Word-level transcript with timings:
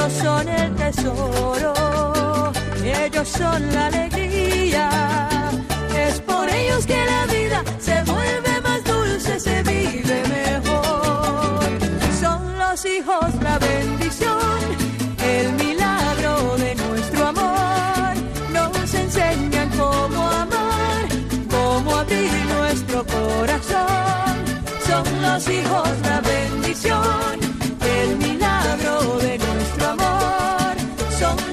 Ellos 0.00 0.12
son 0.14 0.48
el 0.48 0.74
tesoro, 0.76 1.74
ellos 2.82 3.28
son 3.28 3.70
la 3.74 3.86
alegría. 3.88 4.88
Es 5.94 6.20
por 6.22 6.48
ellos 6.48 6.86
que 6.86 7.04
la 7.04 7.26
vida 7.26 7.62
se 7.78 8.02
vuelve 8.04 8.60
más 8.62 8.82
dulce, 8.84 9.38
se 9.38 9.62
vive 9.62 10.22
mejor. 10.26 11.68
Son 12.18 12.58
los 12.58 12.82
hijos 12.86 13.26
la 13.42 13.58
bendición, 13.58 14.58
el 15.22 15.52
milagro 15.52 16.56
de 16.56 16.74
nuestro 16.76 17.26
amor. 17.26 18.14
Nos 18.54 18.94
enseñan 18.94 19.68
cómo 19.76 20.30
amar, 20.30 21.08
cómo 21.50 21.96
abrir 21.98 22.32
nuestro 22.56 23.04
corazón. 23.04 24.32
Son 24.88 25.04
los 25.20 25.46
hijos 25.46 25.88
la 26.04 26.20
bendición, 26.22 27.49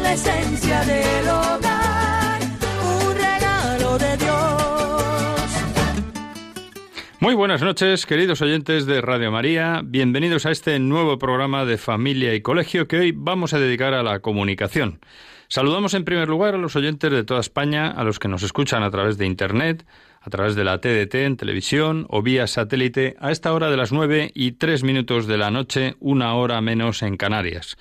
la 0.08 0.14
esencia 0.14 0.86
del 0.86 1.28
hogar, 1.28 2.40
un 2.82 3.14
regalo 3.14 3.98
de 3.98 4.16
Dios. 4.16 5.52
Muy 7.20 7.34
buenas 7.34 7.62
noches, 7.62 8.06
queridos 8.06 8.42
oyentes 8.42 8.86
de 8.86 9.02
Radio 9.02 9.34
María. 9.34 9.82
Bienvenidos 9.84 10.46
a 10.46 10.52
este 10.52 10.80
nuevo 10.80 11.20
programa 11.20 11.66
de 11.66 11.78
Familia 11.78 12.34
y 12.34 12.42
Colegio 12.42 12.88
que 12.88 13.00
hoy 13.00 13.12
vamos 13.12 13.54
a 13.54 13.60
dedicar 13.60 13.94
a 13.94 14.02
la 14.02 14.22
comunicación. 14.22 15.02
Saludamos 15.50 15.94
en 15.94 16.06
primer 16.06 16.30
lugar 16.30 16.56
a 16.56 16.58
los 16.58 16.78
oyentes 16.78 17.12
de 17.12 17.26
toda 17.26 17.42
España, 17.42 17.92
a 17.92 18.06
los 18.06 18.18
que 18.18 18.30
nos 18.30 18.44
escuchan 18.44 18.84
a 18.84 18.92
través 18.92 19.18
de 19.18 19.26
Internet, 19.26 19.86
a 20.22 20.30
través 20.30 20.56
de 20.56 20.64
la 20.64 20.80
TDT 20.80 21.16
en 21.16 21.36
televisión 21.36 22.06
o 22.10 22.22
vía 22.22 22.48
satélite 22.48 23.18
a 23.20 23.32
esta 23.32 23.52
hora 23.52 23.70
de 23.70 23.76
las 23.76 23.92
nueve 23.92 24.32
y 24.34 24.54
tres 24.54 24.84
minutos 24.84 25.28
de 25.28 25.38
la 25.38 25.52
noche, 25.52 25.96
una 26.00 26.34
hora 26.36 26.62
menos 26.62 27.04
en 27.04 27.18
Canarias. 27.18 27.78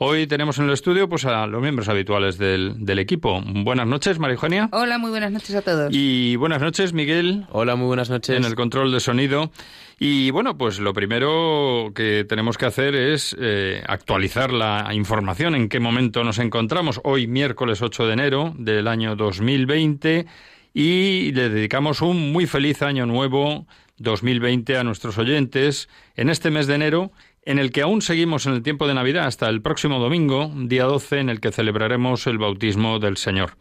Hoy 0.00 0.28
tenemos 0.28 0.56
en 0.60 0.66
el 0.66 0.70
estudio 0.70 1.08
pues, 1.08 1.24
a 1.24 1.48
los 1.48 1.60
miembros 1.60 1.88
habituales 1.88 2.38
del, 2.38 2.84
del 2.86 3.00
equipo. 3.00 3.42
Buenas 3.44 3.88
noches, 3.88 4.20
María 4.20 4.34
Eugenia. 4.34 4.68
Hola, 4.70 4.96
muy 4.96 5.10
buenas 5.10 5.32
noches 5.32 5.56
a 5.56 5.62
todos. 5.62 5.92
Y 5.92 6.36
buenas 6.36 6.62
noches, 6.62 6.92
Miguel. 6.92 7.46
Hola, 7.50 7.74
muy 7.74 7.88
buenas 7.88 8.08
noches. 8.08 8.36
En 8.36 8.44
el 8.44 8.54
control 8.54 8.92
de 8.92 9.00
sonido. 9.00 9.50
Y 9.98 10.30
bueno, 10.30 10.56
pues 10.56 10.78
lo 10.78 10.92
primero 10.92 11.90
que 11.96 12.24
tenemos 12.28 12.56
que 12.56 12.66
hacer 12.66 12.94
es 12.94 13.36
eh, 13.40 13.82
actualizar 13.88 14.52
la 14.52 14.88
información 14.94 15.56
en 15.56 15.68
qué 15.68 15.80
momento 15.80 16.22
nos 16.22 16.38
encontramos. 16.38 17.00
Hoy, 17.02 17.26
miércoles 17.26 17.82
8 17.82 18.06
de 18.06 18.12
enero 18.12 18.54
del 18.56 18.86
año 18.86 19.16
2020, 19.16 20.26
y 20.74 21.32
le 21.32 21.48
dedicamos 21.48 22.02
un 22.02 22.30
muy 22.30 22.46
feliz 22.46 22.82
año 22.82 23.04
nuevo 23.04 23.66
2020 23.96 24.76
a 24.76 24.84
nuestros 24.84 25.18
oyentes 25.18 25.88
en 26.14 26.30
este 26.30 26.52
mes 26.52 26.68
de 26.68 26.76
enero 26.76 27.10
en 27.48 27.58
el 27.58 27.72
que 27.72 27.80
aún 27.80 28.02
seguimos 28.02 28.44
en 28.44 28.52
el 28.52 28.62
tiempo 28.62 28.86
de 28.86 28.92
Navidad 28.92 29.24
hasta 29.24 29.48
el 29.48 29.62
próximo 29.62 29.98
domingo, 29.98 30.52
día 30.54 30.84
12, 30.84 31.20
en 31.20 31.30
el 31.30 31.40
que 31.40 31.50
celebraremos 31.50 32.26
el 32.26 32.36
bautismo 32.36 32.98
del 32.98 33.16
Señor. 33.16 33.52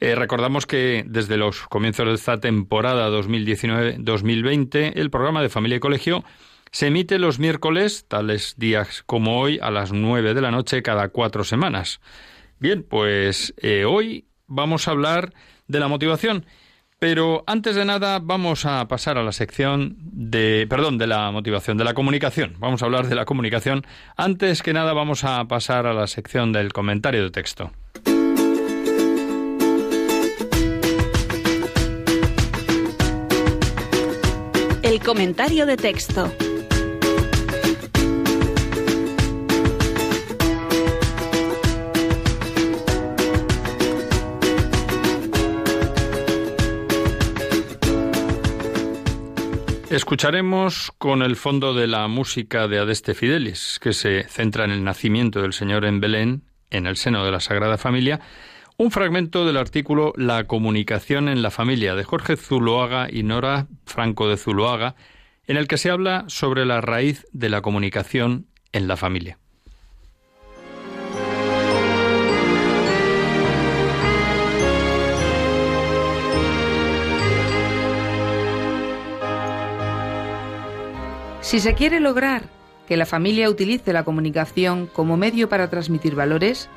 Eh, 0.00 0.14
recordamos 0.14 0.64
que 0.64 1.04
desde 1.06 1.36
los 1.36 1.68
comienzos 1.68 2.06
de 2.06 2.14
esta 2.14 2.40
temporada 2.40 3.10
2019-2020, 3.10 4.92
el 4.96 5.10
programa 5.10 5.42
de 5.42 5.50
Familia 5.50 5.76
y 5.76 5.80
Colegio 5.80 6.24
se 6.72 6.86
emite 6.86 7.18
los 7.18 7.38
miércoles, 7.38 8.06
tales 8.08 8.54
días 8.56 9.02
como 9.04 9.38
hoy, 9.38 9.58
a 9.60 9.70
las 9.70 9.92
9 9.92 10.32
de 10.32 10.40
la 10.40 10.50
noche 10.50 10.82
cada 10.82 11.10
cuatro 11.10 11.44
semanas. 11.44 12.00
Bien, 12.58 12.82
pues 12.82 13.52
eh, 13.58 13.84
hoy 13.84 14.24
vamos 14.46 14.88
a 14.88 14.92
hablar 14.92 15.34
de 15.68 15.78
la 15.78 15.88
motivación 15.88 16.46
pero 17.00 17.42
antes 17.46 17.74
de 17.74 17.86
nada 17.86 18.20
vamos 18.22 18.66
a 18.66 18.86
pasar 18.86 19.16
a 19.16 19.24
la 19.24 19.32
sección 19.32 19.96
de, 19.98 20.66
perdón, 20.68 20.98
de 20.98 21.06
la 21.06 21.30
motivación, 21.32 21.78
de 21.78 21.84
la 21.84 21.94
comunicación. 21.94 22.56
Vamos 22.58 22.82
a 22.82 22.84
hablar 22.84 23.08
de 23.08 23.14
la 23.14 23.24
comunicación. 23.24 23.86
Antes 24.16 24.62
que 24.62 24.74
nada 24.74 24.92
vamos 24.92 25.24
a 25.24 25.42
pasar 25.46 25.86
a 25.86 25.94
la 25.94 26.06
sección 26.06 26.52
del 26.52 26.74
comentario 26.74 27.24
de 27.24 27.30
texto. 27.30 27.72
El 34.82 35.00
comentario 35.00 35.64
de 35.64 35.76
texto. 35.78 36.30
Escucharemos 49.90 50.92
con 50.98 51.20
el 51.20 51.34
fondo 51.34 51.74
de 51.74 51.88
la 51.88 52.06
música 52.06 52.68
de 52.68 52.78
Adeste 52.78 53.12
Fidelis, 53.12 53.80
que 53.80 53.92
se 53.92 54.22
centra 54.28 54.64
en 54.64 54.70
el 54.70 54.84
nacimiento 54.84 55.42
del 55.42 55.52
Señor 55.52 55.84
en 55.84 55.98
Belén, 55.98 56.44
en 56.70 56.86
el 56.86 56.96
seno 56.96 57.24
de 57.24 57.32
la 57.32 57.40
Sagrada 57.40 57.76
Familia, 57.76 58.20
un 58.76 58.92
fragmento 58.92 59.44
del 59.44 59.56
artículo 59.56 60.12
La 60.14 60.44
comunicación 60.44 61.28
en 61.28 61.42
la 61.42 61.50
familia 61.50 61.96
de 61.96 62.04
Jorge 62.04 62.36
Zuloaga 62.36 63.08
y 63.10 63.24
Nora 63.24 63.66
Franco 63.84 64.28
de 64.28 64.36
Zuloaga, 64.36 64.94
en 65.48 65.56
el 65.56 65.66
que 65.66 65.76
se 65.76 65.90
habla 65.90 66.24
sobre 66.28 66.66
la 66.66 66.80
raíz 66.80 67.26
de 67.32 67.48
la 67.48 67.60
comunicación 67.60 68.46
en 68.70 68.86
la 68.86 68.96
familia. 68.96 69.40
Si 81.40 81.58
se 81.58 81.74
quiere 81.74 82.00
lograr 82.00 82.42
que 82.86 82.98
la 82.98 83.06
familia 83.06 83.48
utilice 83.48 83.92
la 83.92 84.04
comunicación 84.04 84.86
como 84.86 85.16
medio 85.16 85.48
para 85.48 85.70
transmitir 85.70 86.14
valores, 86.14 86.68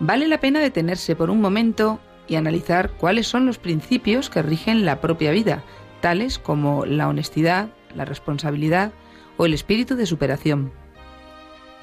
vale 0.00 0.26
la 0.26 0.40
pena 0.40 0.58
detenerse 0.58 1.14
por 1.14 1.30
un 1.30 1.40
momento 1.40 2.00
y 2.26 2.34
analizar 2.34 2.90
cuáles 2.92 3.28
son 3.28 3.46
los 3.46 3.58
principios 3.58 4.28
que 4.28 4.42
rigen 4.42 4.84
la 4.84 5.00
propia 5.00 5.30
vida, 5.30 5.62
tales 6.00 6.38
como 6.38 6.86
la 6.86 7.08
honestidad, 7.08 7.68
la 7.94 8.04
responsabilidad 8.04 8.92
o 9.36 9.46
el 9.46 9.54
espíritu 9.54 9.94
de 9.94 10.06
superación. 10.06 10.72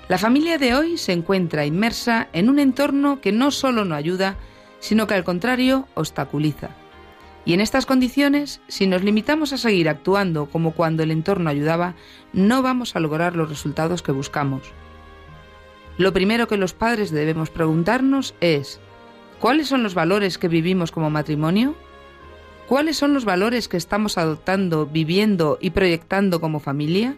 La 0.09 0.17
familia 0.17 0.57
de 0.57 0.73
hoy 0.73 0.97
se 0.97 1.13
encuentra 1.13 1.65
inmersa 1.65 2.27
en 2.33 2.49
un 2.49 2.59
entorno 2.59 3.21
que 3.21 3.31
no 3.31 3.51
solo 3.51 3.85
no 3.85 3.95
ayuda, 3.95 4.35
sino 4.79 5.07
que 5.07 5.13
al 5.13 5.23
contrario 5.23 5.87
obstaculiza. 5.95 6.69
Y 7.47 7.53
en 7.53 7.61
estas 7.61 7.85
condiciones, 7.85 8.59
si 8.67 8.87
nos 8.87 9.05
limitamos 9.05 9.53
a 9.53 9.57
seguir 9.57 9.87
actuando 9.87 10.47
como 10.47 10.71
cuando 10.73 11.01
el 11.01 11.11
entorno 11.11 11.49
ayudaba, 11.49 11.95
no 12.33 12.61
vamos 12.61 12.93
a 12.93 12.99
lograr 12.99 13.37
los 13.37 13.47
resultados 13.47 14.01
que 14.01 14.11
buscamos. 14.11 14.63
Lo 15.97 16.11
primero 16.11 16.49
que 16.49 16.57
los 16.57 16.73
padres 16.73 17.09
debemos 17.09 17.49
preguntarnos 17.49 18.35
es, 18.41 18.81
¿cuáles 19.39 19.69
son 19.69 19.81
los 19.81 19.93
valores 19.93 20.37
que 20.37 20.49
vivimos 20.49 20.91
como 20.91 21.09
matrimonio? 21.09 21.77
¿Cuáles 22.67 22.97
son 22.97 23.13
los 23.13 23.23
valores 23.23 23.69
que 23.69 23.77
estamos 23.77 24.17
adoptando, 24.17 24.85
viviendo 24.85 25.57
y 25.61 25.69
proyectando 25.69 26.41
como 26.41 26.59
familia? 26.59 27.15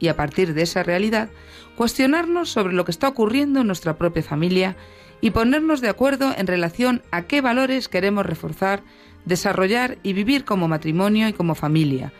Y 0.00 0.08
a 0.08 0.16
partir 0.16 0.54
de 0.54 0.62
esa 0.62 0.82
realidad, 0.82 1.30
cuestionarnos 1.76 2.50
sobre 2.50 2.74
lo 2.74 2.84
que 2.84 2.90
está 2.90 3.06
ocurriendo 3.06 3.60
en 3.60 3.68
nuestra 3.68 3.96
propia 3.96 4.24
familia 4.24 4.76
y 5.20 5.30
ponernos 5.30 5.80
de 5.80 5.88
acuerdo 5.88 6.34
en 6.36 6.48
relación 6.48 7.00
a 7.12 7.22
qué 7.22 7.40
valores 7.40 7.88
queremos 7.88 8.26
reforzar 8.26 8.82
desarrollar 9.24 9.98
y 10.02 10.12
vivir 10.12 10.44
como 10.44 10.68
matrimonio 10.68 11.28
y 11.28 11.32
como 11.32 11.54
familia, 11.54 12.12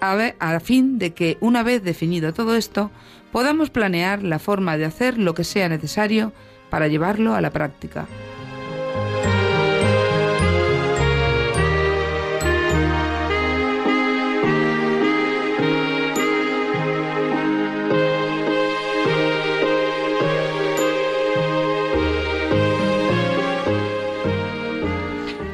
a, 0.00 0.60
fin 0.60 0.98
de 0.98 1.12
que, 1.14 1.38
una 1.40 1.62
vez 1.62 1.84
definido 1.84 2.32
todo 2.32 2.56
esto, 2.56 2.90
podamos 3.30 3.70
planear 3.70 4.22
la 4.22 4.40
forma 4.40 4.76
de 4.76 4.84
hacer 4.84 5.16
lo 5.16 5.34
que 5.34 5.44
sea 5.44 5.68
necesario 5.68 6.32
para 6.70 6.88
llevarlo 6.88 7.34
a 7.34 7.40
la 7.40 7.50
práctica. 7.50 8.06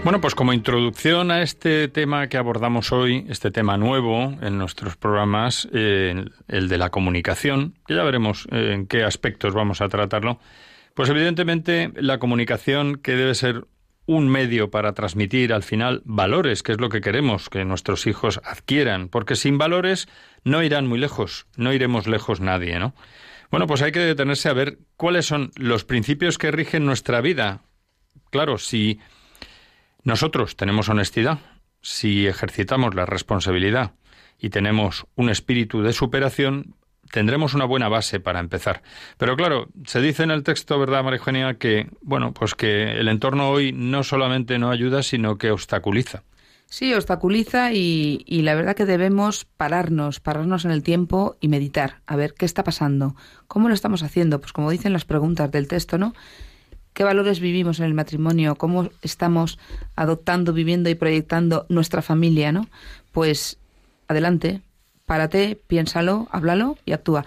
Bueno, 0.09 0.23
pues 0.23 0.35
como 0.35 0.55
introducción 0.55 1.31
a 1.31 1.43
este 1.43 1.87
tema 1.87 2.29
que 2.29 2.39
abordamos 2.39 2.93
hoy, 2.93 3.27
este 3.29 3.51
tema 3.51 3.77
nuevo 3.77 4.39
en 4.41 4.57
nuestros 4.57 4.97
programas, 4.97 5.69
eh, 5.71 6.25
el 6.49 6.69
de 6.71 6.79
la 6.79 6.89
comunicación, 6.89 7.75
que 7.87 7.95
ya 7.95 8.05
veremos 8.05 8.49
eh, 8.51 8.73
en 8.73 8.87
qué 8.87 9.05
aspectos 9.05 9.53
vamos 9.53 9.83
a 9.83 9.91
tratarlo, 9.91 10.41
pues 10.95 11.11
evidentemente 11.11 11.93
la 11.95 12.19
comunicación 12.19 12.97
que 12.97 13.17
debe 13.17 13.35
ser 13.35 13.67
un 14.07 14.31
medio 14.31 14.71
para 14.71 14.95
transmitir 14.95 15.53
al 15.53 15.63
final 15.63 16.01
valores, 16.07 16.63
que 16.63 16.73
es 16.73 16.81
lo 16.81 16.89
que 16.89 17.03
queremos 17.03 17.51
que 17.51 17.67
nuestros 17.67 18.07
hijos 18.07 18.41
adquieran, 18.45 19.11
porque 19.11 19.37
sin 19.37 19.59
valores 19.59 20.09
no 20.43 20.63
irán 20.63 20.87
muy 20.87 20.99
lejos, 20.99 21.47
no 21.59 21.75
iremos 21.75 22.07
lejos 22.07 22.41
nadie, 22.41 22.79
¿no? 22.79 22.95
Bueno, 23.51 23.67
pues 23.67 23.83
hay 23.83 23.93
que 23.93 24.01
detenerse 24.01 24.49
a 24.49 24.55
ver 24.55 24.79
cuáles 24.97 25.27
son 25.27 25.51
los 25.57 25.85
principios 25.85 26.39
que 26.39 26.51
rigen 26.51 26.87
nuestra 26.87 27.21
vida. 27.21 27.61
Claro, 28.31 28.57
si 28.57 29.01
nosotros 30.09 30.57
tenemos 30.57 30.89
honestidad, 30.89 31.39
si 31.83 32.27
ejercitamos 32.27 32.95
la 32.95 33.05
responsabilidad 33.05 33.93
y 34.39 34.49
tenemos 34.49 35.07
un 35.17 35.29
espíritu 35.29 35.83
de 35.83 35.93
superación, 35.93 36.75
tendremos 37.13 37.53
una 37.53 37.67
buena 37.67 37.91
base 37.91 38.19
para 38.19 38.41
empezar. 38.41 38.83
Pero 39.19 39.37
claro, 39.37 39.69
se 39.85 40.01
dice 40.01 40.23
en 40.23 40.31
el 40.31 40.45
texto, 40.45 40.79
¿verdad, 40.79 41.05
María 41.05 41.19
Eugenia, 41.19 41.55
que 41.59 41.91
bueno, 42.01 42.33
pues 42.33 42.55
que 42.55 42.99
el 42.99 43.09
entorno 43.09 43.51
hoy 43.51 43.73
no 43.73 44.03
solamente 44.03 44.59
no 44.59 44.71
ayuda, 44.71 45.03
sino 45.03 45.37
que 45.37 45.51
obstaculiza. 45.51 46.23
Sí, 46.71 46.95
obstaculiza 46.95 47.73
y, 47.73 48.25
y, 48.27 48.43
la 48.43 48.55
verdad 48.55 48.77
que 48.77 48.87
debemos 48.87 49.45
pararnos, 49.45 50.21
pararnos 50.21 50.65
en 50.65 50.71
el 50.71 50.83
tiempo 50.83 51.37
y 51.41 51.49
meditar, 51.49 52.01
a 52.07 52.17
ver 52.17 52.33
qué 52.33 52.47
está 52.47 52.65
pasando, 52.65 53.15
cómo 53.47 53.69
lo 53.69 53.75
estamos 53.75 54.03
haciendo, 54.03 54.41
pues 54.41 54.53
como 54.53 54.71
dicen 54.71 54.93
las 54.95 55.05
preguntas 55.05 55.51
del 55.51 55.69
texto, 55.69 55.97
¿no? 55.97 56.15
Qué 56.99 57.05
valores 57.05 57.39
vivimos 57.39 57.79
en 57.79 57.87
el 57.87 57.95
matrimonio, 57.95 58.57
cómo 58.57 58.91
estamos 59.03 59.57
adoptando, 59.95 60.53
viviendo 60.53 60.91
y 60.91 60.97
proyectando 60.97 61.65
nuestra 61.69 62.03
familia, 62.03 62.51
¿no? 62.51 62.67
Pues 63.13 63.57
adelante, 64.09 64.63
párate, 65.07 65.61
piénsalo, 65.69 66.27
háblalo 66.33 66.77
y 66.85 66.91
actúa. 66.91 67.25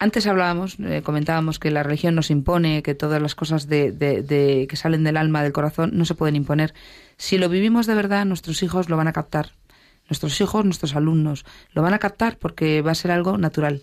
Antes 0.00 0.26
hablábamos, 0.26 0.78
eh, 0.80 1.02
comentábamos 1.04 1.60
que 1.60 1.70
la 1.70 1.84
religión 1.84 2.16
nos 2.16 2.32
impone, 2.32 2.82
que 2.82 2.96
todas 2.96 3.22
las 3.22 3.36
cosas 3.36 3.68
de, 3.68 3.92
de, 3.92 4.66
que 4.68 4.74
salen 4.74 5.04
del 5.04 5.16
alma, 5.16 5.44
del 5.44 5.52
corazón, 5.52 5.90
no 5.92 6.04
se 6.06 6.16
pueden 6.16 6.34
imponer. 6.34 6.74
Si 7.16 7.38
lo 7.38 7.48
vivimos 7.48 7.86
de 7.86 7.94
verdad, 7.94 8.24
nuestros 8.24 8.64
hijos 8.64 8.88
lo 8.88 8.96
van 8.96 9.06
a 9.06 9.12
captar. 9.12 9.52
Nuestros 10.10 10.40
hijos, 10.40 10.64
nuestros 10.64 10.96
alumnos, 10.96 11.44
lo 11.70 11.82
van 11.82 11.94
a 11.94 12.00
captar 12.00 12.36
porque 12.36 12.82
va 12.82 12.90
a 12.90 12.96
ser 12.96 13.12
algo 13.12 13.38
natural. 13.38 13.80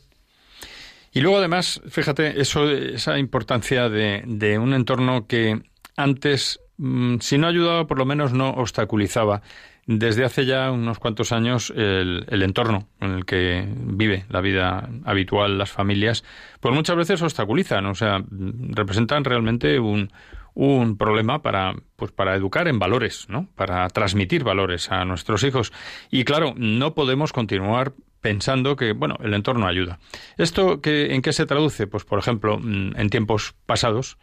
Y 1.11 1.21
luego 1.21 1.37
además, 1.37 1.81
fíjate, 1.89 2.39
eso, 2.39 2.69
esa 2.69 3.19
importancia 3.19 3.89
de, 3.89 4.23
de 4.25 4.57
un 4.57 4.73
entorno 4.73 5.27
que 5.27 5.61
antes, 5.97 6.59
mm, 6.77 7.17
si 7.19 7.37
no 7.37 7.47
ayudaba, 7.47 7.87
por 7.87 7.97
lo 7.97 8.05
menos 8.05 8.33
no 8.33 8.49
obstaculizaba. 8.51 9.41
Desde 9.87 10.23
hace 10.23 10.45
ya 10.45 10.71
unos 10.71 10.99
cuantos 10.99 11.31
años 11.31 11.73
el, 11.75 12.25
entorno 12.43 12.87
en 12.99 13.11
el 13.11 13.25
que 13.25 13.67
vive 13.75 14.25
la 14.29 14.39
vida 14.39 14.87
habitual 15.05 15.57
las 15.57 15.71
familias, 15.71 16.23
pues 16.59 16.73
muchas 16.73 16.95
veces 16.95 17.21
obstaculizan, 17.21 17.87
o 17.87 17.95
sea, 17.95 18.23
representan 18.29 19.23
realmente 19.23 19.79
un, 19.79 20.11
un 20.53 20.97
problema 20.97 21.41
para 21.41 21.73
pues 21.95 22.11
para 22.11 22.35
educar 22.35 22.67
en 22.67 22.77
valores, 22.77 23.25
¿no? 23.27 23.47
Para 23.55 23.87
transmitir 23.89 24.43
valores 24.43 24.91
a 24.91 25.03
nuestros 25.03 25.43
hijos. 25.43 25.73
Y 26.11 26.25
claro, 26.25 26.53
no 26.55 26.93
podemos 26.93 27.33
continuar 27.33 27.93
pensando 28.21 28.75
que, 28.75 28.93
bueno, 28.93 29.17
el 29.21 29.33
entorno 29.33 29.67
ayuda. 29.67 29.99
¿Esto 30.37 30.81
que, 30.81 31.13
en 31.13 31.21
qué 31.21 31.33
se 31.33 31.45
traduce? 31.45 31.87
Pues, 31.87 32.05
por 32.05 32.19
ejemplo, 32.19 32.59
mm, 32.59 32.93
en 32.95 33.09
tiempos 33.09 33.55
pasados 33.65 34.17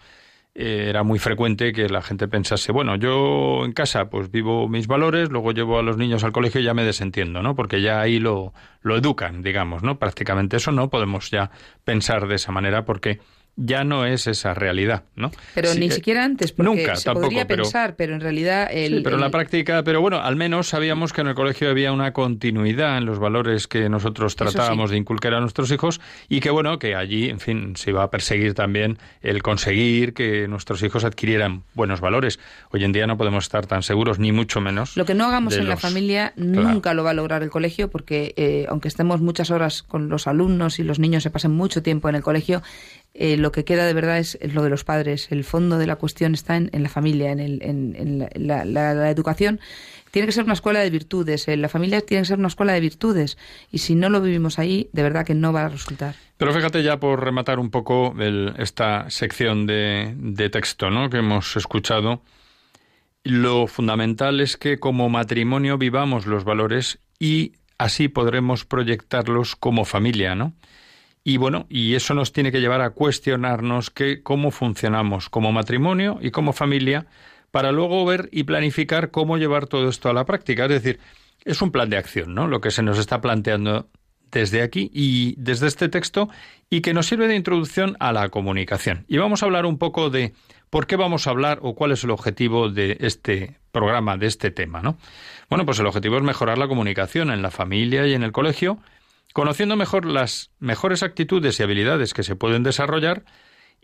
eh, 0.55 0.87
era 0.89 1.05
muy 1.05 1.19
frecuente 1.19 1.73
que 1.73 1.89
la 1.89 2.03
gente 2.03 2.27
pensase, 2.27 2.73
bueno, 2.73 2.97
yo 2.97 3.65
en 3.65 3.73
casa 3.73 4.11
pues 4.11 4.31
vivo 4.31 4.69
mis 4.69 4.89
valores, 4.89 5.31
luego 5.31 5.53
llevo 5.53 5.79
a 5.79 5.83
los 5.83 5.97
niños 5.97 6.25
al 6.25 6.33
colegio 6.33 6.61
y 6.61 6.65
ya 6.65 6.75
me 6.75 6.83
desentiendo, 6.83 7.43
¿no? 7.43 7.55
Porque 7.55 7.81
ya 7.81 8.01
ahí 8.01 8.19
lo, 8.19 8.53
lo 8.83 8.97
educan, 8.97 9.43
digamos, 9.43 9.85
¿no? 9.85 10.01
Prácticamente 10.01 10.57
eso 10.57 10.73
no 10.73 10.91
podemos 10.91 11.31
ya 11.31 11.53
pensar 11.85 12.27
de 12.27 12.35
esa 12.35 12.51
manera 12.51 12.85
porque 12.85 13.21
ya 13.61 13.83
no 13.83 14.07
es 14.07 14.29
esa 14.29 14.55
realidad, 14.55 15.03
¿no? 15.17 15.33
Pero 15.55 15.75
ni 15.75 15.87
eh, 15.87 15.91
siquiera 15.91 16.25
antes, 16.25 16.53
porque 16.53 16.77
nunca, 16.77 16.95
se 16.95 17.13
podría 17.13 17.47
pensar, 17.47 17.97
pero 17.97 18.15
en 18.15 18.21
realidad... 18.21 18.69
El, 18.71 19.03
pero 19.03 19.17
en 19.17 19.21
la 19.21 19.31
práctica, 19.31 19.83
pero 19.83 20.01
bueno, 20.01 20.21
al 20.21 20.37
menos 20.37 20.69
sabíamos 20.69 21.13
que 21.13 21.23
en 21.23 21.27
el 21.27 21.35
colegio 21.35 21.69
había 21.69 21.93
una 21.93 22.13
continuidad 22.13 22.99
en 22.99 23.05
los 23.05 23.19
valores 23.19 23.67
que 23.67 23.89
nosotros 23.89 24.37
tratábamos 24.37 24.91
de 24.91 24.97
inculcar 24.97 25.35
a 25.35 25.41
nuestros 25.41 25.73
hijos 25.73 26.01
y 26.29 26.39
que 26.39 26.51
bueno, 26.51 26.79
que 26.79 26.95
allí, 26.95 27.29
en 27.29 27.41
fin, 27.41 27.75
se 27.77 27.91
iba 27.91 28.05
a 28.05 28.11
perseguir 28.11 28.55
también 28.55 28.99
el 29.23 29.43
conseguir 29.43 30.15
que 30.15 30.47
nuestros 30.47 30.83
hijos 30.85 31.05
adquirieran 31.05 31.65
buenos 31.75 32.01
valores. 32.01 32.39
Hoy 32.71 32.85
en 32.85 32.93
día 32.93 33.09
no 33.09 33.19
podemos 33.19 33.45
estar 33.45 33.67
tan 33.67 33.83
seguros, 33.83 34.21
ni 34.21 34.31
mucho 34.31 34.61
menos. 34.61 34.97
Lo 34.97 35.05
que 35.05 35.15
no 35.15 35.27
hagamos 35.27 35.57
en 35.57 35.69
la 35.69 35.77
familia 35.77 36.33
nunca 36.37 36.95
lo 36.95 37.03
va 37.03 37.11
a 37.11 37.15
lograr 37.15 37.43
el 37.43 37.51
colegio, 37.51 37.91
porque 37.91 38.35
eh, 38.37 38.67
aunque 38.69 38.87
estemos 38.87 39.21
muchas 39.21 39.51
horas 39.51 39.83
con 39.83 40.09
los 40.09 40.29
alumnos 40.29 40.79
y 40.79 40.85
los 40.85 41.01
niños 41.01 41.25
se 41.25 41.31
pasen 41.31 41.51
mucho 41.51 41.83
tiempo 41.83 42.09
en 42.09 42.15
el 42.15 42.23
colegio, 42.23 42.63
eh, 43.15 43.37
lo 43.37 43.51
que 43.53 43.65
queda 43.65 43.87
de 43.87 43.95
verdad 43.95 44.19
es, 44.19 44.39
lo 44.53 44.63
de 44.63 44.71
los 44.71 44.85
padres. 44.85 45.29
El 45.31 45.45
fondo 45.45 45.79
de 45.79 45.87
la 45.87 45.97
cuestión 45.97 46.35
está 46.35 46.57
en, 46.57 46.71
la 46.73 46.89
familia, 46.89 47.33
en, 47.33 47.41
el, 47.41 47.61
en, 47.63 48.29
la, 48.47 49.11
educación. 49.11 49.61
Tiene 50.11 50.27
que 50.27 50.33
ser 50.33 50.45
una 50.45 50.53
escuela 50.53 50.81
de 50.81 50.91
virtudes. 50.91 51.49
Eh, 51.49 51.57
la 51.57 51.69
familia 51.69 52.01
tiene 52.01 52.23
que 52.23 52.29
ser 52.29 52.39
una 52.39 52.49
escuela 52.49 52.73
de 52.73 52.81
virtudes. 52.81 53.37
Y 53.71 53.79
si 53.79 53.95
no 53.95 54.09
lo 54.09 54.21
vivimos 54.21 54.59
ahí, 54.59 54.89
de 54.93 55.03
verdad 55.03 55.27
que 55.27 55.35
no 55.35 55.53
va 55.53 55.67
a 55.67 55.69
resultar. 55.69 56.15
Pero 56.37 56.53
fíjate 56.55 56.83
ya 56.83 57.01
por 57.01 57.23
rematar 57.23 57.59
un 57.59 57.71
poco 57.71 58.15
esta 58.59 59.11
sección 59.11 59.67
de, 59.67 60.15
de 60.17 60.51
texto 60.51 60.91
¿no? 60.91 61.11
que 61.11 61.19
hemos 61.19 61.57
escuchado. 61.57 62.23
Lo 63.25 63.67
fundamental 63.67 64.41
es 64.41 64.57
que 64.57 64.79
como 64.79 65.09
matrimonio 65.09 65.77
vivamos 65.77 66.27
los 66.27 66.45
valores 66.45 67.01
y 67.19 67.53
así 67.79 68.09
podremos 68.09 68.65
proyectarlos 68.65 69.57
como 69.57 69.85
familia, 69.85 70.35
¿no? 70.35 70.55
Y 71.29 71.37
bueno, 71.37 71.67
y 71.69 71.95
eso 71.95 72.15
nos 72.15 72.33
tiene 72.33 72.51
que 72.51 72.59
llevar 72.59 72.81
a 72.81 72.89
cuestionarnos 72.89 73.91
que, 73.91 74.23
cómo 74.23 74.51
funcionamos 74.51 75.29
como 75.29 75.53
matrimonio 75.53 76.19
y 76.23 76.31
como 76.31 76.55
familia 76.55 77.05
para 77.51 77.71
luego 77.71 78.03
ver 78.07 78.31
y 78.33 78.45
planificar 78.45 79.11
cómo 79.11 79.37
llevar 79.37 79.67
todo 79.67 79.91
esto 79.91 80.09
a 80.09 80.15
la 80.15 80.25
práctica. 80.25 80.65
Es 80.65 80.71
decir, 80.71 81.01
es 81.45 81.61
un 81.61 81.71
plan 81.71 81.91
de 81.91 81.99
acción, 81.99 82.35
¿no? 82.35 82.47
Lo 82.47 82.63
que 82.63 82.71
se 82.71 82.83
nos 82.83 82.99
está 82.99 83.21
planteando 83.21 83.91
desde 84.33 84.63
aquí 84.63 84.91
y 84.95 85.35
desde 85.37 85.67
este 85.67 85.91
texto 85.91 86.31
y 86.71 86.81
que 86.81 86.95
nos 86.95 87.05
sirve 87.05 87.29
de 87.29 87.37
introducción 87.37 87.99
a 88.01 88.15
la 88.15 88.31
comunicación. 88.31 89.05
Y 89.07 89.19
vamos 89.19 89.43
a 89.43 89.47
hablar 89.47 89.67
un 89.67 89.77
poco 89.77 90.09
de 90.09 90.33
por 90.71 90.87
qué 90.87 90.97
vamos 90.97 91.27
a 91.27 91.31
hablar 91.31 91.59
o 91.61 91.75
cuál 91.75 91.93
es 91.93 92.05
el 92.05 92.11
objetivo 92.11 92.71
de 92.71 92.97
este 93.01 93.59
programa, 93.71 94.17
de 94.17 94.29
este 94.29 94.51
tema, 94.51 94.81
¿no? 94.81 94.97
Bueno, 95.51 95.67
pues 95.67 95.79
el 95.79 95.85
objetivo 95.85 96.17
es 96.17 96.23
mejorar 96.23 96.57
la 96.57 96.69
comunicación 96.69 97.31
en 97.31 97.43
la 97.43 97.51
familia 97.51 98.07
y 98.07 98.15
en 98.15 98.23
el 98.23 98.33
colegio 98.33 98.79
conociendo 99.33 99.77
mejor 99.77 100.07
las 100.07 100.51
mejores 100.59 101.03
actitudes 101.03 101.59
y 101.59 101.63
habilidades 101.63 102.15
que 102.15 102.23
se 102.23 102.37
pueden 102.37 102.63
desarrollar 102.63 103.25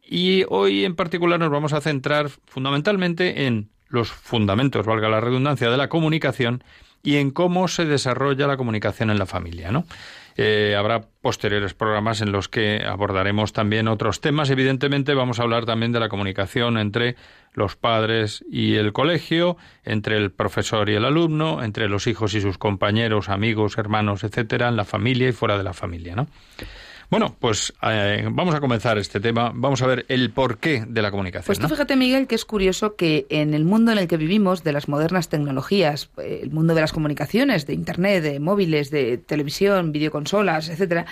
y 0.02 0.44
hoy 0.48 0.84
en 0.84 0.96
particular 0.96 1.40
nos 1.40 1.50
vamos 1.50 1.72
a 1.72 1.80
centrar 1.80 2.28
fundamentalmente 2.28 3.46
en 3.46 3.70
los 3.88 4.10
fundamentos, 4.10 4.86
valga 4.86 5.08
la 5.08 5.20
redundancia, 5.20 5.70
de 5.70 5.76
la 5.76 5.88
comunicación 5.88 6.64
y 7.02 7.16
en 7.16 7.30
cómo 7.30 7.68
se 7.68 7.84
desarrolla 7.84 8.46
la 8.46 8.56
comunicación 8.56 9.10
en 9.10 9.18
la 9.18 9.26
familia, 9.26 9.70
¿no? 9.70 9.86
Eh, 10.36 10.74
habrá 10.76 11.02
posteriores 11.20 11.74
programas 11.74 12.20
en 12.20 12.32
los 12.32 12.48
que 12.48 12.82
abordaremos 12.84 13.52
también 13.52 13.88
otros 13.88 14.20
temas. 14.20 14.50
Evidentemente 14.50 15.14
vamos 15.14 15.38
a 15.38 15.44
hablar 15.44 15.64
también 15.64 15.92
de 15.92 16.00
la 16.00 16.08
comunicación 16.08 16.76
entre 16.78 17.16
los 17.52 17.76
padres 17.76 18.44
y 18.50 18.74
el 18.74 18.92
colegio, 18.92 19.56
entre 19.84 20.16
el 20.16 20.32
profesor 20.32 20.90
y 20.90 20.94
el 20.94 21.04
alumno, 21.04 21.62
entre 21.62 21.88
los 21.88 22.06
hijos 22.08 22.34
y 22.34 22.40
sus 22.40 22.58
compañeros, 22.58 23.28
amigos, 23.28 23.78
hermanos, 23.78 24.24
etcétera, 24.24 24.68
en 24.68 24.76
la 24.76 24.84
familia 24.84 25.28
y 25.28 25.32
fuera 25.32 25.56
de 25.56 25.64
la 25.64 25.72
familia, 25.72 26.16
¿no? 26.16 26.26
Bueno, 27.10 27.36
pues 27.38 27.72
eh, 27.82 28.28
vamos 28.30 28.54
a 28.54 28.60
comenzar 28.60 28.98
este 28.98 29.20
tema. 29.20 29.52
Vamos 29.54 29.82
a 29.82 29.86
ver 29.86 30.06
el 30.08 30.30
porqué 30.30 30.84
de 30.86 31.02
la 31.02 31.10
comunicación. 31.10 31.46
Pues 31.46 31.58
tú 31.58 31.68
fíjate, 31.68 31.96
Miguel, 31.96 32.26
que 32.26 32.34
es 32.34 32.44
curioso 32.44 32.96
que 32.96 33.26
en 33.28 33.54
el 33.54 33.64
mundo 33.64 33.92
en 33.92 33.98
el 33.98 34.08
que 34.08 34.16
vivimos, 34.16 34.64
de 34.64 34.72
las 34.72 34.88
modernas 34.88 35.28
tecnologías, 35.28 36.10
eh, 36.18 36.40
el 36.42 36.50
mundo 36.50 36.74
de 36.74 36.80
las 36.80 36.92
comunicaciones, 36.92 37.66
de 37.66 37.74
Internet, 37.74 38.22
de 38.22 38.40
móviles, 38.40 38.90
de 38.90 39.18
televisión, 39.18 39.92
videoconsolas, 39.92 40.68
etcétera, 40.68 41.06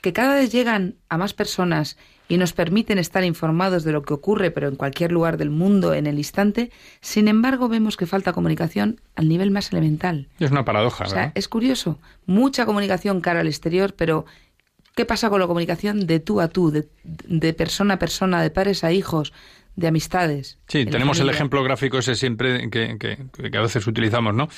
que 0.00 0.12
cada 0.12 0.34
vez 0.34 0.50
llegan 0.50 0.96
a 1.08 1.16
más 1.16 1.32
personas 1.32 1.96
y 2.28 2.38
nos 2.38 2.52
permiten 2.52 2.98
estar 2.98 3.24
informados 3.24 3.84
de 3.84 3.92
lo 3.92 4.02
que 4.02 4.14
ocurre, 4.14 4.50
pero 4.50 4.68
en 4.68 4.76
cualquier 4.76 5.12
lugar 5.12 5.36
del 5.36 5.50
mundo 5.50 5.92
en 5.94 6.06
el 6.06 6.18
instante, 6.18 6.70
sin 7.00 7.28
embargo 7.28 7.68
vemos 7.68 7.96
que 7.96 8.06
falta 8.06 8.32
comunicación 8.32 9.00
al 9.16 9.28
nivel 9.28 9.50
más 9.50 9.70
elemental. 9.70 10.28
Es 10.38 10.50
una 10.50 10.64
paradoja, 10.64 11.04
o 11.04 11.08
sea, 11.08 11.32
Es 11.34 11.46
curioso, 11.48 11.98
mucha 12.26 12.64
comunicación 12.64 13.20
cara 13.20 13.40
al 13.40 13.48
exterior, 13.48 13.94
pero 13.96 14.24
¿Qué 14.94 15.06
pasa 15.06 15.30
con 15.30 15.40
la 15.40 15.46
comunicación 15.46 16.06
de 16.06 16.20
tú 16.20 16.40
a 16.40 16.48
tú, 16.48 16.70
de, 16.70 17.52
persona 17.54 17.94
a 17.94 17.98
persona, 17.98 18.42
de 18.42 18.50
padres 18.50 18.84
a 18.84 18.92
hijos, 18.92 19.32
de 19.74 19.88
amistades? 19.88 20.58
Sí, 20.68 20.84
tenemos 20.84 21.18
el 21.20 21.30
ejemplo 21.30 21.62
gráfico 21.62 21.98
ese 21.98 22.14
siempre 22.14 22.68
que, 22.68 22.98
que, 22.98 23.50
que, 23.50 23.56
a 23.56 23.62
veces 23.62 23.86
utilizamos, 23.86 24.34
¿no? 24.34 24.48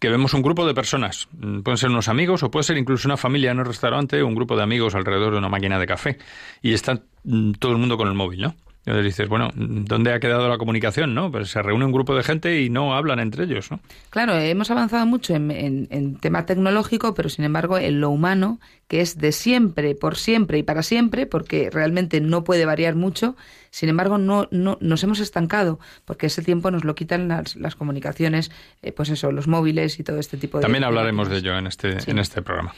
Que 0.00 0.08
vemos 0.08 0.34
un 0.34 0.42
grupo 0.42 0.66
de 0.66 0.74
personas, 0.74 1.28
mm, 1.38 1.60
pueden 1.60 1.78
ser 1.78 1.90
unos 1.90 2.08
amigos 2.08 2.42
o 2.42 2.50
puede 2.50 2.64
ser 2.64 2.76
incluso 2.78 3.06
una 3.06 3.16
familia 3.16 3.52
en 3.52 3.60
un 3.60 3.64
restaurante, 3.64 4.22
un 4.22 4.34
grupo 4.34 4.56
de 4.56 4.64
amigos 4.64 4.96
alrededor 4.96 5.32
de 5.32 5.38
una 5.38 5.48
máquina 5.48 5.78
de 5.78 5.86
café 5.86 6.18
y 6.62 6.74
está 6.74 7.00
mm, 7.22 7.52
todo 7.52 7.72
el 7.72 7.78
mundo 7.78 7.96
con 7.96 8.08
el 8.08 8.14
móvil, 8.14 8.40
¿no? 8.40 8.56
Dices, 8.94 9.28
bueno, 9.28 9.50
¿dónde 9.54 10.12
ha 10.12 10.20
quedado 10.20 10.48
la 10.48 10.58
comunicación? 10.58 11.12
¿no? 11.12 11.30
Pues 11.32 11.50
se 11.50 11.60
reúne 11.60 11.84
un 11.84 11.92
grupo 11.92 12.14
de 12.14 12.22
gente 12.22 12.62
y 12.62 12.70
no 12.70 12.94
hablan 12.94 13.18
entre 13.18 13.44
ellos. 13.44 13.70
¿no? 13.70 13.80
Claro, 14.10 14.38
hemos 14.38 14.70
avanzado 14.70 15.04
mucho 15.06 15.34
en, 15.34 15.50
en, 15.50 16.16
tema 16.16 16.46
tecnológico, 16.46 17.12
pero 17.14 17.28
sin 17.28 17.44
embargo 17.44 17.78
en 17.78 18.00
lo 18.00 18.10
humano, 18.10 18.60
que 18.86 19.00
es 19.00 19.18
de 19.18 19.32
siempre, 19.32 19.96
por 19.96 20.16
siempre 20.16 20.58
y 20.58 20.62
para 20.62 20.84
siempre, 20.84 21.26
porque 21.26 21.68
realmente 21.70 22.20
no 22.20 22.44
puede 22.44 22.64
variar 22.64 22.94
mucho, 22.94 23.36
sin 23.70 23.88
embargo 23.88 24.18
no, 24.18 24.46
no 24.52 24.78
nos 24.80 25.02
hemos 25.02 25.18
estancado, 25.18 25.80
porque 26.04 26.26
ese 26.26 26.42
tiempo 26.42 26.70
nos 26.70 26.84
lo 26.84 26.94
quitan 26.94 27.26
las, 27.26 27.56
las 27.56 27.74
comunicaciones, 27.74 28.52
eh, 28.82 28.92
pues 28.92 29.08
eso, 29.08 29.32
los 29.32 29.48
móviles 29.48 29.98
y 29.98 30.04
todo 30.04 30.20
este 30.20 30.36
tipo 30.36 30.58
de... 30.58 30.62
También 30.62 30.84
hablaremos 30.84 31.28
de 31.28 31.38
ello 31.38 31.58
en 31.58 31.66
este, 31.66 31.96
en 32.06 32.18
este 32.20 32.40
programa. 32.40 32.72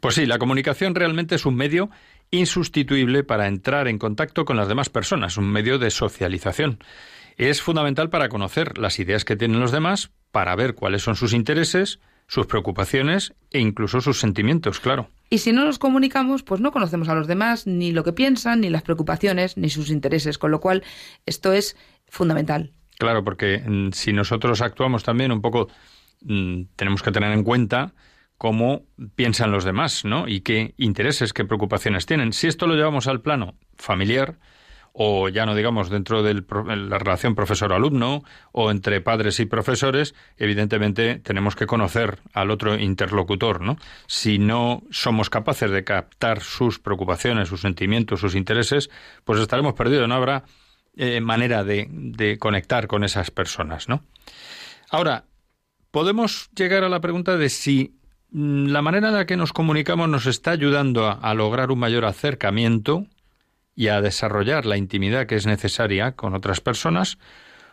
Pues 0.00 0.14
sí, 0.14 0.26
la 0.26 0.38
comunicación 0.38 0.94
realmente 0.94 1.34
es 1.34 1.44
un 1.44 1.56
medio 1.56 1.90
insustituible 2.30 3.24
para 3.24 3.46
entrar 3.46 3.88
en 3.88 3.98
contacto 3.98 4.44
con 4.44 4.56
las 4.56 4.68
demás 4.68 4.88
personas, 4.88 5.36
un 5.36 5.50
medio 5.50 5.78
de 5.78 5.90
socialización. 5.90 6.78
Es 7.36 7.62
fundamental 7.62 8.10
para 8.10 8.28
conocer 8.28 8.78
las 8.78 8.98
ideas 8.98 9.24
que 9.24 9.36
tienen 9.36 9.60
los 9.60 9.72
demás, 9.72 10.10
para 10.32 10.56
ver 10.56 10.74
cuáles 10.74 11.02
son 11.02 11.16
sus 11.16 11.32
intereses, 11.32 12.00
sus 12.26 12.46
preocupaciones 12.46 13.34
e 13.50 13.60
incluso 13.60 14.00
sus 14.00 14.18
sentimientos, 14.18 14.80
claro. 14.80 15.10
Y 15.30 15.38
si 15.38 15.52
no 15.52 15.64
los 15.64 15.78
comunicamos, 15.78 16.42
pues 16.42 16.60
no 16.60 16.72
conocemos 16.72 17.08
a 17.08 17.14
los 17.14 17.26
demás, 17.26 17.66
ni 17.66 17.92
lo 17.92 18.04
que 18.04 18.12
piensan, 18.12 18.60
ni 18.60 18.70
las 18.70 18.82
preocupaciones, 18.82 19.56
ni 19.56 19.70
sus 19.70 19.90
intereses, 19.90 20.38
con 20.38 20.50
lo 20.50 20.60
cual 20.60 20.82
esto 21.26 21.52
es 21.52 21.76
fundamental. 22.08 22.72
Claro, 22.98 23.24
porque 23.24 23.58
mm, 23.58 23.92
si 23.92 24.12
nosotros 24.12 24.60
actuamos 24.62 25.04
también 25.04 25.32
un 25.32 25.42
poco, 25.42 25.68
mm, 26.22 26.62
tenemos 26.76 27.02
que 27.02 27.12
tener 27.12 27.32
en 27.32 27.44
cuenta 27.44 27.92
cómo 28.38 28.84
piensan 29.14 29.50
los 29.50 29.64
demás, 29.64 30.04
¿no? 30.04 30.28
Y 30.28 30.40
qué 30.40 30.74
intereses, 30.76 31.32
qué 31.32 31.44
preocupaciones 31.44 32.06
tienen. 32.06 32.32
Si 32.32 32.46
esto 32.46 32.66
lo 32.66 32.74
llevamos 32.74 33.06
al 33.06 33.20
plano 33.20 33.54
familiar, 33.76 34.38
o 34.98 35.28
ya 35.28 35.44
no 35.44 35.54
digamos 35.54 35.90
dentro 35.90 36.22
de 36.22 36.34
la 36.34 36.98
relación 36.98 37.34
profesor-alumno, 37.34 38.24
o 38.52 38.70
entre 38.70 39.02
padres 39.02 39.38
y 39.40 39.46
profesores, 39.46 40.14
evidentemente 40.38 41.16
tenemos 41.18 41.54
que 41.54 41.66
conocer 41.66 42.20
al 42.32 42.50
otro 42.50 42.78
interlocutor, 42.78 43.60
¿no? 43.60 43.76
Si 44.06 44.38
no 44.38 44.82
somos 44.90 45.28
capaces 45.28 45.70
de 45.70 45.84
captar 45.84 46.40
sus 46.40 46.78
preocupaciones, 46.78 47.48
sus 47.48 47.60
sentimientos, 47.60 48.20
sus 48.20 48.34
intereses, 48.34 48.88
pues 49.24 49.38
estaremos 49.38 49.74
perdidos, 49.74 50.08
no 50.08 50.14
habrá 50.14 50.44
eh, 50.96 51.20
manera 51.20 51.62
de, 51.62 51.88
de 51.90 52.38
conectar 52.38 52.86
con 52.86 53.04
esas 53.04 53.30
personas, 53.30 53.90
¿no? 53.90 54.02
Ahora, 54.90 55.26
podemos 55.90 56.50
llegar 56.54 56.84
a 56.84 56.88
la 56.88 57.00
pregunta 57.00 57.36
de 57.36 57.50
si 57.50 57.95
la 58.36 58.82
manera 58.82 59.08
en 59.08 59.14
la 59.14 59.24
que 59.24 59.38
nos 59.38 59.54
comunicamos 59.54 60.10
nos 60.10 60.26
está 60.26 60.50
ayudando 60.50 61.08
a, 61.08 61.32
lograr 61.32 61.70
un 61.70 61.78
mayor 61.78 62.04
acercamiento 62.04 63.06
y 63.74 63.88
a 63.88 64.02
desarrollar 64.02 64.66
la 64.66 64.76
intimidad 64.76 65.26
que 65.26 65.36
es 65.36 65.46
necesaria 65.46 66.12
con 66.12 66.34
otras 66.34 66.60
personas, 66.60 67.16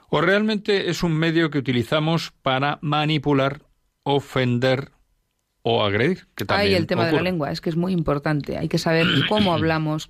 o 0.09 0.21
realmente 0.21 0.89
es 0.89 1.03
un 1.03 1.13
medio 1.13 1.49
que 1.49 1.57
utilizamos 1.57 2.31
para 2.41 2.79
manipular, 2.81 3.63
ofender 4.03 4.91
o 5.63 5.83
agredir. 5.83 6.27
Que 6.33 6.45
también 6.45 6.77
el 6.77 6.87
tema 6.87 7.07
de 7.07 7.11
la 7.11 7.21
lengua, 7.21 7.51
es 7.51 7.59
que 7.59 7.69
es 7.69 7.75
muy 7.75 7.91
importante. 7.91 8.57
Hay 8.57 8.69
que 8.69 8.77
saber 8.77 9.05
cómo 9.27 9.53
hablamos, 9.53 10.09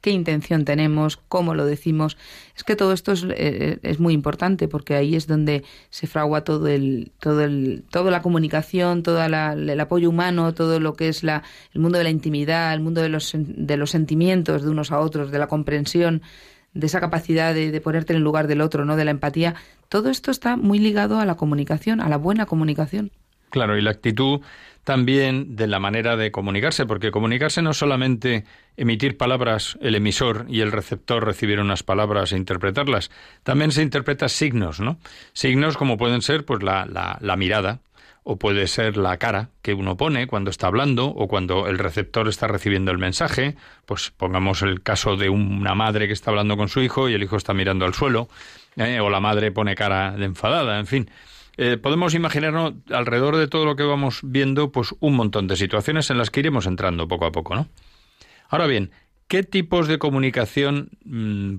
qué 0.00 0.10
intención 0.10 0.64
tenemos, 0.64 1.16
cómo 1.16 1.54
lo 1.54 1.66
decimos. 1.66 2.16
Es 2.56 2.64
que 2.64 2.76
todo 2.76 2.92
esto 2.92 3.12
es, 3.12 3.24
eh, 3.30 3.78
es, 3.82 4.00
muy 4.00 4.14
importante 4.14 4.68
porque 4.68 4.94
ahí 4.94 5.14
es 5.14 5.26
donde 5.26 5.64
se 5.90 6.06
fragua 6.06 6.44
todo 6.44 6.68
el, 6.68 7.12
todo 7.18 7.42
el, 7.42 7.84
toda 7.90 8.10
la 8.10 8.22
comunicación, 8.22 9.02
todo 9.02 9.22
el 9.24 9.80
apoyo 9.80 10.08
humano, 10.08 10.54
todo 10.54 10.80
lo 10.80 10.94
que 10.94 11.08
es 11.08 11.22
la, 11.22 11.42
el 11.74 11.80
mundo 11.80 11.98
de 11.98 12.04
la 12.04 12.10
intimidad, 12.10 12.72
el 12.72 12.80
mundo 12.80 13.02
de 13.02 13.08
los, 13.08 13.32
de 13.34 13.76
los 13.76 13.90
sentimientos 13.90 14.62
de 14.62 14.70
unos 14.70 14.92
a 14.92 15.00
otros, 15.00 15.30
de 15.30 15.38
la 15.38 15.46
comprensión, 15.46 16.22
de 16.72 16.86
esa 16.86 17.00
capacidad 17.00 17.52
de, 17.52 17.70
de 17.70 17.80
ponerte 17.80 18.12
en 18.12 18.18
el 18.18 18.22
lugar 18.22 18.46
del 18.46 18.60
otro, 18.60 18.84
no, 18.84 18.96
de 18.96 19.04
la 19.04 19.10
empatía. 19.10 19.54
Todo 19.88 20.08
esto 20.08 20.30
está 20.30 20.56
muy 20.56 20.78
ligado 20.78 21.18
a 21.18 21.26
la 21.26 21.36
comunicación, 21.36 22.00
a 22.00 22.08
la 22.08 22.16
buena 22.16 22.46
comunicación. 22.46 23.10
Claro, 23.50 23.76
y 23.76 23.82
la 23.82 23.90
actitud 23.90 24.40
también 24.90 25.54
de 25.54 25.68
la 25.68 25.78
manera 25.78 26.16
de 26.16 26.32
comunicarse, 26.32 26.84
porque 26.84 27.12
comunicarse 27.12 27.62
no 27.62 27.74
solamente 27.74 28.44
emitir 28.76 29.16
palabras, 29.16 29.78
el 29.80 29.94
emisor 29.94 30.46
y 30.48 30.62
el 30.62 30.72
receptor 30.72 31.24
recibir 31.24 31.60
unas 31.60 31.84
palabras 31.84 32.32
e 32.32 32.36
interpretarlas, 32.36 33.08
también 33.44 33.70
se 33.70 33.82
interpreta 33.82 34.28
signos, 34.28 34.80
¿no? 34.80 34.98
Signos 35.32 35.76
como 35.76 35.96
pueden 35.96 36.22
ser 36.22 36.44
pues 36.44 36.64
la, 36.64 36.86
la, 37.20 37.36
mirada, 37.36 37.82
o 38.24 38.36
puede 38.36 38.66
ser 38.66 38.96
la 38.96 39.16
cara 39.18 39.50
que 39.62 39.74
uno 39.74 39.96
pone 39.96 40.26
cuando 40.26 40.50
está 40.50 40.66
hablando 40.66 41.06
o 41.06 41.28
cuando 41.28 41.68
el 41.68 41.78
receptor 41.78 42.26
está 42.26 42.48
recibiendo 42.48 42.90
el 42.90 42.98
mensaje, 42.98 43.54
pues 43.86 44.10
pongamos 44.10 44.62
el 44.62 44.82
caso 44.82 45.14
de 45.14 45.28
una 45.28 45.76
madre 45.76 46.08
que 46.08 46.14
está 46.14 46.32
hablando 46.32 46.56
con 46.56 46.68
su 46.68 46.82
hijo 46.82 47.08
y 47.08 47.14
el 47.14 47.22
hijo 47.22 47.36
está 47.36 47.54
mirando 47.54 47.84
al 47.84 47.94
suelo, 47.94 48.28
¿eh? 48.74 48.98
o 48.98 49.08
la 49.08 49.20
madre 49.20 49.52
pone 49.52 49.76
cara 49.76 50.10
de 50.10 50.24
enfadada, 50.24 50.80
en 50.80 50.88
fin. 50.88 51.10
Eh, 51.56 51.76
podemos 51.76 52.14
imaginarnos 52.14 52.74
alrededor 52.90 53.36
de 53.36 53.48
todo 53.48 53.64
lo 53.64 53.76
que 53.76 53.82
vamos 53.82 54.20
viendo, 54.22 54.72
pues 54.72 54.94
un 55.00 55.14
montón 55.14 55.46
de 55.46 55.56
situaciones 55.56 56.10
en 56.10 56.18
las 56.18 56.30
que 56.30 56.40
iremos 56.40 56.66
entrando 56.66 57.08
poco 57.08 57.26
a 57.26 57.32
poco, 57.32 57.54
¿no? 57.54 57.68
Ahora 58.48 58.66
bien, 58.66 58.90
¿qué 59.28 59.42
tipos 59.42 59.86
de 59.88 59.98
comunicación 59.98 60.90
mm, 61.04 61.56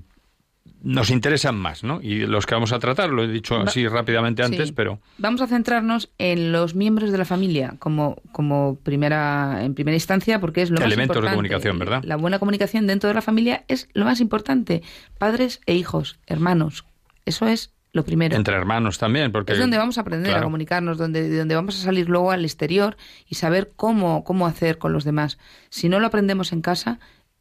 nos 0.82 1.10
interesan 1.10 1.56
más, 1.56 1.84
¿no? 1.84 2.00
Y 2.02 2.26
los 2.26 2.46
que 2.46 2.54
vamos 2.54 2.72
a 2.72 2.78
tratar, 2.78 3.10
lo 3.10 3.22
he 3.22 3.28
dicho 3.28 3.56
así 3.56 3.86
rápidamente 3.86 4.42
antes, 4.42 4.72
pero 4.72 5.00
vamos 5.18 5.40
a 5.40 5.46
centrarnos 5.46 6.10
en 6.18 6.52
los 6.52 6.74
miembros 6.74 7.12
de 7.12 7.18
la 7.18 7.24
familia 7.24 7.76
como 7.78 8.16
como 8.32 8.78
primera 8.82 9.64
en 9.64 9.74
primera 9.74 9.94
instancia 9.94 10.40
porque 10.40 10.62
es 10.62 10.70
lo 10.70 10.76
más 10.76 10.86
elementos 10.86 11.22
de 11.22 11.30
comunicación, 11.30 11.78
¿verdad? 11.78 12.02
La 12.04 12.16
buena 12.16 12.38
comunicación 12.38 12.86
dentro 12.86 13.08
de 13.08 13.14
la 13.14 13.22
familia 13.22 13.64
es 13.68 13.88
lo 13.94 14.04
más 14.04 14.20
importante. 14.20 14.82
Padres 15.18 15.60
e 15.66 15.74
hijos, 15.74 16.18
hermanos, 16.26 16.84
eso 17.24 17.46
es 17.46 17.71
lo 17.92 18.04
primero. 18.04 18.36
Entre 18.36 18.54
hermanos 18.54 18.98
también, 18.98 19.32
porque... 19.32 19.52
Es 19.52 19.58
donde 19.58 19.76
vamos 19.76 19.98
a 19.98 20.00
aprender 20.00 20.34
a 20.34 20.42
comunicarnos, 20.42 20.96
donde, 20.98 21.36
donde 21.36 21.54
vamos 21.54 21.78
a 21.78 21.84
salir 21.84 22.08
luego 22.08 22.30
al 22.30 22.44
exterior 22.44 22.96
y 23.28 23.34
saber 23.34 23.72
cómo, 23.76 24.24
cómo 24.24 24.46
hacer 24.46 24.78
con 24.78 24.92
los 24.92 25.04
demás. 25.04 25.38
Si 25.68 25.88
no 25.88 26.00
lo 26.00 26.06
aprendemos 26.06 26.52
en 26.52 26.62
casa, 26.62 26.98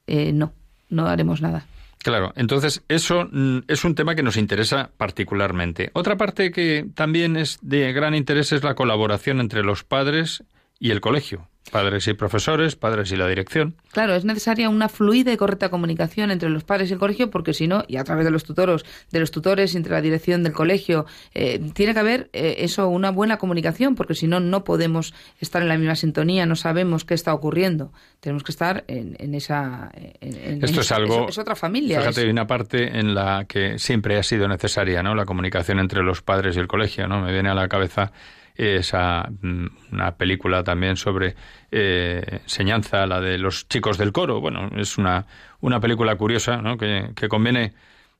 eh, 0.07 0.33
no, 0.33 0.53
no 0.89 1.07
haremos 1.07 1.41
nada. 1.41 1.65
Claro, 1.99 2.33
entonces 2.35 2.83
eso 2.87 3.27
mm, 3.31 3.59
es 3.67 3.85
un 3.85 3.95
tema 3.95 4.15
que 4.15 4.23
nos 4.23 4.37
interesa 4.37 4.91
particularmente. 4.97 5.91
Otra 5.93 6.17
parte 6.17 6.51
que 6.51 6.87
también 6.95 7.37
es 7.37 7.59
de 7.61 7.93
gran 7.93 8.15
interés 8.15 8.51
es 8.51 8.63
la 8.63 8.75
colaboración 8.75 9.39
entre 9.39 9.63
los 9.63 9.83
padres 9.83 10.43
y 10.79 10.91
el 10.91 10.99
colegio, 10.99 11.47
padres 11.69 12.07
y 12.07 12.13
profesores, 12.13 12.75
padres 12.75 13.11
y 13.11 13.15
la 13.15 13.27
dirección. 13.27 13.75
Claro, 13.91 14.15
es 14.15 14.25
necesaria 14.25 14.69
una 14.69 14.89
fluida 14.89 15.31
y 15.31 15.37
correcta 15.37 15.69
comunicación 15.69 16.31
entre 16.31 16.49
los 16.49 16.63
padres 16.63 16.89
y 16.89 16.93
el 16.93 16.99
colegio, 16.99 17.29
porque 17.29 17.53
si 17.53 17.67
no, 17.67 17.83
y 17.87 17.97
a 17.97 18.03
través 18.03 18.25
de 18.25 18.31
los 18.31 18.43
tutores, 18.43 18.83
de 19.11 19.19
los 19.19 19.31
tutores 19.31 19.75
entre 19.75 19.93
la 19.93 20.01
dirección 20.01 20.43
del 20.43 20.53
colegio, 20.53 21.05
eh, 21.33 21.59
tiene 21.73 21.93
que 21.93 21.99
haber 21.99 22.29
eh, 22.33 22.55
eso, 22.59 22.87
una 22.89 23.11
buena 23.11 23.37
comunicación, 23.37 23.95
porque 23.95 24.15
si 24.15 24.27
no, 24.27 24.39
no 24.39 24.63
podemos 24.63 25.13
estar 25.39 25.61
en 25.61 25.69
la 25.69 25.77
misma 25.77 25.95
sintonía, 25.95 26.45
no 26.45 26.55
sabemos 26.55 27.05
qué 27.05 27.13
está 27.13 27.33
ocurriendo. 27.33 27.91
Tenemos 28.19 28.43
que 28.43 28.51
estar 28.51 28.83
en, 28.87 29.33
esa. 29.33 29.91
Esto 30.19 30.81
es 30.81 30.91
algo. 30.91 31.27
Es, 31.27 31.37
otra 31.37 31.55
familia. 31.55 31.99
Fíjate, 31.99 32.21
hay 32.21 32.29
una 32.29 32.45
parte 32.45 32.99
en 32.99 33.15
la 33.15 33.45
que 33.47 33.79
siempre 33.79 34.17
ha 34.17 34.23
sido 34.23 34.47
necesaria, 34.47 35.01
¿no? 35.01 35.15
La 35.15 35.25
comunicación 35.25 35.79
entre 35.79 36.03
los 36.03 36.21
padres 36.21 36.55
y 36.55 36.59
el 36.59 36.67
colegio, 36.67 37.07
¿no? 37.07 37.21
Me 37.21 37.31
viene 37.31 37.49
a 37.49 37.55
la 37.55 37.67
cabeza 37.67 38.11
esa 38.55 39.29
mm, 39.41 39.65
una 39.91 40.15
película 40.15 40.63
también 40.63 40.97
sobre 40.97 41.35
eh, 41.71 42.39
enseñanza, 42.43 43.05
la 43.05 43.19
de 43.19 43.37
los 43.37 43.67
chicos 43.67 43.97
del 43.97 44.11
coro. 44.11 44.41
Bueno, 44.41 44.69
es 44.75 44.97
una, 44.97 45.25
una 45.61 45.79
película 45.79 46.15
curiosa, 46.15 46.57
¿no? 46.61 46.77
Que, 46.77 47.11
que 47.15 47.27
conviene, 47.27 47.73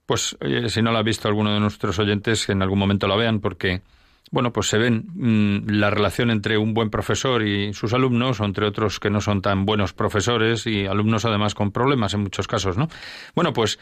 pues, 0.06 0.38
si 0.68 0.82
no 0.82 0.92
la 0.92 1.00
ha 1.00 1.04
visto 1.04 1.28
alguno 1.28 1.54
de 1.54 1.60
nuestros 1.60 2.00
oyentes, 2.00 2.46
que 2.46 2.52
en 2.54 2.62
algún 2.62 2.80
momento 2.80 3.08
la 3.08 3.16
vean, 3.16 3.40
porque, 3.40 3.82
bueno, 4.32 4.52
pues 4.54 4.68
se 4.68 4.78
ven 4.78 5.06
mm, 5.14 5.70
la 5.72 5.90
relación 5.90 6.32
entre 6.32 6.58
un 6.58 6.74
buen 6.74 6.90
profesor 6.90 7.46
y 7.46 7.74
sus 7.74 7.94
alumnos, 7.94 8.40
o 8.40 8.46
entre 8.46 8.66
otros 8.66 9.00
que 9.00 9.10
no 9.10 9.22
son 9.22 9.42
tan 9.42 9.66
buenos 9.66 9.94
profesores 9.94 10.68
y 10.68 10.86
alumnos 10.86 11.26
además 11.26 11.56
con 11.56 11.72
problemas 11.72 12.14
en 12.14 12.22
muchos 12.22 12.48
casos, 12.48 12.78
¿no? 12.78 12.88
Bueno, 13.36 13.54
pues 13.54 13.80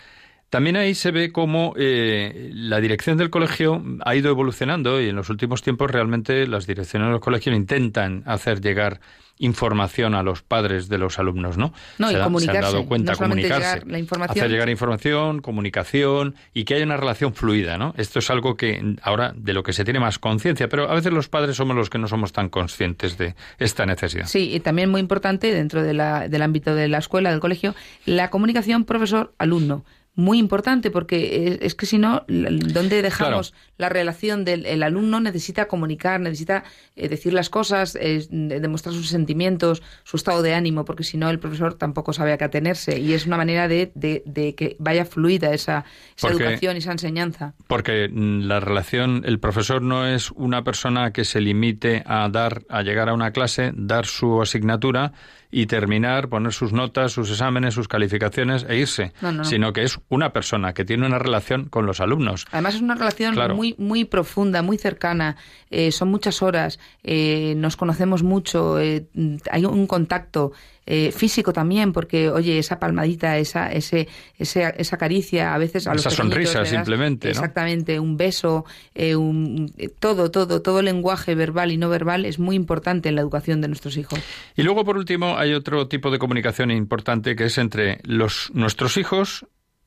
también 0.50 0.76
ahí 0.76 0.96
se 0.96 1.12
ve 1.12 1.32
cómo 1.32 1.74
eh, 1.78 2.50
la 2.54 2.80
dirección 2.80 3.18
del 3.18 3.30
colegio 3.30 3.84
ha 4.04 4.16
ido 4.16 4.30
evolucionando 4.30 5.02
y 5.02 5.10
en 5.10 5.16
los 5.16 5.30
últimos 5.30 5.62
tiempos 5.62 5.92
realmente 5.92 6.48
las 6.48 6.66
direcciones 6.66 7.10
del 7.10 7.20
colegio 7.20 7.54
intentan 7.54 8.24
hacer 8.26 8.62
llegar 8.62 9.00
información 9.40 10.16
a 10.16 10.22
los 10.22 10.42
padres 10.42 10.90
de 10.90 10.98
los 10.98 11.18
alumnos, 11.18 11.58
¿no? 11.58 11.74
No, 11.98 12.10
se, 12.10 12.18
y 12.18 12.22
comunicarse, 12.22 12.58
han 12.58 12.64
dado 12.64 12.86
cuenta, 12.86 13.16
comunicarse, 13.16 13.86
la 13.86 13.98
información. 13.98 14.38
hacer 14.38 14.52
llegar 14.52 14.70
información, 14.70 15.42
comunicación 15.42 16.36
y 16.54 16.66
que 16.66 16.76
haya 16.76 16.84
una 16.84 16.98
relación 16.98 17.34
fluida, 17.34 17.78
¿no? 17.78 17.94
Esto 17.98 18.20
es 18.20 18.30
algo 18.30 18.58
que 18.58 18.96
ahora 19.02 19.34
de 19.36 19.54
lo 19.54 19.64
que 19.64 19.72
se 19.72 19.86
tiene 19.86 20.02
más 20.02 20.20
conciencia, 20.20 20.68
pero 20.68 20.90
a 20.90 20.94
veces 20.94 21.14
los 21.14 21.30
padres 21.30 21.56
somos 21.56 21.76
los 21.76 21.90
que 21.90 21.98
no 21.98 22.08
somos 22.08 22.34
tan 22.34 22.50
conscientes 22.50 23.18
de 23.18 23.36
esta 23.60 23.86
necesidad. 23.86 24.26
Sí, 24.28 24.54
y 24.54 24.60
también 24.60 24.90
muy 24.90 25.00
importante 25.00 25.54
dentro 25.54 25.84
de 25.84 25.94
la, 25.94 26.28
del 26.28 26.42
ámbito 26.42 26.76
de 26.76 26.90
la 26.90 26.98
escuela, 26.98 27.32
del 27.32 27.40
colegio, 27.40 27.76
la 28.06 28.30
comunicación 28.30 28.84
profesor-alumno 28.84 29.86
muy 30.16 30.38
importante 30.38 30.92
porque 30.92 31.60
es, 31.62 31.76
que 31.76 31.86
si 31.86 31.98
no, 31.98 32.24
¿dónde 32.28 33.02
dejamos 33.02 33.54
la 33.78 33.90
relación 33.90 34.44
del 34.44 34.84
alumno? 34.84 35.20
Necesita 35.20 35.68
comunicar, 35.68 36.20
necesita 36.20 36.64
eh, 36.96 37.08
decir 37.08 37.34
las 37.34 37.50
cosas, 37.50 37.98
demostrar 38.30 38.94
sus 38.94 39.08
sentimientos, 39.08 39.82
su 40.04 40.18
estado 40.18 40.42
de 40.42 40.54
ánimo, 40.54 40.84
porque 40.84 41.04
si 41.04 41.18
no 41.18 41.30
el 41.30 41.40
profesor 41.40 41.76
tampoco 41.76 42.12
sabe 42.12 42.34
a 42.34 42.38
qué 42.38 42.44
atenerse 42.44 43.00
y 43.00 43.14
es 43.14 43.26
una 43.26 43.38
manera 43.38 43.68
de, 43.68 43.92
de, 43.96 44.56
que 44.56 44.76
vaya 44.80 45.06
fluida 45.06 45.54
esa, 45.54 45.86
esa 46.18 46.30
educación 46.30 46.76
y 46.76 46.80
esa 46.80 46.92
enseñanza. 46.92 47.54
Porque 47.68 48.10
mm, 48.10 48.42
la 48.42 48.60
relación, 48.60 49.24
el 49.26 49.40
profesor 49.40 49.82
no 49.82 50.06
es 50.06 50.32
una 50.32 50.64
persona 50.64 51.12
que 51.12 51.24
se 51.24 51.40
limite 51.40 52.04
a 52.06 52.28
dar, 52.30 52.64
a 52.70 52.82
llegar 52.82 53.10
a 53.10 53.14
una 53.14 53.32
clase, 53.32 53.72
dar 53.76 54.06
su 54.06 54.42
asignatura, 54.42 55.14
y 55.52 55.66
terminar, 55.66 56.30
poner 56.30 56.54
sus 56.54 56.74
notas, 56.74 57.12
sus 57.12 57.32
exámenes, 57.32 57.74
sus 57.74 57.88
calificaciones 57.88 58.66
e 58.70 58.78
irse, 58.78 59.14
sino 59.44 59.74
que 59.74 59.84
es 59.84 60.00
una 60.10 60.32
persona 60.32 60.74
que 60.74 60.86
tiene 60.86 61.08
una 61.08 61.20
relación 61.20 61.66
con 61.66 61.86
los 61.86 62.00
alumnos. 62.00 62.46
Además 62.52 62.76
es 62.76 62.82
una 62.82 62.96
relación 62.96 63.36
muy 63.56 63.76
muy 63.78 64.06
profunda, 64.06 64.62
muy 64.62 64.78
cercana. 64.78 65.38
Eh, 65.72 65.92
son 65.92 66.10
muchas 66.10 66.42
horas, 66.42 66.80
eh, 67.04 67.54
nos 67.58 67.78
conocemos 67.78 68.24
mucho, 68.24 68.80
eh, 68.80 69.08
hay 69.52 69.66
un 69.66 69.88
contacto. 69.88 70.52
Eh, 70.92 71.12
físico 71.12 71.54
también, 71.54 71.94
porque, 71.94 72.32
oye, 72.32 72.58
esa 72.58 72.80
palmadita, 72.80 73.38
esa, 73.38 73.72
ese, 73.72 74.08
esa 74.40 74.98
caricia, 74.98 75.54
a 75.54 75.60
veces 75.60 75.86
a 75.86 75.94
esa 75.94 76.10
sonrisa, 76.10 76.66
simplemente. 76.66 77.30
Exactamente, 77.30 78.00
un 78.00 78.18
beso, 78.18 78.66
eh, 78.96 79.16
un, 79.16 79.72
todo, 80.00 80.32
todo, 80.32 80.64
todo 80.64 80.82
lenguaje 80.82 81.36
verbal 81.36 81.72
y 81.72 81.78
no 81.78 81.90
verbal 81.90 82.26
es 82.26 82.40
muy 82.40 82.56
importante 82.56 83.08
en 83.08 83.14
la 83.14 83.22
educación 83.22 83.62
de 83.62 83.68
nuestros 83.68 83.98
hijos. 83.98 84.20
Y 84.56 84.64
luego, 84.64 84.84
por 84.84 84.98
último, 84.98 85.38
hay 85.38 85.54
otro 85.54 85.88
tipo 85.88 86.10
de 86.10 86.18
comunicación 86.18 86.72
importante 86.72 87.36
que 87.36 87.46
es 87.46 87.60
entre 87.60 88.00
los, 88.04 88.50
nuestros 88.56 88.98
hijos 88.98 89.46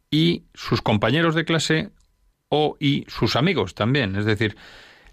y 0.08 0.44
sus 0.54 0.82
compañeros 0.82 1.34
de 1.34 1.44
clase 1.44 1.90
o 2.48 2.76
y 2.78 3.06
sus 3.08 3.34
amigos 3.34 3.74
también. 3.74 4.14
Es 4.14 4.24
decir, 4.24 4.56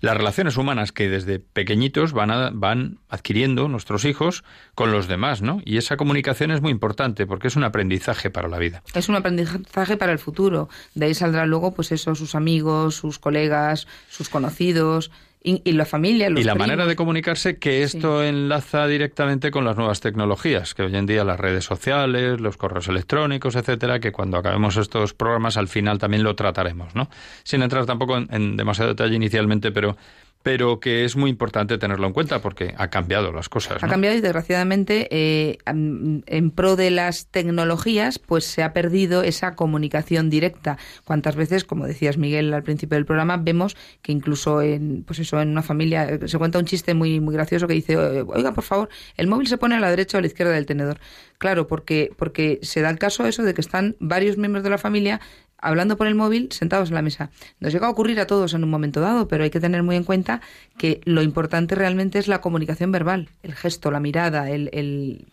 las 0.01 0.15
relaciones 0.15 0.57
humanas 0.57 0.91
que 0.91 1.09
desde 1.09 1.39
pequeñitos 1.39 2.13
van, 2.13 2.59
van 2.59 2.99
adquiriendo 3.09 3.67
nuestros 3.67 4.05
hijos 4.05 4.43
con 4.75 4.91
los 4.91 5.07
demás, 5.07 5.41
¿no? 5.41 5.61
Y 5.65 5.77
esa 5.77 5.97
comunicación 5.97 6.51
es 6.51 6.61
muy 6.61 6.71
importante 6.71 7.25
porque 7.25 7.47
es 7.47 7.55
un 7.55 7.63
aprendizaje 7.63 8.29
para 8.29 8.47
la 8.47 8.57
vida. 8.57 8.81
Es 8.93 9.09
un 9.09 9.15
aprendizaje 9.15 9.97
para 9.97 10.11
el 10.11 10.19
futuro. 10.19 10.69
De 10.95 11.07
ahí 11.07 11.13
saldrá 11.13 11.45
luego, 11.45 11.73
pues 11.73 11.91
eso, 11.91 12.15
sus 12.15 12.35
amigos, 12.35 12.95
sus 12.95 13.19
colegas, 13.19 13.87
sus 14.09 14.29
conocidos, 14.29 15.11
y, 15.41 15.71
la 15.71 15.85
familia. 15.85 16.29
y 16.29 16.43
la 16.43 16.55
manera 16.55 16.85
de 16.85 16.95
comunicarse, 16.97 17.57
que 17.59 17.83
esto 17.83 18.23
enlaza 18.23 18.87
directamente 18.87 19.51
con 19.51 19.63
las 19.63 19.77
nuevas 19.77 20.01
tecnologías, 20.01 20.73
que 20.73 20.83
hoy 20.83 20.95
en 20.95 21.05
día 21.05 21.23
las 21.23 21.39
redes 21.39 21.63
sociales, 21.63 22.41
los 22.41 22.57
correos 22.57 22.89
electrónicos, 22.89 23.55
etcétera, 23.55 24.01
que 24.01 24.11
cuando 24.11 24.37
acabemos 24.37 24.75
estos 24.75 25.13
programas 25.13 25.55
al 25.55 25.69
final 25.69 25.97
también 25.97 26.23
lo 26.23 26.35
trataremos, 26.35 26.93
¿no? 26.93 27.09
Sin 27.43 27.61
entrar 27.63 27.85
tampoco 27.85 28.17
en 28.17 28.57
demasiado 28.57 28.89
detalle 28.89 29.15
inicialmente, 29.15 29.71
pero 29.71 29.95
pero 30.41 30.79
que 30.79 31.03
es 31.03 31.15
muy 31.17 31.29
importante 31.29 31.77
tenerlo 31.77 32.07
en 32.07 32.13
cuenta 32.13 32.41
porque 32.41 32.73
ha 32.77 32.89
cambiado 32.89 33.33
las 33.33 33.49
cosas. 33.49 33.83
Ha 33.83 33.87
cambiado 33.87 34.15
y 34.15 34.21
desgraciadamente 34.21 35.07
eh, 35.11 35.57
en 35.65 36.51
pro 36.51 36.75
de 36.75 36.91
las 36.91 37.27
tecnologías 37.27 38.19
pues 38.19 38.45
se 38.45 38.63
ha 38.63 38.71
perdido 38.71 39.21
esa 39.21 39.55
comunicación 39.55 40.29
directa. 40.29 40.77
Cuántas 41.03 41.35
veces, 41.35 41.65
como 41.65 41.85
decías 41.85 42.17
Miguel 42.17 42.53
al 42.53 42.63
principio 42.63 42.95
del 42.95 43.05
programa, 43.05 43.35
vemos 43.37 43.75
que 44.01 44.13
incluso 44.13 44.61
en 44.61 45.03
pues 45.03 45.19
eso 45.19 45.41
en 45.41 45.49
una 45.49 45.61
familia 45.61 46.05
eh, 46.05 46.19
se 46.25 46.37
cuenta 46.37 46.57
un 46.57 46.65
chiste 46.65 46.93
muy 46.93 47.19
muy 47.19 47.33
gracioso 47.33 47.67
que 47.67 47.73
dice 47.73 47.97
oiga 47.97 48.53
por 48.53 48.63
favor 48.63 48.89
el 49.17 49.27
móvil 49.27 49.47
se 49.47 49.57
pone 49.57 49.75
a 49.75 49.79
la 49.79 49.89
derecha 49.89 50.17
o 50.17 50.19
a 50.19 50.21
la 50.21 50.27
izquierda 50.27 50.53
del 50.53 50.65
tenedor. 50.65 50.99
Claro, 51.37 51.67
porque 51.67 52.11
porque 52.17 52.59
se 52.61 52.81
da 52.81 52.89
el 52.89 52.97
caso 52.97 53.25
eso 53.27 53.43
de 53.43 53.53
que 53.53 53.61
están 53.61 53.97
varios 53.99 54.37
miembros 54.37 54.63
de 54.63 54.69
la 54.69 54.77
familia 54.77 55.19
hablando 55.61 55.97
por 55.97 56.07
el 56.07 56.15
móvil 56.15 56.49
sentados 56.51 56.89
en 56.89 56.95
la 56.95 57.01
mesa. 57.01 57.31
Nos 57.59 57.73
llega 57.73 57.87
a 57.87 57.89
ocurrir 57.89 58.19
a 58.19 58.27
todos 58.27 58.53
en 58.53 58.63
un 58.63 58.69
momento 58.69 59.01
dado, 59.01 59.27
pero 59.27 59.43
hay 59.43 59.49
que 59.49 59.59
tener 59.59 59.83
muy 59.83 59.95
en 59.95 60.03
cuenta 60.03 60.41
que 60.77 61.01
lo 61.05 61.21
importante 61.21 61.75
realmente 61.75 62.19
es 62.19 62.27
la 62.27 62.41
comunicación 62.41 62.91
verbal, 62.91 63.29
el 63.43 63.53
gesto, 63.53 63.91
la 63.91 63.99
mirada, 63.99 64.49
el, 64.49 65.25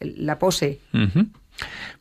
la 0.00 0.38
pose. 0.38 0.80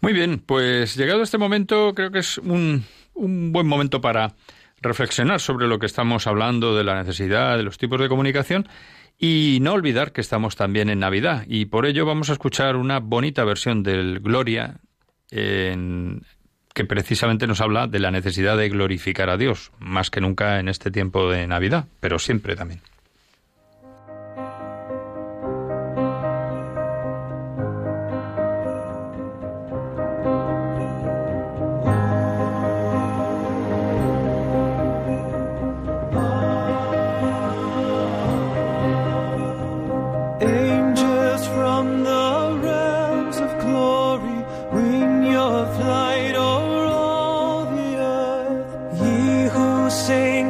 Muy 0.01 0.13
bien, 0.13 0.39
pues 0.45 0.95
llegado 0.95 1.23
este 1.23 1.37
momento 1.37 1.93
creo 1.95 2.11
que 2.11 2.19
es 2.19 2.37
un, 2.37 2.83
un 3.13 3.51
buen 3.51 3.67
momento 3.67 4.01
para 4.01 4.33
reflexionar 4.81 5.39
sobre 5.39 5.67
lo 5.67 5.79
que 5.79 5.85
estamos 5.85 6.27
hablando 6.27 6.75
de 6.75 6.83
la 6.83 6.95
necesidad 6.95 7.57
de 7.57 7.63
los 7.63 7.77
tipos 7.77 7.99
de 7.99 8.09
comunicación 8.09 8.67
y 9.17 9.59
no 9.61 9.73
olvidar 9.73 10.11
que 10.11 10.21
estamos 10.21 10.55
también 10.55 10.89
en 10.89 10.99
Navidad 10.99 11.45
y 11.47 11.65
por 11.65 11.85
ello 11.85 12.05
vamos 12.05 12.29
a 12.29 12.33
escuchar 12.33 12.75
una 12.75 12.99
bonita 12.99 13.45
versión 13.45 13.81
del 13.81 14.19
Gloria 14.19 14.81
en 15.31 16.21
que 16.75 16.83
precisamente 16.83 17.47
nos 17.47 17.61
habla 17.61 17.87
de 17.87 17.99
la 17.99 18.11
necesidad 18.11 18.57
de 18.57 18.67
glorificar 18.67 19.29
a 19.29 19.37
Dios, 19.37 19.71
más 19.79 20.11
que 20.11 20.19
nunca 20.19 20.59
en 20.59 20.67
este 20.67 20.91
tiempo 20.91 21.31
de 21.31 21.47
Navidad, 21.47 21.87
pero 22.01 22.19
siempre 22.19 22.57
también. 22.57 22.81
Estás 50.07 50.45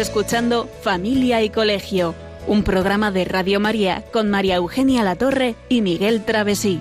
escuchando 0.00 0.68
Familia 0.82 1.42
y 1.42 1.50
Colegio, 1.50 2.14
un 2.46 2.62
programa 2.62 3.10
de 3.10 3.24
Radio 3.24 3.60
María 3.60 4.02
con 4.12 4.30
María 4.30 4.56
Eugenia 4.56 5.02
Latorre 5.04 5.56
y 5.68 5.82
Miguel 5.82 6.24
Travesí. 6.24 6.80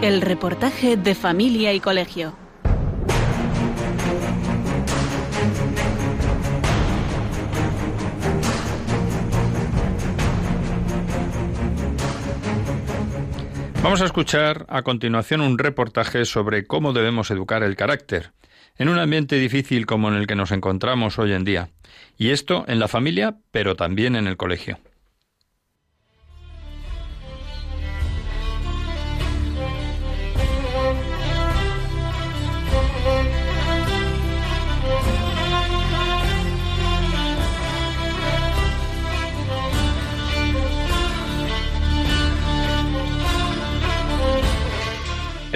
El 0.00 0.20
reportaje 0.22 0.96
de 0.96 1.14
familia 1.14 1.72
y 1.74 1.80
colegio. 1.80 2.47
Vamos 13.88 14.02
a 14.02 14.04
escuchar 14.04 14.66
a 14.68 14.82
continuación 14.82 15.40
un 15.40 15.56
reportaje 15.56 16.26
sobre 16.26 16.66
cómo 16.66 16.92
debemos 16.92 17.30
educar 17.30 17.62
el 17.62 17.74
carácter 17.74 18.32
en 18.76 18.90
un 18.90 18.98
ambiente 18.98 19.36
difícil 19.36 19.86
como 19.86 20.08
en 20.08 20.14
el 20.14 20.26
que 20.26 20.34
nos 20.34 20.52
encontramos 20.52 21.18
hoy 21.18 21.32
en 21.32 21.42
día. 21.42 21.70
Y 22.18 22.28
esto 22.28 22.66
en 22.68 22.80
la 22.80 22.88
familia, 22.88 23.38
pero 23.50 23.76
también 23.76 24.14
en 24.14 24.26
el 24.26 24.36
colegio. 24.36 24.78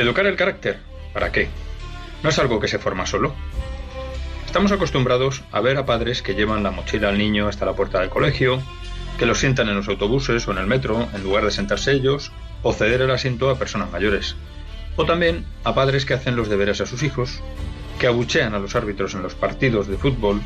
Educar 0.02 0.26
el 0.26 0.34
carácter. 0.34 0.80
¿Para 1.12 1.30
qué? 1.30 1.46
No 2.24 2.30
es 2.30 2.38
algo 2.40 2.58
que 2.58 2.66
se 2.66 2.80
forma 2.80 3.06
solo. 3.06 3.32
Estamos 4.44 4.72
acostumbrados 4.72 5.44
a 5.52 5.60
ver 5.60 5.78
a 5.78 5.86
padres 5.86 6.22
que 6.22 6.34
llevan 6.34 6.64
la 6.64 6.72
mochila 6.72 7.10
al 7.10 7.18
niño 7.18 7.46
hasta 7.46 7.66
la 7.66 7.74
puerta 7.74 8.00
del 8.00 8.08
colegio, 8.08 8.60
que 9.16 9.26
lo 9.26 9.36
sientan 9.36 9.68
en 9.68 9.76
los 9.76 9.86
autobuses 9.86 10.48
o 10.48 10.50
en 10.50 10.58
el 10.58 10.66
metro 10.66 11.08
en 11.14 11.22
lugar 11.22 11.44
de 11.44 11.52
sentarse 11.52 11.92
ellos, 11.92 12.32
o 12.64 12.72
ceder 12.72 13.00
el 13.00 13.12
asiento 13.12 13.48
a 13.48 13.60
personas 13.60 13.92
mayores. 13.92 14.34
O 14.96 15.06
también 15.06 15.46
a 15.62 15.72
padres 15.72 16.04
que 16.04 16.14
hacen 16.14 16.34
los 16.34 16.48
deberes 16.48 16.80
a 16.80 16.86
sus 16.86 17.04
hijos, 17.04 17.40
que 18.00 18.08
abuchean 18.08 18.56
a 18.56 18.58
los 18.58 18.74
árbitros 18.74 19.14
en 19.14 19.22
los 19.22 19.36
partidos 19.36 19.86
de 19.86 19.98
fútbol, 19.98 20.42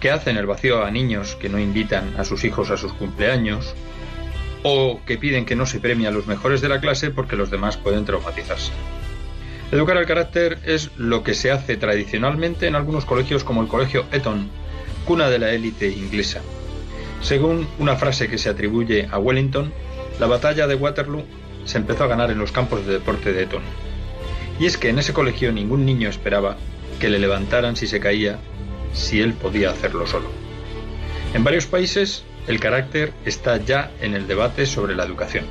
que 0.00 0.10
hacen 0.10 0.36
el 0.36 0.46
vacío 0.46 0.84
a 0.84 0.90
niños 0.90 1.36
que 1.36 1.48
no 1.48 1.60
invitan 1.60 2.16
a 2.18 2.24
sus 2.24 2.42
hijos 2.42 2.72
a 2.72 2.76
sus 2.76 2.92
cumpleaños, 2.92 3.76
o 4.70 5.00
que 5.06 5.16
piden 5.16 5.46
que 5.46 5.56
no 5.56 5.64
se 5.64 5.80
premie 5.80 6.06
a 6.06 6.10
los 6.10 6.26
mejores 6.26 6.60
de 6.60 6.68
la 6.68 6.80
clase 6.80 7.10
porque 7.10 7.36
los 7.36 7.50
demás 7.50 7.78
pueden 7.78 8.04
traumatizarse. 8.04 8.72
Educar 9.72 9.96
al 9.96 10.06
carácter 10.06 10.58
es 10.64 10.90
lo 10.96 11.22
que 11.22 11.34
se 11.34 11.50
hace 11.50 11.76
tradicionalmente 11.76 12.66
en 12.66 12.74
algunos 12.74 13.04
colegios 13.04 13.44
como 13.44 13.62
el 13.62 13.68
Colegio 13.68 14.04
Eton, 14.12 14.48
cuna 15.04 15.30
de 15.30 15.38
la 15.38 15.52
élite 15.52 15.88
inglesa. 15.88 16.40
Según 17.22 17.66
una 17.78 17.96
frase 17.96 18.28
que 18.28 18.38
se 18.38 18.50
atribuye 18.50 19.08
a 19.10 19.18
Wellington, 19.18 19.72
la 20.20 20.26
batalla 20.26 20.66
de 20.66 20.74
Waterloo 20.74 21.24
se 21.64 21.78
empezó 21.78 22.04
a 22.04 22.08
ganar 22.08 22.30
en 22.30 22.38
los 22.38 22.52
campos 22.52 22.86
de 22.86 22.94
deporte 22.94 23.32
de 23.32 23.44
Eton. 23.44 23.62
Y 24.60 24.66
es 24.66 24.76
que 24.76 24.90
en 24.90 24.98
ese 24.98 25.12
colegio 25.12 25.52
ningún 25.52 25.86
niño 25.86 26.08
esperaba 26.08 26.56
que 27.00 27.08
le 27.08 27.18
levantaran 27.18 27.76
si 27.76 27.86
se 27.86 28.00
caía, 28.00 28.38
si 28.92 29.20
él 29.20 29.32
podía 29.32 29.70
hacerlo 29.70 30.06
solo. 30.06 30.28
En 31.34 31.44
varios 31.44 31.66
países 31.66 32.24
el 32.48 32.60
carácter 32.60 33.12
está 33.26 33.58
ya 33.58 33.90
en 34.00 34.14
el 34.14 34.26
debate 34.26 34.64
sobre 34.64 34.96
la 34.96 35.04
educación. 35.04 35.44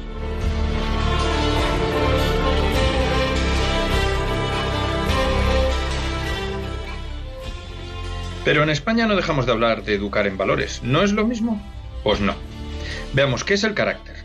Pero 8.43 8.63
en 8.63 8.69
España 8.69 9.05
no 9.05 9.15
dejamos 9.15 9.45
de 9.45 9.51
hablar 9.51 9.83
de 9.83 9.93
educar 9.93 10.25
en 10.25 10.37
valores. 10.37 10.81
¿No 10.81 11.03
es 11.03 11.11
lo 11.11 11.27
mismo? 11.27 11.61
Pues 12.03 12.19
no. 12.19 12.33
Veamos, 13.13 13.43
¿qué 13.43 13.53
es 13.53 13.63
el 13.63 13.75
carácter? 13.75 14.15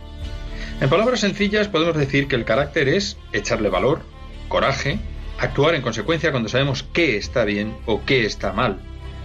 En 0.81 0.89
palabras 0.89 1.21
sencillas 1.21 1.69
podemos 1.69 1.97
decir 1.97 2.27
que 2.27 2.37
el 2.37 2.47
carácter 2.47 2.89
es 2.89 3.19
echarle 3.33 3.69
valor, 3.69 4.01
coraje, 4.49 4.99
actuar 5.39 5.75
en 5.75 5.83
consecuencia 5.83 6.31
cuando 6.31 6.49
sabemos 6.49 6.85
qué 6.93 7.17
está 7.19 7.45
bien 7.45 7.77
o 7.85 8.05
qué 8.05 8.25
está 8.25 8.53
mal, 8.53 8.81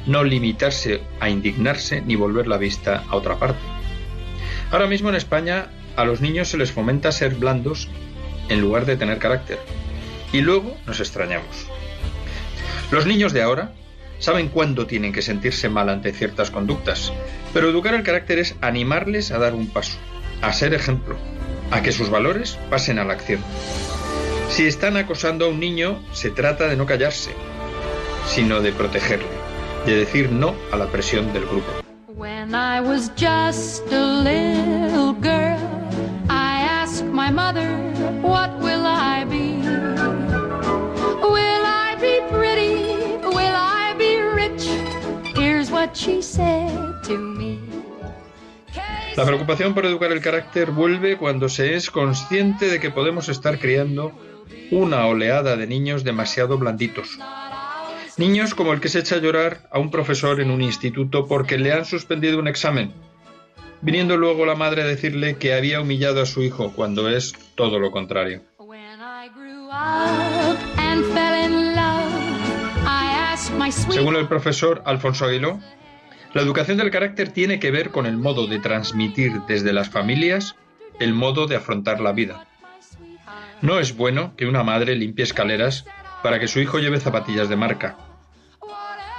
no 0.05 0.23
limitarse 0.23 1.01
a 1.19 1.29
indignarse 1.29 2.01
ni 2.01 2.15
volver 2.15 2.47
la 2.47 2.57
vista 2.57 3.03
a 3.09 3.15
otra 3.15 3.37
parte. 3.37 3.59
Ahora 4.71 4.87
mismo 4.87 5.09
en 5.09 5.15
España 5.15 5.67
a 5.95 6.05
los 6.05 6.21
niños 6.21 6.49
se 6.49 6.57
les 6.57 6.71
fomenta 6.71 7.11
ser 7.11 7.35
blandos 7.35 7.89
en 8.49 8.61
lugar 8.61 8.85
de 8.85 8.97
tener 8.97 9.17
carácter. 9.17 9.59
Y 10.31 10.41
luego 10.41 10.77
nos 10.85 10.99
extrañamos. 10.99 11.67
Los 12.91 13.05
niños 13.05 13.33
de 13.33 13.41
ahora 13.41 13.73
saben 14.19 14.49
cuándo 14.49 14.87
tienen 14.87 15.13
que 15.13 15.21
sentirse 15.21 15.69
mal 15.69 15.89
ante 15.89 16.13
ciertas 16.13 16.51
conductas, 16.51 17.11
pero 17.53 17.69
educar 17.69 17.93
el 17.93 18.03
carácter 18.03 18.39
es 18.39 18.55
animarles 18.61 19.31
a 19.31 19.37
dar 19.37 19.53
un 19.53 19.67
paso, 19.67 19.97
a 20.41 20.53
ser 20.53 20.73
ejemplo, 20.73 21.17
a 21.71 21.81
que 21.81 21.91
sus 21.91 22.09
valores 22.09 22.57
pasen 22.69 22.99
a 22.99 23.03
la 23.03 23.13
acción. 23.13 23.41
Si 24.49 24.65
están 24.65 24.97
acosando 24.97 25.45
a 25.45 25.49
un 25.49 25.59
niño, 25.59 26.01
se 26.13 26.29
trata 26.29 26.67
de 26.67 26.77
no 26.77 26.85
callarse, 26.85 27.31
sino 28.27 28.61
de 28.61 28.71
protegerle 28.71 29.46
de 29.91 29.99
decir 29.99 30.29
no 30.31 30.53
a 30.71 30.77
la 30.77 30.87
presión 30.87 31.31
del 31.33 31.45
grupo. 31.45 31.67
When 32.07 32.53
I 32.53 32.81
was 32.81 33.09
just 33.15 33.83
a 33.91 34.21
little 34.23 35.13
girl, 35.13 35.59
I 36.29 36.61
asked 36.61 37.05
my 37.05 37.31
mother, 37.31 37.69
what 38.21 38.57
will 38.59 38.85
I 38.85 39.23
be? 39.25 39.61
Will 41.21 41.65
I 41.65 41.95
be 42.01 42.19
pretty? 42.29 42.95
Will 43.23 43.55
I 43.55 43.93
be 43.97 44.19
rich? 44.21 44.67
Here's 45.35 45.71
what 45.71 45.95
she 45.95 46.21
said 46.21 47.03
to 47.03 47.17
me. 47.17 47.59
La 49.15 49.25
preocupación 49.25 49.73
por 49.73 49.85
educar 49.85 50.11
el 50.11 50.21
carácter 50.21 50.71
vuelve 50.71 51.17
cuando 51.17 51.49
se 51.49 51.75
es 51.75 51.89
consciente 51.89 52.67
de 52.67 52.79
que 52.79 52.91
podemos 52.91 53.29
estar 53.29 53.57
criando 53.57 54.11
una 54.69 55.07
oleada 55.07 55.55
de 55.55 55.65
niños 55.65 56.03
demasiado 56.03 56.57
blanditos, 56.57 57.17
Niños 58.17 58.55
como 58.55 58.73
el 58.73 58.81
que 58.81 58.89
se 58.89 58.99
echa 58.99 59.15
a 59.15 59.19
llorar 59.19 59.69
a 59.71 59.77
un 59.77 59.91
profesor 59.91 60.41
en 60.41 60.49
un 60.49 60.63
instituto 60.63 61.27
porque 61.27 61.59
le 61.59 61.71
han 61.71 61.85
suspendido 61.85 62.39
un 62.39 62.47
examen, 62.47 62.91
viniendo 63.81 64.17
luego 64.17 64.43
la 64.47 64.55
madre 64.55 64.81
a 64.81 64.85
decirle 64.85 65.35
que 65.35 65.53
había 65.53 65.81
humillado 65.81 66.23
a 66.23 66.25
su 66.25 66.41
hijo 66.41 66.73
cuando 66.75 67.09
es 67.09 67.33
todo 67.53 67.77
lo 67.77 67.91
contrario. 67.91 68.41
Según 73.89 74.15
el 74.15 74.27
profesor 74.27 74.81
Alfonso 74.85 75.25
Aguiló, 75.25 75.59
la 76.33 76.41
educación 76.41 76.77
del 76.77 76.89
carácter 76.89 77.29
tiene 77.29 77.59
que 77.59 77.69
ver 77.69 77.91
con 77.91 78.07
el 78.07 78.17
modo 78.17 78.47
de 78.47 78.57
transmitir 78.57 79.41
desde 79.47 79.73
las 79.73 79.89
familias 79.89 80.55
el 80.99 81.13
modo 81.13 81.45
de 81.45 81.57
afrontar 81.57 81.99
la 81.99 82.13
vida. 82.13 82.47
No 83.61 83.77
es 83.77 83.95
bueno 83.95 84.35
que 84.35 84.47
una 84.47 84.63
madre 84.63 84.95
limpie 84.95 85.23
escaleras 85.23 85.85
para 86.23 86.39
que 86.39 86.47
su 86.47 86.59
hijo 86.59 86.79
lleve 86.79 86.99
zapatillas 86.99 87.47
de 87.47 87.55
marca, 87.55 88.06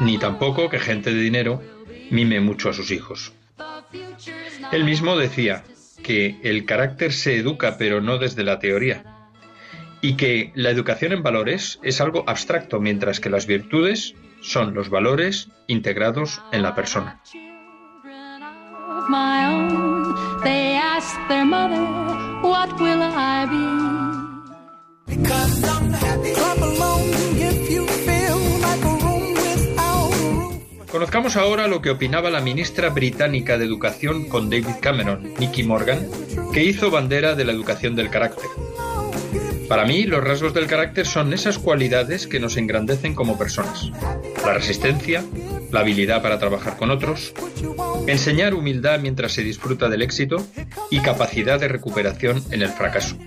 ni 0.01 0.19
tampoco 0.19 0.69
que 0.69 0.79
gente 0.79 1.13
de 1.13 1.21
dinero 1.21 1.63
mime 2.11 2.41
mucho 2.41 2.71
a 2.71 2.73
sus 2.73 2.91
hijos. 2.91 3.33
Él 4.73 4.85
mismo 4.85 5.17
decía 5.17 5.65
que 6.03 6.39
el 6.43 6.65
carácter 6.65 7.13
se 7.13 7.37
educa 7.37 7.77
pero 7.79 8.01
no 8.01 8.19
desde 8.19 8.45
la 8.45 8.59
teoría, 8.59 9.05
y 10.01 10.15
que 10.15 10.53
la 10.55 10.71
educación 10.71 11.13
en 11.13 11.23
valores 11.23 11.79
es 11.83 12.01
algo 12.01 12.25
abstracto, 12.27 12.81
mientras 12.81 13.21
que 13.21 13.31
las 13.31 13.47
virtudes 13.47 14.15
son 14.41 14.75
los 14.75 14.91
valores 14.91 15.49
integrados 15.67 16.41
en 16.53 16.63
la 16.63 16.75
persona. 16.75 17.21
Conozcamos 30.91 31.37
ahora 31.37 31.69
lo 31.69 31.83
que 31.83 31.91
opinaba 31.91 32.31
la 32.31 32.41
ministra 32.41 32.89
británica 32.89 33.59
de 33.59 33.67
Educación 33.67 34.27
con 34.29 34.49
David 34.49 34.77
Cameron, 34.81 35.35
Nicky 35.39 35.63
Morgan, 35.63 36.09
que 36.53 36.65
hizo 36.65 36.91
bandera 36.91 37.35
de 37.35 37.45
la 37.45 37.53
educación 37.53 37.95
del 37.95 38.09
carácter. 38.09 38.49
Para 39.69 39.85
mí, 39.85 40.05
los 40.05 40.25
rasgos 40.25 40.55
del 40.55 40.67
carácter 40.67 41.07
son 41.07 41.35
esas 41.35 41.59
cualidades 41.59 42.27
que 42.27 42.41
nos 42.41 42.57
engrandecen 42.57 43.15
como 43.15 43.37
personas. 43.37 43.91
La 44.43 44.55
resistencia, 44.55 45.23
la 45.71 45.81
habilidad 45.81 46.23
para 46.23 46.39
trabajar 46.39 46.79
con 46.79 46.91
otros, 46.91 47.35
enseñar 48.07 48.55
humildad 48.55 48.99
mientras 48.99 49.33
se 49.33 49.43
disfruta 49.43 49.91
del 49.91 50.01
éxito 50.01 50.47
y 50.91 51.01
capacidad 51.01 51.61
de 51.61 51.69
recuperación 51.69 52.43
en 52.51 52.63
el 52.63 52.71
fracaso. 52.71 53.19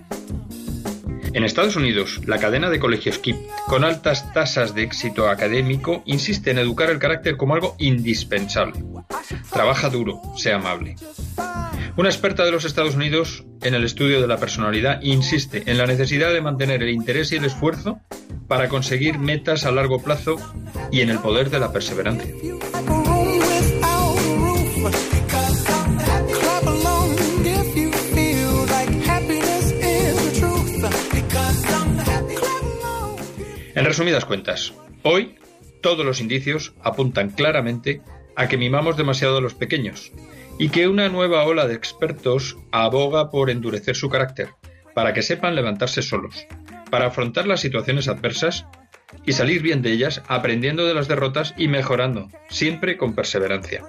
En 1.33 1.43
Estados 1.45 1.75
Unidos, 1.77 2.19
la 2.25 2.39
cadena 2.39 2.69
de 2.69 2.79
colegios 2.79 3.17
KIP, 3.17 3.37
con 3.67 3.83
altas 3.83 4.33
tasas 4.33 4.75
de 4.75 4.83
éxito 4.83 5.29
académico, 5.29 6.03
insiste 6.05 6.51
en 6.51 6.57
educar 6.57 6.89
el 6.89 6.99
carácter 6.99 7.37
como 7.37 7.53
algo 7.53 7.75
indispensable. 7.79 8.83
Trabaja 9.51 9.89
duro, 9.89 10.21
sea 10.35 10.57
amable. 10.57 10.95
Una 11.95 12.09
experta 12.09 12.43
de 12.43 12.51
los 12.51 12.65
Estados 12.65 12.95
Unidos 12.95 13.45
en 13.61 13.75
el 13.75 13.83
estudio 13.83 14.21
de 14.21 14.27
la 14.27 14.37
personalidad 14.37 15.01
insiste 15.01 15.63
en 15.67 15.77
la 15.77 15.85
necesidad 15.85 16.33
de 16.33 16.41
mantener 16.41 16.83
el 16.83 16.89
interés 16.89 17.31
y 17.31 17.37
el 17.37 17.45
esfuerzo 17.45 18.01
para 18.47 18.67
conseguir 18.67 19.17
metas 19.17 19.65
a 19.65 19.71
largo 19.71 20.01
plazo 20.01 20.35
y 20.91 21.01
en 21.01 21.09
el 21.09 21.19
poder 21.19 21.49
de 21.49 21.59
la 21.59 21.71
perseverancia. 21.71 22.33
Resumidas 33.91 34.23
cuentas, 34.23 34.73
hoy 35.03 35.35
todos 35.81 36.05
los 36.05 36.21
indicios 36.21 36.73
apuntan 36.81 37.29
claramente 37.29 38.01
a 38.37 38.47
que 38.47 38.55
mimamos 38.55 38.95
demasiado 38.95 39.39
a 39.39 39.41
los 39.41 39.53
pequeños 39.53 40.13
y 40.57 40.69
que 40.69 40.87
una 40.87 41.09
nueva 41.09 41.43
ola 41.43 41.67
de 41.67 41.75
expertos 41.75 42.55
aboga 42.71 43.29
por 43.29 43.49
endurecer 43.49 43.97
su 43.97 44.07
carácter, 44.07 44.51
para 44.95 45.11
que 45.11 45.21
sepan 45.21 45.55
levantarse 45.55 46.01
solos, 46.01 46.47
para 46.89 47.07
afrontar 47.07 47.47
las 47.47 47.59
situaciones 47.59 48.07
adversas 48.07 48.65
y 49.25 49.33
salir 49.33 49.61
bien 49.61 49.81
de 49.81 49.91
ellas 49.91 50.23
aprendiendo 50.29 50.85
de 50.85 50.93
las 50.93 51.09
derrotas 51.09 51.53
y 51.57 51.67
mejorando, 51.67 52.29
siempre 52.47 52.95
con 52.95 53.13
perseverancia. 53.13 53.83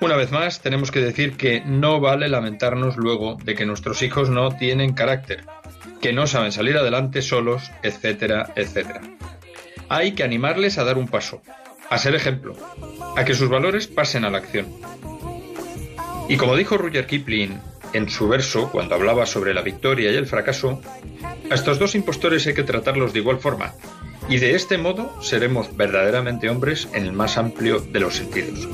Una 0.00 0.14
vez 0.14 0.30
más, 0.30 0.62
tenemos 0.62 0.92
que 0.92 1.00
decir 1.00 1.36
que 1.36 1.60
no 1.62 1.98
vale 1.98 2.28
lamentarnos 2.28 2.96
luego 2.98 3.36
de 3.42 3.56
que 3.56 3.66
nuestros 3.66 4.00
hijos 4.02 4.30
no 4.30 4.56
tienen 4.56 4.92
carácter, 4.92 5.44
que 6.00 6.12
no 6.12 6.26
saben 6.26 6.52
salir 6.52 6.76
adelante 6.76 7.22
solos, 7.22 7.70
etcétera, 7.82 8.52
etcétera. 8.56 9.00
Hay 9.88 10.12
que 10.12 10.24
animarles 10.24 10.78
a 10.78 10.84
dar 10.84 10.98
un 10.98 11.08
paso, 11.08 11.42
a 11.90 11.98
ser 11.98 12.14
ejemplo, 12.14 12.54
a 13.16 13.24
que 13.24 13.34
sus 13.34 13.48
valores 13.48 13.86
pasen 13.86 14.24
a 14.24 14.30
la 14.30 14.38
acción. 14.38 14.66
Y 16.28 16.36
como 16.36 16.56
dijo 16.56 16.76
Rudyard 16.76 17.06
Kipling 17.06 17.60
en 17.92 18.10
su 18.10 18.28
verso, 18.28 18.70
cuando 18.70 18.94
hablaba 18.94 19.26
sobre 19.26 19.54
la 19.54 19.62
victoria 19.62 20.10
y 20.10 20.16
el 20.16 20.26
fracaso, 20.26 20.82
a 21.50 21.54
estos 21.54 21.78
dos 21.78 21.94
impostores 21.94 22.46
hay 22.46 22.54
que 22.54 22.64
tratarlos 22.64 23.12
de 23.12 23.20
igual 23.20 23.38
forma, 23.38 23.74
y 24.28 24.38
de 24.38 24.54
este 24.54 24.76
modo 24.76 25.22
seremos 25.22 25.76
verdaderamente 25.76 26.50
hombres 26.50 26.88
en 26.92 27.04
el 27.04 27.12
más 27.12 27.38
amplio 27.38 27.80
de 27.80 28.00
los 28.00 28.16
sentidos. 28.16 28.68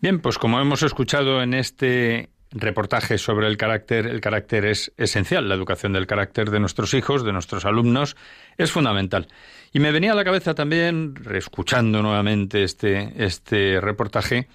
Bien, 0.00 0.18
pues 0.20 0.38
como 0.38 0.58
hemos 0.60 0.82
escuchado 0.82 1.40
en 1.42 1.54
este 1.54 2.30
reportaje 2.50 3.16
sobre 3.16 3.46
el 3.46 3.56
carácter, 3.56 4.06
el 4.06 4.20
carácter 4.20 4.64
es 4.64 4.92
esencial, 4.96 5.48
la 5.48 5.54
educación 5.54 5.92
del 5.92 6.08
carácter 6.08 6.50
de 6.50 6.58
nuestros 6.58 6.94
hijos, 6.94 7.24
de 7.24 7.32
nuestros 7.32 7.64
alumnos, 7.64 8.16
es 8.58 8.72
fundamental. 8.72 9.28
Y 9.72 9.78
me 9.78 9.92
venía 9.92 10.12
a 10.12 10.16
la 10.16 10.24
cabeza 10.24 10.54
también, 10.54 11.14
reescuchando 11.14 12.02
nuevamente 12.02 12.64
este, 12.64 13.12
este 13.24 13.80
reportaje, 13.80 14.48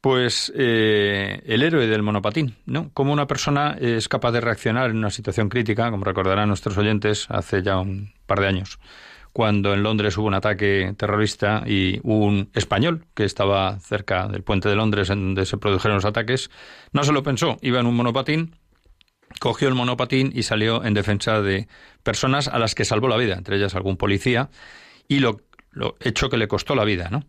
pues 0.00 0.52
eh, 0.56 1.42
el 1.44 1.62
héroe 1.62 1.86
del 1.86 2.02
monopatín, 2.02 2.56
¿no? 2.66 2.90
Cómo 2.94 3.12
una 3.12 3.26
persona 3.26 3.76
es 3.80 4.08
capaz 4.08 4.32
de 4.32 4.40
reaccionar 4.40 4.90
en 4.90 4.96
una 4.96 5.10
situación 5.10 5.48
crítica, 5.48 5.90
como 5.90 6.04
recordarán 6.04 6.48
nuestros 6.48 6.78
oyentes, 6.78 7.26
hace 7.28 7.62
ya 7.62 7.78
un 7.78 8.12
par 8.26 8.40
de 8.40 8.46
años 8.46 8.78
cuando 9.32 9.72
en 9.74 9.82
Londres 9.82 10.16
hubo 10.18 10.26
un 10.26 10.34
ataque 10.34 10.94
terrorista 10.96 11.62
y 11.66 12.00
un 12.02 12.50
español 12.54 13.06
que 13.14 13.24
estaba 13.24 13.78
cerca 13.80 14.26
del 14.28 14.42
puente 14.42 14.68
de 14.68 14.74
Londres 14.74 15.10
en 15.10 15.20
donde 15.20 15.46
se 15.46 15.56
produjeron 15.56 15.96
los 15.96 16.04
ataques, 16.04 16.50
no 16.92 17.04
se 17.04 17.12
lo 17.12 17.22
pensó, 17.22 17.56
iba 17.62 17.80
en 17.80 17.86
un 17.86 17.94
monopatín, 17.94 18.56
cogió 19.38 19.68
el 19.68 19.74
monopatín 19.74 20.32
y 20.34 20.42
salió 20.42 20.84
en 20.84 20.94
defensa 20.94 21.40
de 21.40 21.68
personas 22.02 22.48
a 22.48 22.58
las 22.58 22.74
que 22.74 22.84
salvó 22.84 23.08
la 23.08 23.16
vida, 23.16 23.34
entre 23.34 23.56
ellas 23.56 23.74
algún 23.74 23.96
policía, 23.96 24.50
y 25.06 25.20
lo, 25.20 25.40
lo 25.72 25.96
hecho 26.00 26.28
que 26.28 26.36
le 26.36 26.48
costó 26.48 26.74
la 26.74 26.84
vida, 26.84 27.08
¿no? 27.10 27.24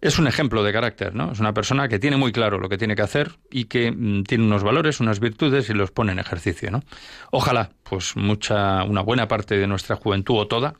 Es 0.00 0.18
un 0.18 0.26
ejemplo 0.26 0.62
de 0.62 0.72
carácter, 0.72 1.14
¿no? 1.14 1.32
Es 1.32 1.40
una 1.40 1.54
persona 1.54 1.88
que 1.88 1.98
tiene 1.98 2.16
muy 2.16 2.32
claro 2.32 2.58
lo 2.58 2.68
que 2.68 2.76
tiene 2.76 2.96
que 2.96 3.02
hacer 3.02 3.32
y 3.50 3.64
que 3.64 3.90
mm, 3.90 4.24
tiene 4.24 4.44
unos 4.44 4.62
valores, 4.62 5.00
unas 5.00 5.20
virtudes 5.20 5.70
y 5.70 5.74
los 5.74 5.90
pone 5.92 6.12
en 6.12 6.18
ejercicio, 6.18 6.70
¿no? 6.70 6.82
Ojalá, 7.30 7.70
pues 7.84 8.16
mucha, 8.16 8.82
una 8.84 9.00
buena 9.00 9.28
parte 9.28 9.56
de 9.56 9.66
nuestra 9.66 9.96
juventud 9.96 10.36
o 10.38 10.46
toda, 10.46 10.74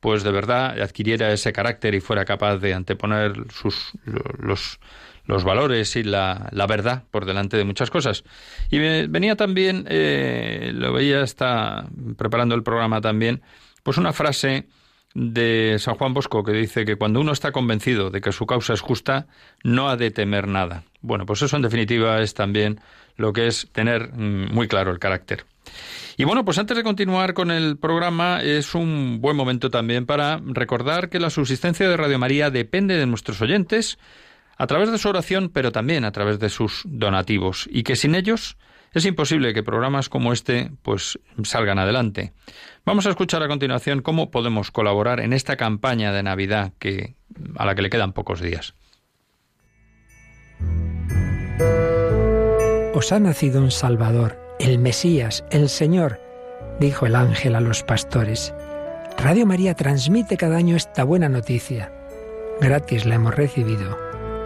pues 0.00 0.22
de 0.24 0.30
verdad 0.30 0.80
adquiriera 0.80 1.32
ese 1.32 1.52
carácter 1.52 1.94
y 1.94 2.00
fuera 2.00 2.24
capaz 2.24 2.58
de 2.58 2.74
anteponer 2.74 3.34
sus, 3.50 3.92
los, 4.04 4.78
los 5.24 5.44
valores 5.44 5.96
y 5.96 6.02
la, 6.02 6.48
la, 6.52 6.66
verdad 6.66 7.04
por 7.10 7.24
delante 7.24 7.56
de 7.56 7.64
muchas 7.64 7.90
cosas. 7.90 8.24
Y 8.70 8.78
venía 8.78 9.36
también, 9.36 9.86
eh, 9.88 10.72
lo 10.74 10.92
veía, 10.92 11.22
está 11.22 11.88
preparando 12.16 12.54
el 12.54 12.62
programa 12.62 13.00
también, 13.00 13.42
pues 13.82 13.96
una 13.98 14.12
frase 14.12 14.66
de 15.16 15.76
San 15.78 15.94
Juan 15.94 16.12
Bosco 16.12 16.44
que 16.44 16.52
dice 16.52 16.84
que 16.84 16.96
cuando 16.96 17.20
uno 17.20 17.32
está 17.32 17.50
convencido 17.50 18.10
de 18.10 18.20
que 18.20 18.32
su 18.32 18.44
causa 18.44 18.74
es 18.74 18.82
justa, 18.82 19.26
no 19.64 19.88
ha 19.88 19.96
de 19.96 20.10
temer 20.10 20.46
nada. 20.46 20.84
Bueno, 21.00 21.24
pues 21.24 21.40
eso 21.40 21.56
en 21.56 21.62
definitiva 21.62 22.20
es 22.20 22.34
también 22.34 22.80
lo 23.16 23.32
que 23.32 23.46
es 23.46 23.66
tener 23.72 24.12
mm, 24.12 24.52
muy 24.52 24.68
claro 24.68 24.90
el 24.90 24.98
carácter. 24.98 25.46
Y 26.18 26.24
bueno, 26.24 26.44
pues 26.44 26.58
antes 26.58 26.76
de 26.76 26.82
continuar 26.82 27.32
con 27.32 27.50
el 27.50 27.78
programa, 27.78 28.42
es 28.42 28.74
un 28.74 29.22
buen 29.22 29.38
momento 29.38 29.70
también 29.70 30.04
para 30.04 30.38
recordar 30.44 31.08
que 31.08 31.18
la 31.18 31.30
subsistencia 31.30 31.88
de 31.88 31.96
Radio 31.96 32.18
María 32.18 32.50
depende 32.50 32.98
de 32.98 33.06
nuestros 33.06 33.40
oyentes 33.40 33.98
a 34.58 34.66
través 34.66 34.92
de 34.92 34.98
su 34.98 35.08
oración, 35.08 35.48
pero 35.48 35.72
también 35.72 36.04
a 36.04 36.12
través 36.12 36.38
de 36.38 36.50
sus 36.50 36.82
donativos, 36.84 37.68
y 37.72 37.84
que 37.84 37.96
sin 37.96 38.14
ellos 38.14 38.58
es 38.96 39.04
imposible 39.04 39.52
que 39.52 39.62
programas 39.62 40.08
como 40.08 40.32
este 40.32 40.70
pues 40.82 41.18
salgan 41.42 41.78
adelante. 41.78 42.32
Vamos 42.86 43.06
a 43.06 43.10
escuchar 43.10 43.42
a 43.42 43.48
continuación 43.48 44.00
cómo 44.00 44.30
podemos 44.30 44.70
colaborar 44.70 45.20
en 45.20 45.34
esta 45.34 45.56
campaña 45.56 46.12
de 46.12 46.22
Navidad 46.22 46.72
que 46.78 47.14
a 47.56 47.66
la 47.66 47.74
que 47.74 47.82
le 47.82 47.90
quedan 47.90 48.14
pocos 48.14 48.40
días. 48.40 48.74
Os 52.94 53.12
ha 53.12 53.20
nacido 53.20 53.60
un 53.60 53.70
Salvador 53.70 54.38
el 54.58 54.78
Mesías, 54.78 55.44
el 55.50 55.68
Señor, 55.68 56.18
dijo 56.80 57.04
el 57.04 57.16
ángel 57.16 57.54
a 57.54 57.60
los 57.60 57.82
pastores. 57.82 58.54
Radio 59.18 59.44
María 59.44 59.74
transmite 59.74 60.38
cada 60.38 60.56
año 60.56 60.74
esta 60.74 61.04
buena 61.04 61.28
noticia. 61.28 61.92
Gratis 62.62 63.04
la 63.04 63.16
hemos 63.16 63.34
recibido, 63.34 63.98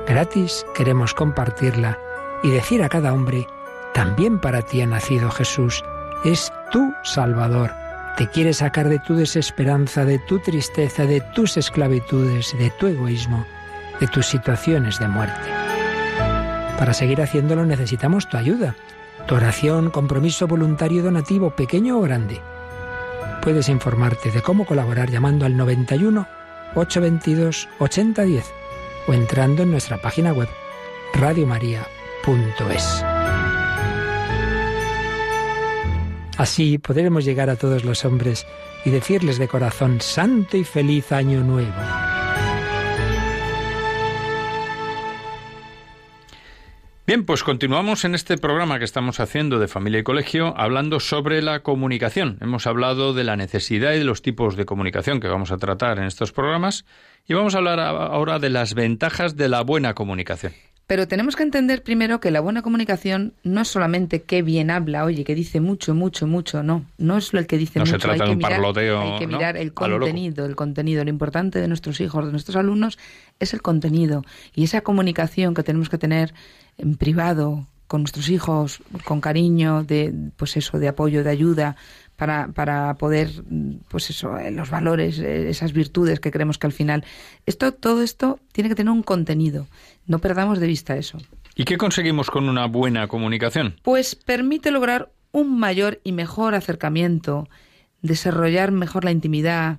gratis 0.09 0.67
queremos 0.75 1.15
compartirla 1.15 2.01
y 2.43 2.51
decir 2.51 2.83
a 2.83 2.89
cada 2.89 3.13
hombre, 3.13 3.47
también 3.95 4.39
para 4.39 4.63
ti 4.63 4.81
ha 4.81 4.87
nacido 4.87 5.31
Jesús, 5.31 5.83
es 6.25 6.53
tu 6.71 6.93
Salvador. 7.03 7.73
Te 8.17 8.29
quiere 8.29 8.53
sacar 8.53 8.89
de 8.89 8.99
tu 8.99 9.15
desesperanza, 9.15 10.05
de 10.05 10.19
tu 10.19 10.39
tristeza, 10.41 11.05
de 11.07 11.21
tus 11.21 11.57
esclavitudes, 11.57 12.57
de 12.59 12.71
tu 12.71 12.87
egoísmo, 12.87 13.47
de 14.01 14.07
tus 14.09 14.27
situaciones 14.27 14.99
de 14.99 15.09
muerte. 15.09 15.51
Para 16.79 16.93
seguir 16.93 17.21
haciéndolo 17.23 17.65
necesitamos 17.65 18.29
tu 18.29 18.37
ayuda 18.37 18.75
tu 19.27 19.37
oración, 19.37 19.91
compromiso 19.91 20.47
voluntario 20.47 21.03
donativo, 21.03 21.51
pequeño 21.51 21.99
o 21.99 22.03
grande. 22.03 22.41
Puedes 23.43 23.69
informarte 23.69 24.31
de 24.31 24.43
cómo 24.43 24.67
colaborar 24.67 25.11
llamando 25.11 25.47
al 25.47 25.57
91 25.57 26.27
822 26.75 27.69
8010 27.79 28.45
o 29.07 29.15
entrando 29.15 29.63
en 29.63 29.71
nuestra 29.71 29.99
página 29.99 30.33
web 30.33 30.49
radiomaria.es. 31.15 33.05
Así 36.41 36.79
podremos 36.79 37.27
llegar 37.27 37.51
a 37.51 37.57
todos 37.57 37.85
los 37.85 38.07
hombres 38.07 38.47
y 38.87 38.89
decirles 38.89 39.39
de 39.39 39.47
corazón 39.47 40.01
santo 40.01 40.57
y 40.57 40.65
feliz 40.65 41.13
año 41.13 41.43
nuevo. 41.43 41.71
Bien, 47.07 47.27
pues 47.27 47.45
continuamos 47.45 48.07
en 48.07 48.15
este 48.15 48.39
programa 48.39 48.79
que 48.79 48.87
estamos 48.87 49.21
haciendo 49.21 49.59
de 49.59 49.69
familia 49.69 50.01
y 50.01 50.03
colegio 50.03 50.55
hablando 50.57 50.99
sobre 50.99 51.43
la 51.43 51.63
comunicación. 51.63 52.39
Hemos 52.41 52.67
hablado 52.67 53.13
de 53.13 53.25
la 53.25 53.37
necesidad 53.37 53.93
y 53.93 53.99
de 53.99 54.05
los 54.05 54.23
tipos 54.23 54.57
de 54.57 54.65
comunicación 54.65 55.21
que 55.21 55.29
vamos 55.29 55.53
a 55.53 55.59
tratar 55.59 55.99
en 55.99 56.05
estos 56.05 56.33
programas 56.33 56.87
y 57.29 57.35
vamos 57.35 57.55
a 57.55 57.59
hablar 57.59 57.81
ahora 57.81 58.39
de 58.39 58.49
las 58.49 58.73
ventajas 58.73 59.37
de 59.37 59.51
la 59.51 59.61
buena 59.61 59.93
comunicación. 59.93 60.55
Pero 60.91 61.07
tenemos 61.07 61.37
que 61.37 61.45
entender 61.45 61.85
primero 61.85 62.19
que 62.19 62.33
la 62.33 62.41
buena 62.41 62.63
comunicación 62.63 63.33
no 63.45 63.61
es 63.61 63.69
solamente 63.69 64.23
qué 64.23 64.43
bien 64.43 64.73
habla, 64.73 65.05
oye, 65.05 65.23
que 65.23 65.37
dice 65.37 65.61
mucho, 65.61 65.95
mucho, 65.95 66.27
mucho, 66.27 66.65
no. 66.65 66.85
No 66.99 67.17
es 67.17 67.33
lo 67.33 67.39
el 67.39 67.47
que 67.47 67.59
dice 67.59 67.79
no 67.79 67.85
mucho. 67.85 67.93
Se 67.93 67.99
trata 68.01 68.25
hay 68.25 68.29
de 68.31 68.33
un 68.33 68.39
mirar, 68.39 68.51
parloteo. 68.55 69.01
Hay 69.01 69.19
que 69.21 69.29
mirar 69.29 69.57
el 69.57 69.73
contenido, 69.73 70.47
el 70.47 70.57
contenido. 70.57 71.05
Lo 71.05 71.11
importante 71.11 71.61
de 71.61 71.69
nuestros 71.69 72.01
hijos, 72.01 72.27
de 72.27 72.33
nuestros 72.33 72.57
alumnos, 72.57 72.99
es 73.39 73.55
el 73.55 73.63
contenido. 73.63 74.25
Y 74.53 74.65
esa 74.65 74.81
comunicación 74.81 75.55
que 75.55 75.63
tenemos 75.63 75.91
que 75.91 75.97
tener 75.97 76.35
en 76.77 76.97
privado, 76.97 77.69
con 77.87 78.03
nuestros 78.03 78.29
hijos, 78.29 78.83
con 79.05 79.21
cariño, 79.21 79.85
de, 79.85 80.13
pues 80.37 80.57
eso, 80.57 80.81
de 80.81 80.89
apoyo, 80.89 81.23
de 81.23 81.31
ayuda, 81.31 81.77
para, 82.21 82.49
para 82.49 82.93
poder, 82.99 83.31
pues 83.89 84.11
eso, 84.11 84.37
eh, 84.37 84.51
los 84.51 84.69
valores, 84.69 85.19
eh, 85.19 85.49
esas 85.49 85.73
virtudes 85.73 86.21
que 86.21 86.31
creemos 86.31 86.59
que 86.59 86.67
al 86.67 86.75
final. 86.75 87.03
Esto, 87.47 87.73
todo 87.73 88.03
esto 88.03 88.39
tiene 88.53 88.69
que 88.69 88.75
tener 88.75 88.93
un 88.93 89.03
contenido. 89.03 89.69
No 90.05 90.19
perdamos 90.19 90.61
de 90.61 90.67
vista 90.67 90.99
eso. 90.99 91.17
¿Y 91.57 91.65
qué 91.65 91.79
conseguimos 91.79 92.31
con 92.31 92.51
una 92.51 92.67
buena 92.67 93.09
comunicación? 93.09 93.77
Pues 93.83 94.17
permite 94.17 94.71
lograr 94.71 95.11
un 95.33 95.59
mayor 95.59 95.99
y 96.05 96.13
mejor 96.13 96.55
acercamiento, 96.55 97.49
desarrollar 98.03 98.71
mejor 98.71 99.07
la 99.07 99.13
intimidad, 99.13 99.79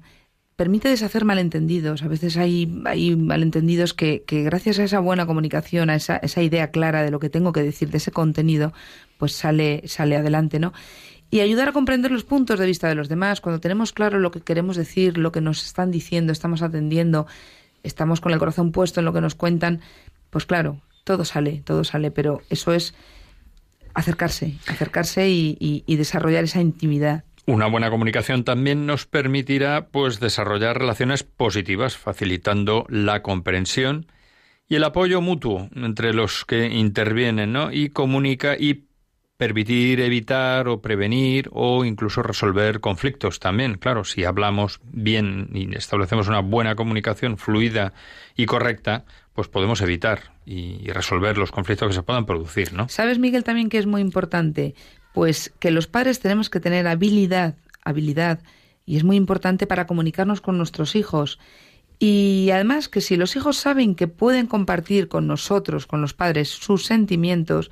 permite 0.55 0.89
deshacer 0.89 1.25
malentendidos. 1.25 2.01
A 2.01 2.07
veces 2.07 2.37
hay, 2.37 2.81
hay 2.85 3.15
malentendidos 3.15 3.93
que, 3.93 4.23
que, 4.25 4.41
gracias 4.41 4.79
a 4.79 4.83
esa 4.83 4.99
buena 4.99 5.27
comunicación, 5.27 5.91
a 5.91 5.95
esa, 5.95 6.17
esa 6.17 6.41
idea 6.41 6.71
clara 6.71 7.03
de 7.03 7.11
lo 7.11 7.19
que 7.19 7.29
tengo 7.29 7.51
que 7.51 7.61
decir, 7.61 7.91
de 7.91 7.97
ese 7.97 8.09
contenido, 8.09 8.73
pues 9.19 9.33
sale, 9.33 9.83
sale 9.85 10.15
adelante, 10.15 10.57
¿no? 10.57 10.73
Y 11.31 11.39
ayudar 11.39 11.69
a 11.69 11.71
comprender 11.71 12.11
los 12.11 12.25
puntos 12.25 12.59
de 12.59 12.65
vista 12.65 12.89
de 12.89 12.95
los 12.95 13.07
demás. 13.07 13.39
Cuando 13.39 13.61
tenemos 13.61 13.93
claro 13.93 14.19
lo 14.19 14.31
que 14.31 14.41
queremos 14.41 14.75
decir, 14.75 15.17
lo 15.17 15.31
que 15.31 15.39
nos 15.39 15.65
están 15.65 15.89
diciendo, 15.89 16.33
estamos 16.33 16.61
atendiendo, 16.61 17.25
estamos 17.83 18.19
con 18.19 18.33
el 18.33 18.39
corazón 18.39 18.73
puesto 18.73 18.99
en 18.99 19.05
lo 19.05 19.13
que 19.13 19.21
nos 19.21 19.33
cuentan, 19.33 19.79
pues 20.29 20.45
claro, 20.45 20.81
todo 21.03 21.25
sale, 21.25 21.61
todo 21.65 21.83
sale, 21.83 22.11
pero 22.11 22.41
eso 22.49 22.73
es 22.73 22.93
acercarse, 23.93 24.55
acercarse 24.67 25.29
y, 25.29 25.83
desarrollar 25.87 26.43
esa 26.43 26.61
intimidad. 26.61 27.23
Una 27.45 27.67
buena 27.67 27.89
comunicación 27.89 28.43
también 28.43 28.85
nos 28.85 29.07
permitirá 29.07 29.87
pues 29.87 30.19
desarrollar 30.19 30.77
relaciones 30.77 31.23
positivas, 31.23 31.97
facilitando 31.97 32.85
la 32.87 33.21
comprensión 33.23 34.05
y 34.67 34.75
el 34.75 34.83
apoyo 34.83 35.21
mutuo 35.21 35.69
entre 35.75 36.13
los 36.13 36.45
que 36.45 36.67
intervienen, 36.67 37.51
¿no? 37.51 37.71
Y 37.71 37.89
comunica 37.89 38.55
y 38.57 38.85
permitir 39.41 40.01
evitar 40.01 40.67
o 40.67 40.83
prevenir 40.83 41.49
o 41.51 41.83
incluso 41.83 42.21
resolver 42.21 42.79
conflictos 42.79 43.39
también. 43.39 43.79
Claro, 43.79 44.03
si 44.03 44.23
hablamos 44.23 44.79
bien 44.83 45.49
y 45.55 45.75
establecemos 45.75 46.27
una 46.27 46.41
buena 46.41 46.75
comunicación 46.75 47.39
fluida 47.39 47.91
y 48.35 48.45
correcta, 48.45 49.03
pues 49.33 49.47
podemos 49.47 49.81
evitar 49.81 50.35
y, 50.45 50.85
resolver 50.91 51.39
los 51.39 51.51
conflictos 51.51 51.87
que 51.87 51.95
se 51.95 52.03
puedan 52.03 52.27
producir, 52.27 52.71
¿no? 52.73 52.87
¿Sabes, 52.87 53.17
Miguel, 53.17 53.43
también 53.43 53.69
que 53.69 53.79
es 53.79 53.87
muy 53.87 54.01
importante? 54.01 54.75
Pues 55.11 55.51
que 55.57 55.71
los 55.71 55.87
padres 55.87 56.19
tenemos 56.19 56.51
que 56.51 56.59
tener 56.59 56.87
habilidad, 56.87 57.55
habilidad, 57.83 58.43
y 58.85 58.97
es 58.97 59.03
muy 59.03 59.15
importante 59.15 59.65
para 59.65 59.87
comunicarnos 59.87 60.41
con 60.41 60.59
nuestros 60.59 60.95
hijos. 60.95 61.39
Y 61.97 62.51
además 62.53 62.89
que 62.89 63.01
si 63.01 63.17
los 63.17 63.35
hijos 63.35 63.57
saben 63.57 63.95
que 63.95 64.07
pueden 64.07 64.45
compartir 64.45 65.07
con 65.07 65.25
nosotros, 65.25 65.87
con 65.87 65.99
los 65.99 66.13
padres, 66.13 66.49
sus 66.49 66.85
sentimientos, 66.85 67.71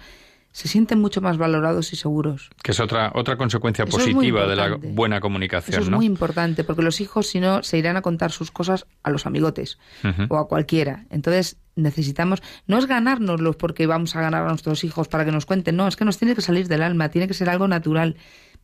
se 0.51 0.67
sienten 0.67 0.99
mucho 0.99 1.21
más 1.21 1.37
valorados 1.37 1.93
y 1.93 1.95
seguros. 1.95 2.49
Que 2.63 2.71
es 2.71 2.79
otra, 2.79 3.11
otra 3.15 3.37
consecuencia 3.37 3.85
Eso 3.85 3.97
positiva 3.97 4.47
de 4.47 4.55
la 4.55 4.75
buena 4.75 5.19
comunicación. 5.21 5.75
Eso 5.81 5.83
es 5.83 5.95
muy 5.95 6.05
importante, 6.05 6.63
porque 6.63 6.81
los 6.81 7.01
hijos, 7.01 7.27
si 7.27 7.39
no, 7.39 7.63
se 7.63 7.77
irán 7.77 7.97
a 7.97 8.01
contar 8.01 8.31
sus 8.31 8.51
cosas 8.51 8.85
a 9.03 9.11
los 9.11 9.25
amigotes 9.25 9.77
uh 10.03 10.07
-huh. 10.07 10.27
o 10.29 10.37
a 10.37 10.47
cualquiera. 10.47 11.05
Entonces, 11.11 11.57
necesitamos, 11.75 12.41
no 12.67 12.77
es 12.77 12.87
ganárnoslos 12.87 13.55
porque 13.55 13.87
vamos 13.87 14.15
a 14.15 14.21
ganar 14.21 14.45
a 14.45 14.49
nuestros 14.49 14.83
hijos 14.83 15.07
para 15.07 15.23
que 15.23 15.31
nos 15.31 15.45
cuenten, 15.45 15.75
no, 15.75 15.87
es 15.87 15.95
que 15.95 16.05
nos 16.05 16.17
tiene 16.17 16.35
que 16.35 16.41
salir 16.41 16.67
del 16.67 16.83
alma, 16.83 17.09
tiene 17.09 17.27
que 17.27 17.33
ser 17.33 17.49
algo 17.49 17.67
natural, 17.67 18.17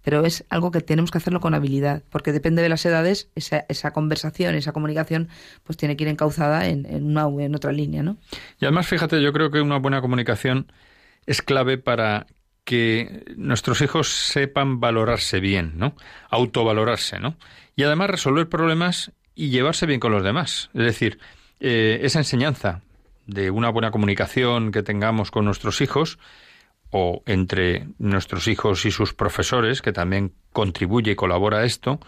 pero 0.03 0.25
es 0.25 0.45
algo 0.49 0.71
que 0.71 0.81
tenemos 0.81 1.11
que 1.11 1.17
hacerlo 1.17 1.39
con 1.39 1.53
habilidad, 1.53 2.03
porque 2.09 2.31
depende 2.31 2.61
de 2.61 2.69
las 2.69 2.85
edades, 2.85 3.29
esa, 3.35 3.65
esa 3.69 3.91
conversación, 3.91 4.53
esa 4.55 4.71
comunicación, 4.71 5.29
pues 5.63 5.77
tiene 5.77 5.95
que 5.97 6.03
ir 6.03 6.09
encauzada 6.09 6.67
en, 6.67 6.85
en, 6.85 7.05
una, 7.05 7.27
en 7.43 7.55
otra 7.55 7.71
línea, 7.71 8.03
¿no? 8.03 8.17
Y 8.59 8.65
además, 8.65 8.87
fíjate, 8.87 9.21
yo 9.21 9.33
creo 9.33 9.49
que 9.49 9.61
una 9.61 9.77
buena 9.77 10.01
comunicación 10.01 10.67
es 11.25 11.41
clave 11.41 11.77
para 11.77 12.27
que 12.63 13.23
nuestros 13.37 13.81
hijos 13.81 14.09
sepan 14.09 14.79
valorarse 14.79 15.39
bien, 15.39 15.73
¿no? 15.75 15.95
Autovalorarse, 16.29 17.19
¿no? 17.19 17.35
Y 17.75 17.83
además 17.83 18.09
resolver 18.09 18.49
problemas 18.49 19.11
y 19.35 19.49
llevarse 19.49 19.85
bien 19.85 19.99
con 19.99 20.11
los 20.11 20.23
demás. 20.23 20.71
Es 20.73 20.83
decir, 20.83 21.19
eh, 21.59 21.99
esa 22.01 22.19
enseñanza 22.19 22.81
de 23.27 23.51
una 23.51 23.69
buena 23.69 23.91
comunicación 23.91 24.71
que 24.71 24.83
tengamos 24.83 25.31
con 25.31 25.45
nuestros 25.45 25.81
hijos 25.81 26.19
o 26.89 27.21
entre 27.25 27.87
nuestros 27.97 28.47
hijos 28.47 28.85
y 28.85 28.91
sus 28.91 29.13
profesores, 29.13 29.81
que 29.81 29.91
también 29.91 30.33
contribuye 30.53 31.11
y 31.11 31.15
colabora 31.15 31.59
a 31.59 31.65
esto, 31.65 31.99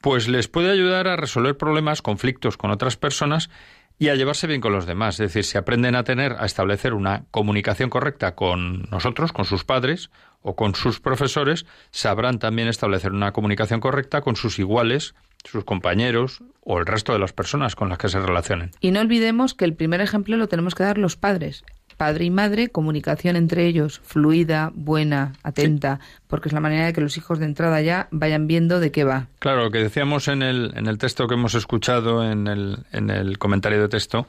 pues 0.00 0.28
les 0.28 0.48
puede 0.48 0.70
ayudar 0.70 1.08
a 1.08 1.16
resolver 1.16 1.56
problemas, 1.56 2.02
conflictos 2.02 2.56
con 2.56 2.70
otras 2.70 2.96
personas 2.96 3.50
y 3.98 4.08
a 4.08 4.14
llevarse 4.14 4.46
bien 4.46 4.60
con 4.60 4.72
los 4.72 4.86
demás. 4.86 5.14
Es 5.14 5.28
decir, 5.28 5.44
si 5.44 5.58
aprenden 5.58 5.94
a 5.94 6.04
tener, 6.04 6.32
a 6.38 6.46
establecer 6.46 6.94
una 6.94 7.24
comunicación 7.30 7.90
correcta 7.90 8.34
con 8.34 8.82
nosotros, 8.90 9.32
con 9.32 9.44
sus 9.44 9.64
padres 9.64 10.10
o 10.40 10.56
con 10.56 10.74
sus 10.74 11.00
profesores, 11.00 11.66
sabrán 11.90 12.38
también 12.38 12.68
establecer 12.68 13.12
una 13.12 13.32
comunicación 13.32 13.80
correcta 13.80 14.20
con 14.22 14.36
sus 14.36 14.58
iguales, 14.58 15.14
sus 15.44 15.64
compañeros 15.64 16.42
o 16.60 16.78
el 16.78 16.86
resto 16.86 17.12
de 17.12 17.18
las 17.18 17.32
personas 17.32 17.74
con 17.74 17.88
las 17.88 17.98
que 17.98 18.08
se 18.08 18.20
relacionen. 18.20 18.70
Y 18.80 18.90
no 18.90 19.00
olvidemos 19.00 19.54
que 19.54 19.64
el 19.64 19.74
primer 19.74 20.00
ejemplo 20.00 20.36
lo 20.36 20.48
tenemos 20.48 20.74
que 20.74 20.84
dar 20.84 20.98
los 20.98 21.16
padres. 21.16 21.64
Padre 22.02 22.24
y 22.24 22.30
madre, 22.30 22.68
comunicación 22.68 23.36
entre 23.36 23.64
ellos 23.64 24.00
fluida, 24.02 24.72
buena, 24.74 25.34
atenta, 25.44 26.00
sí. 26.02 26.22
porque 26.26 26.48
es 26.48 26.52
la 26.52 26.58
manera 26.58 26.86
de 26.86 26.92
que 26.92 27.00
los 27.00 27.16
hijos 27.16 27.38
de 27.38 27.44
entrada 27.44 27.80
ya 27.80 28.08
vayan 28.10 28.48
viendo 28.48 28.80
de 28.80 28.90
qué 28.90 29.04
va. 29.04 29.28
Claro, 29.38 29.62
lo 29.62 29.70
que 29.70 29.78
decíamos 29.78 30.26
en 30.26 30.42
el, 30.42 30.72
en 30.74 30.88
el 30.88 30.98
texto 30.98 31.28
que 31.28 31.34
hemos 31.34 31.54
escuchado, 31.54 32.28
en 32.28 32.48
el, 32.48 32.78
en 32.90 33.08
el 33.08 33.38
comentario 33.38 33.80
de 33.80 33.88
texto, 33.88 34.26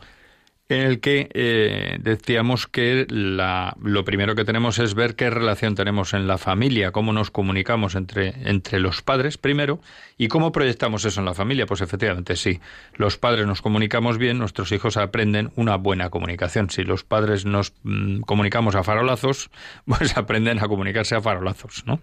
en 0.70 0.82
el 0.82 1.00
que 1.02 1.30
eh, 1.34 1.98
decíamos 2.00 2.68
que 2.68 3.06
la, 3.10 3.76
lo 3.82 4.06
primero 4.06 4.34
que 4.34 4.46
tenemos 4.46 4.80
es 4.80 4.96
ver 4.96 5.16
qué 5.16 5.30
relación 5.30 5.76
tenemos 5.76 6.14
en 6.14 6.26
la 6.26 6.38
familia, 6.38 6.92
cómo 6.92 7.12
nos 7.12 7.32
comunicamos 7.32 7.96
entre, 7.96 8.34
entre 8.50 8.80
los 8.80 9.02
padres 9.02 9.38
primero 9.38 9.82
y 10.18 10.30
cómo 10.30 10.52
proyectamos 10.54 11.04
eso 11.04 11.20
en 11.20 11.26
la 11.26 11.34
familia. 11.34 11.66
Pues 11.66 11.82
efectivamente, 11.82 12.38
si 12.38 12.62
los 12.96 13.18
padres 13.18 13.46
nos 13.46 13.62
comunicamos 13.62 14.18
bien, 14.18 14.38
nuestros 14.40 14.72
hijos 14.72 14.96
aprenden 14.96 15.52
una 15.56 15.76
buena 15.76 16.10
comunicación. 16.10 16.70
Si 16.70 16.84
los 16.84 17.04
padres 17.04 17.46
nos 17.46 17.74
mmm, 17.84 18.22
comunicamos 18.22 18.76
a 18.76 18.84
farolazos, 18.84 19.50
pues 19.86 20.18
aprenden 20.18 20.60
a 20.60 20.68
comunicarse 20.68 21.16
a 21.16 21.22
farolazos, 21.22 21.84
¿no? 21.86 22.00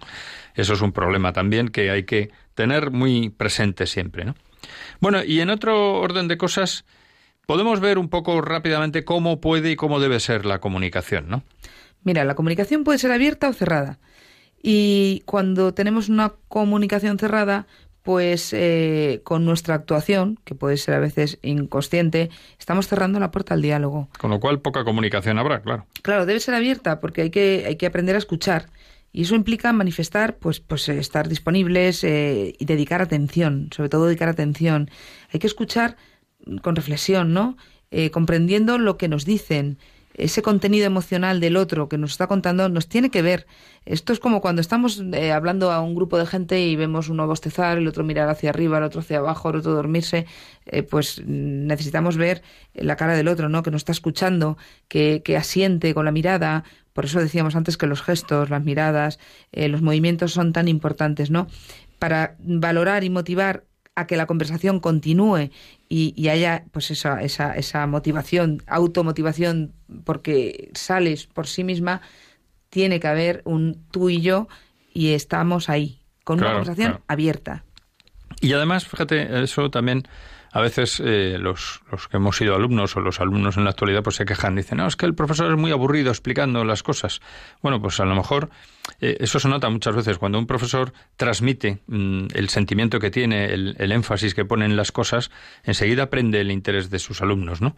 Eso 0.55 0.75
es 0.75 0.83
un 0.83 0.93
problema 0.93 1.33
también 1.33 1.69
que 1.69 1.91
hay 1.91 2.05
que 2.05 2.31
tener 2.55 2.91
muy 2.91 3.31
presente 3.31 3.87
siempre, 3.87 4.25
¿no? 4.25 4.35
Bueno, 5.01 5.25
y 5.25 5.41
en 5.41 5.49
otro 5.49 5.95
orden 5.95 6.29
de 6.29 6.37
cosas, 6.37 6.85
Podemos 7.51 7.81
ver 7.81 7.99
un 7.99 8.09
poco 8.09 8.41
rápidamente 8.43 9.05
cómo 9.05 9.41
puede 9.41 9.73
y 9.73 9.75
cómo 9.75 9.99
debe 9.99 10.21
ser 10.21 10.47
la 10.47 10.61
comunicación, 10.61 11.29
¿no? 11.29 11.43
Mira, 12.05 12.25
la 12.25 12.37
comunicación 12.37 12.85
puede 12.85 13.01
ser 13.01 13.11
abierta 13.11 13.49
o 13.49 13.53
cerrada. 13.53 13.99
Y 14.63 15.25
cuando 15.27 15.75
tenemos 15.75 16.09
una 16.09 16.35
comunicación 16.47 17.19
cerrada, 17.19 17.67
pues 18.05 18.53
eh, 18.53 19.23
con 19.25 19.45
nuestra 19.45 19.75
actuación, 19.75 20.39
que 20.45 20.55
puede 20.55 20.77
ser 20.77 20.95
a 20.95 21.01
veces 21.01 21.41
inconsciente, 21.43 22.31
estamos 22.57 22.87
cerrando 22.87 23.19
la 23.19 23.33
puerta 23.33 23.55
al 23.55 23.63
diálogo. 23.63 24.09
Con 24.17 24.31
lo 24.31 24.39
cual 24.39 24.61
poca 24.61 24.85
comunicación 24.85 25.37
habrá, 25.37 25.61
claro. 25.61 25.87
Claro, 26.03 26.27
debe 26.27 26.39
ser 26.39 26.55
abierta 26.55 27.01
porque 27.01 27.23
hay 27.23 27.31
que, 27.31 27.65
hay 27.67 27.75
que 27.75 27.87
aprender 27.87 28.15
a 28.15 28.19
escuchar. 28.19 28.67
Y 29.13 29.23
eso 29.23 29.35
implica 29.35 29.73
manifestar, 29.73 30.37
pues, 30.37 30.61
pues 30.61 30.89
estar 30.89 31.29
disponibles 31.29 32.05
eh, 32.05 32.55
y 32.57 32.65
dedicar 32.65 33.03
atención, 33.03 33.71
sobre 33.75 33.89
todo 33.89 34.07
dedicar 34.07 34.29
atención. 34.29 34.89
Hay 35.33 35.41
que 35.41 35.49
escuchar 35.49 35.97
con 36.63 36.77
reflexión, 36.77 37.33
¿no? 37.33 37.57
Eh, 37.91 38.11
comprendiendo 38.11 38.79
lo 38.79 38.97
que 38.97 39.09
nos 39.09 39.25
dicen, 39.25 39.79
ese 40.15 40.43
contenido 40.43 40.87
emocional 40.87 41.41
del 41.41 41.57
otro 41.57 41.89
que 41.89 41.99
nos 41.99 42.13
está 42.13 42.27
contando 42.27 42.69
nos 42.69 42.89
tiene 42.89 43.11
que 43.11 43.23
ver. 43.23 43.47
Esto 43.85 44.13
es 44.13 44.21
como 44.21 44.41
cuando 44.41 44.61
estamos 44.61 45.03
eh, 45.13 45.33
hablando 45.33 45.73
a 45.73 45.81
un 45.81 45.95
grupo 45.95 46.19
de 46.19 46.27
gente 46.27 46.61
y 46.61 46.77
vemos 46.77 47.09
uno 47.09 47.27
bostezar, 47.27 47.79
el 47.79 47.89
otro 47.89 48.05
mirar 48.05 48.29
hacia 48.29 48.51
arriba, 48.51 48.79
el 48.79 48.85
otro 48.85 49.01
hacia 49.01 49.19
abajo, 49.19 49.51
el 49.51 49.57
otro 49.57 49.73
dormirse, 49.73 50.27
eh, 50.67 50.83
pues 50.83 51.23
necesitamos 51.27 52.17
ver 52.17 52.43
la 52.75 52.97
cara 52.97 53.17
del 53.17 53.29
otro, 53.29 53.49
¿no? 53.49 53.63
Que 53.63 53.71
nos 53.71 53.81
está 53.81 53.93
escuchando, 53.93 54.57
que, 54.89 55.23
asiente 55.37 55.95
con 55.95 56.05
la 56.05 56.13
mirada. 56.13 56.65
Por 56.93 57.07
eso 57.07 57.19
decíamos 57.21 57.57
antes 57.57 57.77
que 57.77 57.87
los 57.87 58.03
gestos, 58.03 58.51
las 58.51 58.65
miradas, 58.65 59.19
los 59.53 59.81
movimientos 59.81 60.33
son 60.33 60.53
tan 60.53 60.69
importantes, 60.69 61.31
¿no? 61.31 61.47
Para 61.99 62.37
valorar 62.41 63.05
y 63.05 63.11
motivar 63.11 63.65
a 64.01 64.07
que 64.07 64.17
la 64.17 64.27
conversación 64.27 64.81
continúe 64.81 65.51
y, 65.89 66.13
y 66.17 66.29
haya 66.29 66.65
pues 66.73 66.91
esa, 66.91 67.23
esa, 67.23 67.55
esa 67.57 67.87
motivación, 67.87 68.63
automotivación, 68.67 69.73
porque 70.05 70.71
sales 70.75 71.27
por 71.27 71.47
sí 71.47 71.65
misma, 71.65 72.01
tiene 72.71 73.01
que 73.01 73.09
haber 73.09 73.43
un 73.45 73.85
tú 73.91 74.11
y 74.11 74.21
yo 74.21 74.49
y 74.93 75.13
estamos 75.15 75.69
ahí, 75.69 76.01
con 76.25 76.39
Claro, 76.39 76.57
una 76.57 76.61
conversación 76.61 76.93
claro. 76.93 77.05
abierta. 77.09 77.65
Y 78.41 78.53
además, 78.53 78.87
fíjate, 78.87 79.43
eso 79.43 79.71
también 79.71 80.05
a 80.53 80.61
veces 80.61 81.01
eh, 81.05 81.37
los, 81.39 81.81
los 81.91 82.09
que 82.09 82.17
hemos 82.17 82.37
sido 82.37 82.55
alumnos 82.55 82.97
o 82.97 83.01
los 83.01 83.21
alumnos 83.21 83.57
en 83.57 83.65
la 83.65 83.71
actualidad 83.71 84.03
pues 84.03 84.17
se 84.17 84.25
quejan, 84.25 84.57
dicen, 84.57 84.79
no, 84.79 84.87
es 84.87 84.97
que 84.97 85.07
el 85.07 85.15
profesor 85.15 85.51
es 85.51 85.59
muy 85.59 85.71
aburrido 85.71 86.11
explicando 86.11 86.65
las 86.65 86.83
cosas. 86.83 87.21
Bueno, 87.63 87.81
pues 87.81 88.01
a 88.01 88.05
lo 88.05 88.15
mejor 88.15 88.51
eh, 89.01 89.17
eso 89.21 89.39
se 89.39 89.49
nota 89.49 89.69
muchas 89.71 89.95
veces 89.95 90.19
cuando 90.19 90.39
un 90.39 90.47
profesor 90.47 90.93
transmite 91.17 91.79
mm, 91.87 92.27
el 92.35 92.49
sentimiento 92.49 92.99
que 92.99 93.11
tiene, 93.11 93.47
el, 93.47 93.77
el 93.79 93.93
énfasis 93.93 94.35
que 94.35 94.45
pone 94.45 94.65
en 94.65 94.77
las 94.77 94.93
cosas, 94.93 95.31
enseguida 95.63 96.05
aprende 96.05 96.41
el 96.41 96.51
interés 96.51 96.91
de 96.91 96.99
sus 96.99 97.23
alumnos, 97.23 97.61
¿no? 97.61 97.77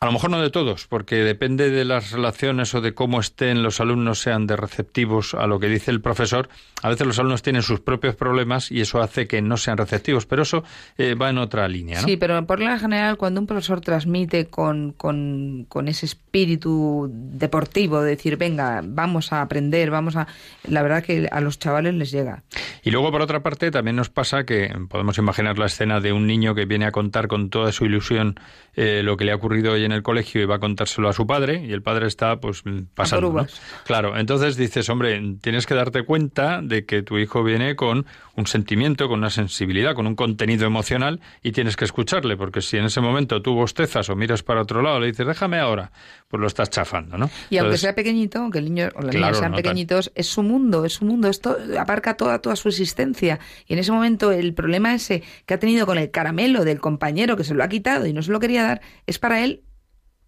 A 0.00 0.06
lo 0.06 0.12
mejor 0.12 0.30
no 0.30 0.40
de 0.40 0.50
todos, 0.50 0.86
porque 0.86 1.16
depende 1.16 1.70
de 1.70 1.84
las 1.84 2.12
relaciones 2.12 2.72
o 2.72 2.80
de 2.80 2.94
cómo 2.94 3.18
estén 3.18 3.64
los 3.64 3.80
alumnos 3.80 4.20
sean 4.20 4.46
de 4.46 4.54
receptivos 4.54 5.34
a 5.34 5.48
lo 5.48 5.58
que 5.58 5.66
dice 5.66 5.90
el 5.90 6.00
profesor. 6.00 6.48
A 6.82 6.88
veces 6.88 7.04
los 7.04 7.18
alumnos 7.18 7.42
tienen 7.42 7.62
sus 7.62 7.80
propios 7.80 8.14
problemas 8.14 8.70
y 8.70 8.80
eso 8.80 9.02
hace 9.02 9.26
que 9.26 9.42
no 9.42 9.56
sean 9.56 9.76
receptivos, 9.76 10.24
pero 10.24 10.42
eso 10.42 10.62
eh, 10.98 11.16
va 11.16 11.30
en 11.30 11.38
otra 11.38 11.66
línea. 11.66 12.00
¿no? 12.00 12.06
Sí, 12.06 12.16
pero 12.16 12.46
por 12.46 12.60
lo 12.60 12.78
general 12.78 13.16
cuando 13.16 13.40
un 13.40 13.48
profesor 13.48 13.80
transmite 13.80 14.46
con, 14.46 14.92
con, 14.92 15.66
con, 15.68 15.88
ese 15.88 16.06
espíritu 16.06 17.10
deportivo, 17.10 18.00
de 18.00 18.10
decir, 18.10 18.36
venga, 18.36 18.82
vamos 18.84 19.32
a 19.32 19.42
aprender, 19.42 19.90
vamos 19.90 20.14
a... 20.14 20.28
La 20.68 20.82
verdad 20.82 21.02
que 21.02 21.28
a 21.28 21.40
los 21.40 21.58
chavales 21.58 21.94
les 21.94 22.12
llega. 22.12 22.44
Y 22.84 22.92
luego, 22.92 23.10
por 23.10 23.20
otra 23.20 23.42
parte, 23.42 23.72
también 23.72 23.96
nos 23.96 24.10
pasa 24.10 24.44
que 24.44 24.72
podemos 24.88 25.18
imaginar 25.18 25.58
la 25.58 25.66
escena 25.66 25.98
de 25.98 26.12
un 26.12 26.28
niño 26.28 26.54
que 26.54 26.66
viene 26.66 26.86
a 26.86 26.92
contar 26.92 27.26
con 27.26 27.50
toda 27.50 27.72
su 27.72 27.84
ilusión 27.84 28.38
eh, 28.80 29.02
lo 29.02 29.16
que 29.16 29.24
le 29.24 29.32
ha 29.32 29.34
ocurrido 29.34 29.72
hoy 29.72 29.84
en 29.84 29.90
el 29.90 30.04
colegio 30.04 30.40
y 30.40 30.44
va 30.44 30.54
a 30.54 30.58
contárselo 30.60 31.08
a 31.08 31.12
su 31.12 31.26
padre 31.26 31.64
y 31.66 31.72
el 31.72 31.82
padre 31.82 32.06
está 32.06 32.38
pues 32.38 32.62
pasando. 32.94 33.32
¿no? 33.32 33.46
Claro, 33.84 34.16
entonces 34.16 34.56
dices, 34.56 34.88
hombre, 34.88 35.20
tienes 35.40 35.66
que 35.66 35.74
darte 35.74 36.04
cuenta 36.04 36.62
de 36.62 36.86
que 36.86 37.02
tu 37.02 37.18
hijo 37.18 37.42
viene 37.42 37.74
con 37.74 38.06
un 38.38 38.46
sentimiento, 38.46 39.08
con 39.08 39.18
una 39.18 39.30
sensibilidad, 39.30 39.94
con 39.94 40.06
un 40.06 40.14
contenido 40.14 40.64
emocional 40.64 41.20
y 41.42 41.50
tienes 41.50 41.76
que 41.76 41.84
escucharle, 41.84 42.36
porque 42.36 42.60
si 42.60 42.76
en 42.76 42.84
ese 42.84 43.00
momento 43.00 43.42
tú 43.42 43.54
bostezas 43.54 44.08
o 44.10 44.16
miras 44.16 44.44
para 44.44 44.62
otro 44.62 44.80
lado, 44.80 45.00
le 45.00 45.08
dices, 45.08 45.26
déjame 45.26 45.58
ahora, 45.58 45.90
pues 46.28 46.40
lo 46.40 46.46
estás 46.46 46.70
chafando, 46.70 47.18
¿no? 47.18 47.28
Y 47.50 47.58
aunque 47.58 47.76
sea 47.78 47.96
pequeñito, 47.96 48.38
aunque 48.38 48.60
el 48.60 48.66
niño 48.66 48.90
o 48.94 49.02
la 49.02 49.12
niña 49.12 49.34
sean 49.34 49.54
pequeñitos, 49.54 50.12
es 50.14 50.28
su 50.28 50.44
mundo, 50.44 50.84
es 50.84 50.94
su 50.94 51.04
mundo, 51.04 51.28
esto 51.28 51.56
abarca 51.76 52.16
toda, 52.16 52.38
toda 52.38 52.54
su 52.54 52.68
existencia. 52.68 53.40
Y 53.66 53.72
en 53.72 53.80
ese 53.80 53.90
momento 53.90 54.30
el 54.30 54.54
problema 54.54 54.94
ese 54.94 55.24
que 55.44 55.54
ha 55.54 55.58
tenido 55.58 55.84
con 55.84 55.98
el 55.98 56.12
caramelo 56.12 56.64
del 56.64 56.80
compañero 56.80 57.36
que 57.36 57.44
se 57.44 57.54
lo 57.54 57.64
ha 57.64 57.68
quitado 57.68 58.06
y 58.06 58.12
no 58.12 58.22
se 58.22 58.30
lo 58.30 58.38
quería 58.38 58.62
dar, 58.62 58.80
es 59.06 59.18
para 59.18 59.42
él 59.42 59.64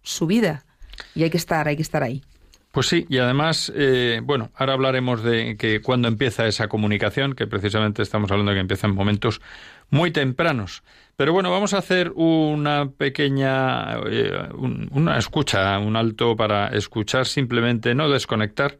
su 0.03 0.27
vida. 0.27 0.65
Y 1.15 1.23
hay 1.23 1.29
que 1.29 1.37
estar, 1.37 1.67
hay 1.67 1.77
que 1.77 1.81
estar 1.81 2.03
ahí. 2.03 2.21
Pues 2.71 2.87
sí, 2.87 3.05
y 3.09 3.17
además, 3.17 3.69
eh, 3.75 4.21
bueno, 4.23 4.49
ahora 4.55 4.73
hablaremos 4.73 5.21
de 5.23 5.57
que 5.57 5.81
cuando 5.81 6.07
empieza 6.07 6.47
esa 6.47 6.69
comunicación, 6.69 7.33
que 7.33 7.45
precisamente 7.45 8.01
estamos 8.01 8.31
hablando 8.31 8.51
de 8.51 8.55
que 8.55 8.61
empieza 8.61 8.87
en 8.87 8.95
momentos 8.95 9.41
muy 9.89 10.11
tempranos. 10.11 10.81
Pero 11.17 11.33
bueno, 11.33 11.51
vamos 11.51 11.73
a 11.73 11.79
hacer 11.79 12.13
una 12.15 12.89
pequeña, 12.89 13.97
eh, 14.09 14.49
una 14.91 15.17
escucha, 15.17 15.77
un 15.79 15.97
alto 15.97 16.37
para 16.37 16.69
escuchar 16.69 17.25
simplemente, 17.25 17.93
no 17.93 18.09
desconectar, 18.09 18.77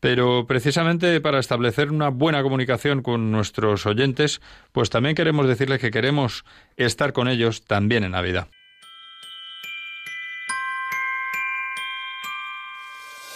pero 0.00 0.46
precisamente 0.46 1.20
para 1.20 1.38
establecer 1.38 1.90
una 1.90 2.08
buena 2.08 2.42
comunicación 2.42 3.02
con 3.02 3.30
nuestros 3.30 3.84
oyentes, 3.84 4.40
pues 4.72 4.88
también 4.88 5.14
queremos 5.14 5.46
decirles 5.46 5.80
que 5.80 5.90
queremos 5.90 6.46
estar 6.78 7.12
con 7.12 7.28
ellos 7.28 7.64
también 7.66 8.04
en 8.04 8.12
Navidad. 8.12 8.48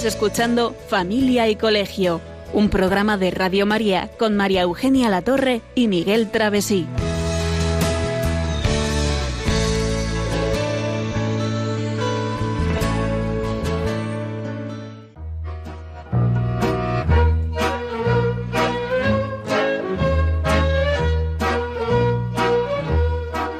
Estás 0.00 0.14
escuchando 0.14 0.74
Familia 0.88 1.50
y 1.50 1.56
Colegio, 1.56 2.22
un 2.54 2.70
programa 2.70 3.18
de 3.18 3.30
Radio 3.30 3.66
María 3.66 4.10
con 4.18 4.34
María 4.34 4.62
Eugenia 4.62 5.10
Latorre 5.10 5.60
y 5.74 5.88
Miguel 5.88 6.30
Travesí. 6.30 6.86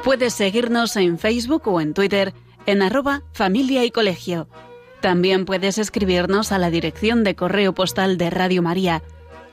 Puedes 0.03 0.33
seguirnos 0.33 0.95
en 0.95 1.19
Facebook 1.19 1.67
o 1.67 1.79
en 1.79 1.93
Twitter 1.93 2.33
en 2.65 2.81
arroba 2.81 3.21
familia 3.31 3.85
y 3.85 3.91
colegio. 3.91 4.47
También 5.01 5.45
puedes 5.45 5.79
escribirnos 5.79 6.51
a 6.51 6.59
la 6.59 6.69
dirección 6.69 7.23
de 7.23 7.35
correo 7.35 7.73
postal 7.73 8.19
de 8.19 8.29
Radio 8.29 8.61
María, 8.61 9.01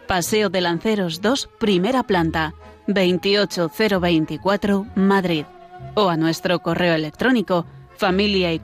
Paseo 0.07 0.51
de 0.51 0.61
Lanceros 0.61 1.23
2, 1.23 1.49
primera 1.59 2.03
planta, 2.03 2.53
28024, 2.87 4.87
Madrid, 4.95 5.47
o 5.95 6.11
a 6.11 6.19
nuestro 6.19 6.59
correo 6.61 6.95
electrónico 6.95 7.65
familia 7.97 8.53
y 8.53 8.61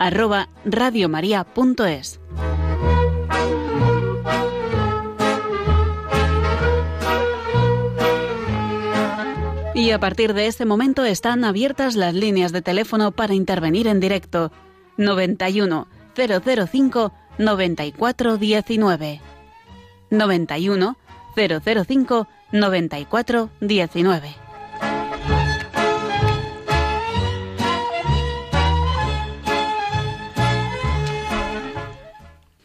arroba 0.00 0.48
Y 9.74 9.90
a 9.92 10.00
partir 10.00 10.34
de 10.34 10.48
este 10.48 10.66
momento 10.66 11.04
están 11.04 11.44
abiertas 11.44 11.94
las 11.94 12.14
líneas 12.14 12.50
de 12.50 12.62
teléfono 12.62 13.12
para 13.12 13.34
intervenir 13.34 13.86
en 13.86 14.00
directo. 14.00 14.50
91 14.96 15.86
005 16.14 17.12
9419. 17.38 19.20
91 20.10 20.96
005 21.36 22.28
9419. 22.52 24.34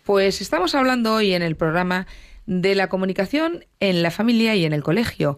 Pues 0.04 0.40
estamos 0.42 0.76
hablando 0.76 1.16
hoy 1.16 1.34
en 1.34 1.42
el 1.42 1.56
programa 1.56 2.06
de 2.46 2.76
la 2.76 2.90
comunicación 2.90 3.66
en 3.80 4.04
la 4.04 4.12
familia 4.12 4.56
y 4.56 4.64
en 4.64 4.74
el 4.74 4.84
colegio. 4.84 5.38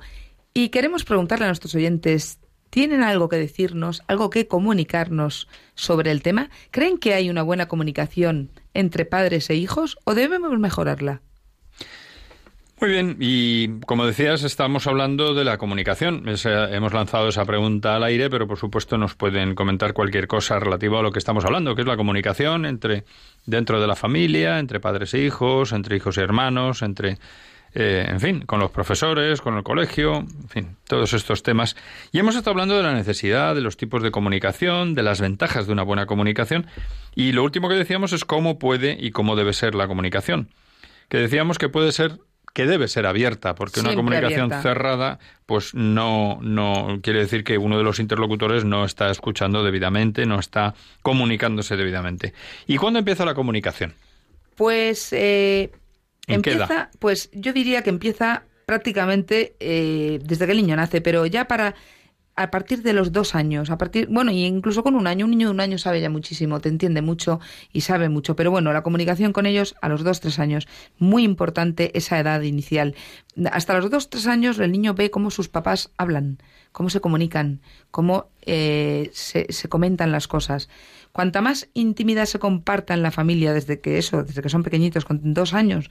Y 0.53 0.69
queremos 0.69 1.05
preguntarle 1.05 1.45
a 1.45 1.47
nuestros 1.47 1.73
oyentes, 1.75 2.39
¿tienen 2.69 3.03
algo 3.03 3.29
que 3.29 3.37
decirnos, 3.37 4.03
algo 4.07 4.29
que 4.29 4.47
comunicarnos 4.47 5.47
sobre 5.75 6.11
el 6.11 6.21
tema? 6.21 6.49
¿Creen 6.71 6.97
que 6.97 7.13
hay 7.13 7.29
una 7.29 7.43
buena 7.43 7.67
comunicación 7.67 8.49
entre 8.73 9.05
padres 9.05 9.49
e 9.49 9.55
hijos 9.55 9.97
o 10.03 10.13
debemos 10.13 10.57
mejorarla? 10.59 11.21
Muy 12.79 12.91
bien, 12.91 13.17
y 13.19 13.79
como 13.87 14.05
decías, 14.05 14.43
estamos 14.43 14.85
hablando 14.85 15.33
de 15.33 15.43
la 15.43 15.57
comunicación. 15.57 16.25
hemos 16.27 16.93
lanzado 16.93 17.27
esa 17.27 17.43
pregunta 17.43 17.95
al 17.95 18.03
aire, 18.03 18.29
pero 18.29 18.47
por 18.47 18.59
supuesto 18.59 18.99
nos 18.99 19.15
pueden 19.15 19.55
comentar 19.55 19.93
cualquier 19.93 20.27
cosa 20.27 20.59
relativa 20.59 20.99
a 20.99 21.01
lo 21.01 21.11
que 21.11 21.17
estamos 21.17 21.43
hablando, 21.43 21.73
que 21.73 21.81
es 21.81 21.87
la 21.87 21.97
comunicación 21.97 22.67
entre 22.67 23.03
dentro 23.47 23.81
de 23.81 23.87
la 23.87 23.95
familia, 23.95 24.59
entre 24.59 24.79
padres 24.79 25.15
e 25.15 25.23
hijos, 25.23 25.71
entre 25.71 25.95
hijos 25.95 26.17
y 26.17 26.21
hermanos, 26.21 26.83
entre 26.83 27.17
eh, 27.73 28.05
en 28.07 28.19
fin, 28.19 28.41
con 28.41 28.59
los 28.59 28.71
profesores, 28.71 29.41
con 29.41 29.55
el 29.57 29.63
colegio, 29.63 30.17
en 30.17 30.49
fin, 30.49 30.77
todos 30.87 31.13
estos 31.13 31.43
temas. 31.43 31.75
Y 32.11 32.19
hemos 32.19 32.35
estado 32.35 32.51
hablando 32.51 32.75
de 32.75 32.83
la 32.83 32.93
necesidad, 32.93 33.55
de 33.55 33.61
los 33.61 33.77
tipos 33.77 34.01
de 34.03 34.11
comunicación, 34.11 34.95
de 34.95 35.03
las 35.03 35.21
ventajas 35.21 35.67
de 35.67 35.73
una 35.73 35.83
buena 35.83 36.05
comunicación. 36.05 36.67
Y 37.15 37.31
lo 37.31 37.43
último 37.43 37.69
que 37.69 37.75
decíamos 37.75 38.13
es 38.13 38.25
cómo 38.25 38.59
puede 38.59 38.97
y 38.99 39.11
cómo 39.11 39.35
debe 39.35 39.53
ser 39.53 39.75
la 39.75 39.87
comunicación. 39.87 40.49
Que 41.09 41.17
decíamos 41.17 41.57
que 41.57 41.69
puede 41.69 41.91
ser 41.91 42.19
que 42.57 42.65
debe 42.65 42.87
ser 42.87 43.05
abierta, 43.05 43.53
porque 43.53 43.81
una 43.81 43.93
comunicación 43.93 44.49
cerrada, 44.63 45.19
pues 45.45 45.75
no, 45.75 46.39
no 46.41 47.01
quiere 47.03 47.19
decir 47.19 47.43
que 47.43 47.59
uno 47.59 47.77
de 47.77 47.83
los 47.83 47.99
interlocutores 47.99 48.65
no 48.65 48.83
está 48.83 49.11
escuchando 49.11 49.63
debidamente, 49.63 50.25
no 50.25 50.39
está 50.39 50.73
comunicándose 51.03 51.77
debidamente. 51.77 52.33
¿Y 52.65 52.77
cuándo 52.77 52.97
empieza 52.97 53.25
la 53.25 53.35
comunicación? 53.35 53.93
Pues 54.55 55.13
eh, 55.13 55.69
empieza, 56.27 56.89
pues 56.99 57.29
yo 57.33 57.53
diría 57.53 57.81
que 57.81 57.89
empieza 57.89 58.43
prácticamente 58.65 59.55
eh, 59.59 60.19
desde 60.23 60.45
que 60.45 60.51
el 60.51 60.57
niño 60.57 60.75
nace, 60.75 61.01
pero 61.01 61.25
ya 61.25 61.47
para 61.47 61.75
a 62.37 62.51
partir 62.51 62.83
de 62.83 62.93
los 62.93 63.11
dos 63.11 63.33
años, 63.33 63.71
a 63.71 63.79
partir, 63.79 64.07
bueno, 64.11 64.31
y 64.31 64.45
incluso 64.45 64.83
con 64.83 64.95
un 64.95 65.07
año, 65.07 65.25
un 65.25 65.31
niño 65.31 65.47
de 65.47 65.53
un 65.53 65.59
año 65.59 65.79
sabe 65.79 65.99
ya 65.99 66.09
muchísimo, 66.09 66.59
te 66.59 66.69
entiende 66.69 67.01
mucho 67.01 67.39
y 67.73 67.81
sabe 67.81 68.09
mucho, 68.09 68.35
pero 68.35 68.51
bueno, 68.51 68.71
la 68.71 68.83
comunicación 68.83 69.33
con 69.33 69.47
ellos 69.47 69.75
a 69.81 69.89
los 69.89 70.03
dos, 70.03 70.21
tres 70.21 70.37
años, 70.37 70.67
muy 70.99 71.23
importante 71.23 71.97
esa 71.97 72.19
edad 72.19 72.41
inicial. 72.41 72.93
Hasta 73.51 73.79
los 73.79 73.89
dos, 73.89 74.11
tres 74.11 74.27
años 74.27 74.59
el 74.59 74.71
niño 74.71 74.93
ve 74.93 75.09
cómo 75.09 75.31
sus 75.31 75.49
papás 75.49 75.89
hablan, 75.97 76.37
cómo 76.71 76.91
se 76.91 77.01
comunican, 77.01 77.59
cómo 77.89 78.29
eh, 78.43 79.09
se, 79.13 79.51
se 79.51 79.67
comentan 79.67 80.11
las 80.11 80.27
cosas. 80.27 80.69
Cuanta 81.17 81.41
más 81.41 81.67
intimidad 81.73 82.27
se 82.27 82.37
comparta 82.37 82.93
en 82.93 83.01
la 83.01 83.09
familia 83.09 83.51
desde 83.51 83.81
que 83.81 83.97
eso, 83.97 84.21
desde 84.21 84.43
que 84.43 84.49
son 84.49 84.61
pequeñitos, 84.61 85.03
con 85.03 85.33
dos 85.33 85.55
años, 85.55 85.89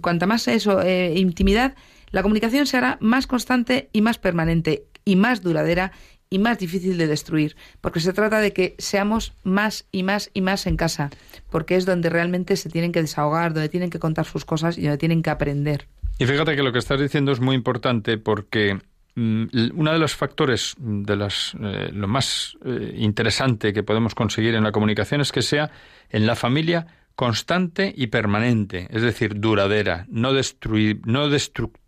cuanta 0.00 0.26
más 0.26 0.48
eso, 0.48 0.80
eh, 0.80 1.12
intimidad, 1.18 1.74
la 2.12 2.22
comunicación 2.22 2.64
se 2.64 2.78
hará 2.78 2.96
más 3.02 3.26
constante 3.26 3.90
y 3.92 4.00
más 4.00 4.16
permanente 4.16 4.86
y 5.04 5.16
más 5.16 5.42
duradera 5.42 5.92
y 6.30 6.38
más 6.38 6.58
difícil 6.58 6.96
de 6.96 7.06
destruir, 7.06 7.56
porque 7.82 8.00
se 8.00 8.14
trata 8.14 8.40
de 8.40 8.54
que 8.54 8.74
seamos 8.78 9.34
más 9.42 9.84
y 9.92 10.02
más 10.02 10.30
y 10.32 10.40
más 10.40 10.66
en 10.66 10.78
casa, 10.78 11.10
porque 11.50 11.76
es 11.76 11.84
donde 11.84 12.08
realmente 12.08 12.56
se 12.56 12.70
tienen 12.70 12.90
que 12.90 13.02
desahogar, 13.02 13.52
donde 13.52 13.68
tienen 13.68 13.90
que 13.90 13.98
contar 13.98 14.24
sus 14.24 14.46
cosas 14.46 14.78
y 14.78 14.84
donde 14.84 14.96
tienen 14.96 15.22
que 15.22 15.28
aprender. 15.28 15.88
Y 16.18 16.24
fíjate 16.24 16.56
que 16.56 16.62
lo 16.62 16.72
que 16.72 16.78
estás 16.78 16.98
diciendo 16.98 17.32
es 17.32 17.40
muy 17.40 17.54
importante 17.54 18.16
porque 18.16 18.78
uno 19.18 19.92
de 19.92 19.98
los 19.98 20.14
factores 20.14 20.74
de 20.78 21.16
las, 21.16 21.54
eh, 21.60 21.90
lo 21.92 22.08
más 22.08 22.56
eh, 22.64 22.94
interesante 22.96 23.72
que 23.72 23.82
podemos 23.82 24.14
conseguir 24.14 24.54
en 24.54 24.64
la 24.64 24.72
comunicación 24.72 25.20
es 25.20 25.32
que 25.32 25.42
sea 25.42 25.70
en 26.10 26.26
la 26.26 26.36
familia 26.36 26.86
constante 27.14 27.92
y 27.96 28.08
permanente, 28.08 28.86
es 28.90 29.02
decir, 29.02 29.40
duradera, 29.40 30.06
no 30.08 30.32
destruir, 30.32 31.00
no 31.04 31.28
destructiva 31.28 31.82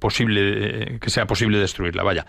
posible, 0.00 0.98
que 1.00 1.10
sea 1.10 1.26
posible 1.26 1.58
destruirla, 1.58 2.02
vaya. 2.02 2.26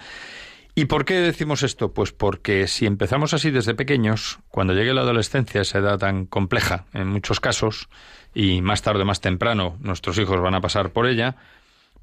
¿Y 0.75 0.85
por 0.85 1.05
qué 1.05 1.15
decimos 1.15 1.61
esto? 1.61 1.93
Pues 1.93 2.11
porque 2.11 2.67
si 2.67 2.87
empezamos 2.87 3.33
así 3.33 3.51
desde 3.51 3.75
pequeños, 3.75 4.39
cuando 4.49 4.73
llegue 4.73 4.93
la 4.93 5.01
adolescencia, 5.01 5.61
esa 5.61 5.79
edad 5.79 5.99
tan 5.99 6.25
compleja 6.25 6.85
en 6.93 7.09
muchos 7.09 7.39
casos, 7.39 7.89
y 8.33 8.61
más 8.61 8.81
tarde, 8.81 9.05
más 9.05 9.21
temprano, 9.21 9.77
nuestros 9.81 10.17
hijos 10.17 10.41
van 10.41 10.55
a 10.55 10.61
pasar 10.61 10.91
por 10.91 11.05
ella, 11.05 11.35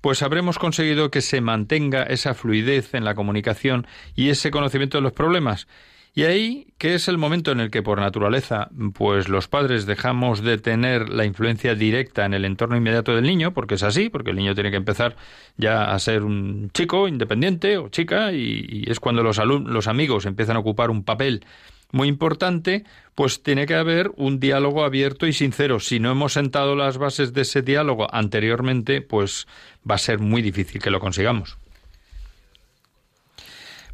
pues 0.00 0.22
habremos 0.22 0.58
conseguido 0.58 1.10
que 1.10 1.20
se 1.20 1.40
mantenga 1.40 2.02
esa 2.04 2.34
fluidez 2.34 2.94
en 2.94 3.04
la 3.04 3.14
comunicación 3.14 3.86
y 4.14 4.30
ese 4.30 4.50
conocimiento 4.50 4.98
de 4.98 5.02
los 5.02 5.12
problemas. 5.12 5.66
Y 6.12 6.24
ahí, 6.24 6.66
que 6.76 6.94
es 6.94 7.06
el 7.06 7.18
momento 7.18 7.52
en 7.52 7.60
el 7.60 7.70
que 7.70 7.84
por 7.84 8.00
naturaleza, 8.00 8.68
pues 8.94 9.28
los 9.28 9.46
padres 9.46 9.86
dejamos 9.86 10.42
de 10.42 10.58
tener 10.58 11.08
la 11.08 11.24
influencia 11.24 11.76
directa 11.76 12.24
en 12.24 12.34
el 12.34 12.44
entorno 12.44 12.76
inmediato 12.76 13.14
del 13.14 13.24
niño, 13.24 13.54
porque 13.54 13.76
es 13.76 13.84
así, 13.84 14.08
porque 14.08 14.30
el 14.30 14.36
niño 14.36 14.54
tiene 14.54 14.72
que 14.72 14.76
empezar 14.76 15.14
ya 15.56 15.92
a 15.92 15.98
ser 16.00 16.24
un 16.24 16.70
chico 16.72 17.06
independiente 17.06 17.78
o 17.78 17.90
chica, 17.90 18.32
y, 18.32 18.84
es 18.88 18.98
cuando 18.98 19.22
los, 19.22 19.38
los 19.38 19.86
amigos 19.86 20.26
empiezan 20.26 20.56
a 20.56 20.60
ocupar 20.60 20.90
un 20.90 21.04
papel 21.04 21.44
muy 21.92 22.08
importante, 22.08 22.84
pues 23.14 23.42
tiene 23.42 23.66
que 23.66 23.74
haber 23.74 24.10
un 24.16 24.40
diálogo 24.40 24.84
abierto 24.84 25.26
y 25.26 25.32
sincero. 25.32 25.80
Si 25.80 26.00
no 26.00 26.10
hemos 26.10 26.32
sentado 26.32 26.76
las 26.76 26.98
bases 26.98 27.32
de 27.32 27.42
ese 27.42 27.62
diálogo 27.62 28.12
anteriormente, 28.12 29.02
pues 29.02 29.46
va 29.88 29.96
a 29.96 29.98
ser 29.98 30.18
muy 30.18 30.42
difícil 30.42 30.80
que 30.80 30.90
lo 30.90 31.00
consigamos. 31.00 31.58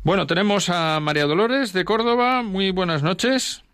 Bueno, 0.02 0.26
tenemos 0.28 0.68
a 0.68 1.00
María 1.00 1.24
Dolores 1.24 1.72
de 1.72 1.84
Córdoba. 1.84 2.42
Muy 2.42 2.70
buenas 2.70 3.02
noches. 3.02 3.64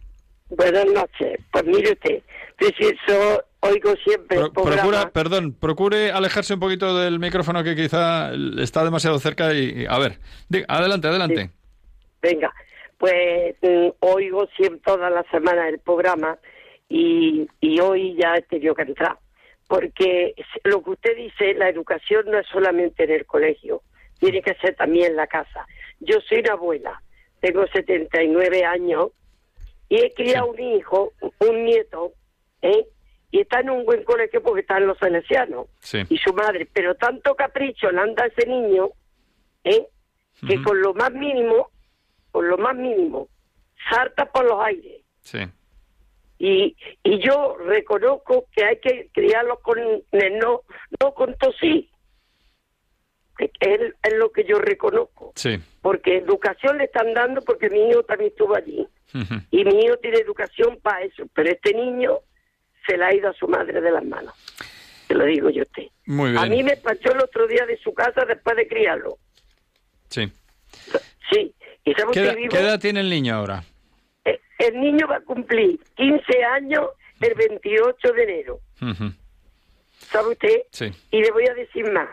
Buenas 0.48 0.86
noches. 0.86 1.38
Pues 1.50 1.64
mire 1.64 1.92
usted, 1.92 2.22
preciso, 2.56 3.44
oigo 3.60 3.94
siempre 4.04 4.38
el 4.38 4.50
Procura, 4.50 5.10
perdón, 5.10 5.52
procure 5.52 6.10
alejarse 6.10 6.54
un 6.54 6.60
poquito 6.60 6.98
del 6.98 7.18
micrófono 7.18 7.62
que 7.62 7.76
quizá 7.76 8.32
está 8.58 8.84
demasiado 8.84 9.18
cerca 9.18 9.52
y... 9.54 9.86
A 9.88 9.98
ver, 9.98 10.18
adelante, 10.68 11.08
adelante. 11.08 11.50
Venga, 12.20 12.52
pues 13.02 13.56
mm, 13.62 13.88
oigo 13.98 14.46
siempre 14.56 14.80
toda 14.84 15.10
la 15.10 15.24
semana 15.24 15.68
el 15.68 15.80
programa 15.80 16.38
y, 16.88 17.48
y 17.60 17.80
hoy 17.80 18.14
ya 18.14 18.36
he 18.36 18.42
tenido 18.42 18.76
que 18.76 18.82
entrar. 18.82 19.18
Porque 19.66 20.36
lo 20.62 20.84
que 20.84 20.90
usted 20.90 21.16
dice, 21.16 21.54
la 21.54 21.68
educación 21.68 22.26
no 22.26 22.38
es 22.38 22.46
solamente 22.46 23.02
en 23.02 23.10
el 23.10 23.26
colegio, 23.26 23.82
tiene 24.20 24.40
que 24.40 24.54
ser 24.54 24.76
también 24.76 25.06
en 25.06 25.16
la 25.16 25.26
casa. 25.26 25.66
Yo 25.98 26.20
soy 26.20 26.42
una 26.42 26.52
abuela, 26.52 27.02
tengo 27.40 27.66
79 27.66 28.64
años 28.64 29.08
y 29.88 29.96
he 29.96 30.14
criado 30.14 30.52
un 30.52 30.60
hijo, 30.60 31.12
un 31.40 31.64
nieto, 31.64 32.12
¿eh? 32.60 32.86
y 33.32 33.40
está 33.40 33.62
en 33.62 33.70
un 33.70 33.84
buen 33.84 34.04
colegio 34.04 34.44
porque 34.44 34.60
están 34.60 34.86
los 34.86 34.96
salesianos 34.98 35.66
y 36.08 36.18
su 36.18 36.32
madre, 36.34 36.68
pero 36.72 36.94
tanto 36.94 37.34
capricho 37.34 37.90
le 37.90 38.00
anda 38.00 38.22
a 38.22 38.26
ese 38.28 38.46
niño, 38.46 38.90
¿eh? 39.64 39.88
que 40.46 40.62
con 40.62 40.80
lo 40.80 40.94
más 40.94 41.10
mínimo, 41.10 41.71
con 42.32 42.48
lo 42.48 42.58
más 42.58 42.74
mínimo, 42.74 43.28
salta 43.88 44.26
por 44.26 44.44
los 44.44 44.60
aires. 44.60 45.02
Sí. 45.20 45.38
Y, 46.38 46.76
y 47.04 47.18
yo 47.20 47.56
reconozco 47.58 48.46
que 48.50 48.64
hay 48.64 48.80
que 48.80 49.08
criarlo 49.12 49.60
con 49.60 49.78
no, 50.10 50.62
no 51.00 51.14
con 51.14 51.36
tosí, 51.36 51.88
es, 53.38 53.80
es 54.02 54.14
lo 54.14 54.32
que 54.32 54.44
yo 54.44 54.58
reconozco. 54.58 55.32
Sí. 55.36 55.58
Porque 55.80 56.18
educación 56.18 56.78
le 56.78 56.84
están 56.84 57.14
dando 57.14 57.42
porque 57.42 57.70
mi 57.70 57.88
hijo 57.88 58.02
también 58.02 58.30
estuvo 58.30 58.54
allí. 58.56 58.86
Y 59.50 59.64
mi 59.64 59.84
hijo 59.84 59.98
tiene 59.98 60.18
educación 60.18 60.78
para 60.80 61.02
eso. 61.02 61.24
Pero 61.34 61.50
este 61.50 61.74
niño 61.74 62.20
se 62.86 62.96
la 62.96 63.08
ha 63.08 63.14
ido 63.14 63.28
a 63.28 63.34
su 63.34 63.46
madre 63.46 63.80
de 63.80 63.90
las 63.90 64.04
manos. 64.04 64.34
Te 65.06 65.14
lo 65.14 65.24
digo 65.24 65.50
yo 65.50 65.62
a 65.62 65.66
usted. 65.66 65.88
Muy 66.06 66.30
bien. 66.30 66.42
A 66.42 66.46
mí 66.46 66.62
me 66.62 66.76
pachó 66.76 67.12
el 67.12 67.20
otro 67.20 67.46
día 67.46 67.66
de 67.66 67.76
su 67.78 67.92
casa 67.92 68.24
después 68.24 68.56
de 68.56 68.66
criarlo. 68.66 69.18
Sí. 70.08 70.32
Sí. 71.30 71.54
¿Y 71.84 71.94
¿Qué, 71.94 72.20
edad, 72.20 72.36
¿Qué 72.50 72.58
edad 72.58 72.80
tiene 72.80 73.00
el 73.00 73.10
niño 73.10 73.34
ahora? 73.34 73.64
El, 74.24 74.34
eh, 74.34 74.40
el 74.58 74.80
niño 74.80 75.06
va 75.08 75.16
a 75.16 75.20
cumplir 75.20 75.80
15 75.96 76.44
años 76.44 76.90
el 77.20 77.34
28 77.34 78.12
de 78.12 78.22
enero. 78.22 78.60
¿Sabe 79.90 80.30
usted? 80.30 80.62
Sí. 80.70 80.90
Y 81.10 81.22
le 81.22 81.30
voy 81.30 81.46
a 81.48 81.54
decir 81.54 81.90
más. 81.92 82.08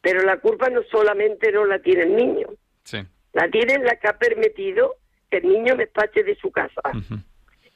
Pero 0.00 0.22
la 0.22 0.38
culpa 0.38 0.68
no 0.68 0.82
solamente 0.90 1.50
no 1.50 1.64
la 1.64 1.78
tiene 1.78 2.02
el 2.02 2.16
niño. 2.16 2.48
Sí. 2.84 2.98
La 3.32 3.48
tiene 3.48 3.78
la 3.78 3.96
que 3.96 4.08
ha 4.08 4.18
permitido 4.18 4.96
que 5.30 5.38
el 5.38 5.48
niño 5.48 5.74
me 5.76 5.84
despache 5.84 6.22
de 6.22 6.36
su 6.36 6.50
casa. 6.50 6.80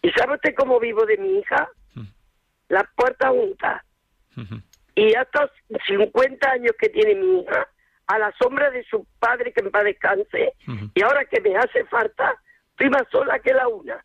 ¿Y 0.02 0.10
sabe 0.10 0.34
usted 0.34 0.54
cómo 0.54 0.78
vivo 0.78 1.04
de 1.06 1.16
mi 1.16 1.38
hija? 1.38 1.68
Las 2.68 2.84
puertas 2.94 3.30
juntas. 3.30 3.82
Y 4.94 5.14
hasta 5.14 5.50
50 5.86 6.50
años 6.50 6.72
que 6.78 6.88
tiene 6.90 7.14
mi 7.16 7.40
hija, 7.40 7.68
a 8.08 8.18
la 8.18 8.32
sombra 8.40 8.70
de 8.70 8.82
su 8.84 9.06
padre 9.18 9.52
que 9.52 9.60
en 9.60 9.70
paz 9.70 9.84
descanse, 9.84 10.54
y 10.94 11.02
ahora 11.02 11.24
que 11.26 11.40
me 11.40 11.56
hace 11.56 11.84
falta, 11.84 12.34
estoy 12.70 12.90
más 12.90 13.04
sola 13.10 13.38
que 13.38 13.52
la 13.52 13.68
una. 13.68 14.04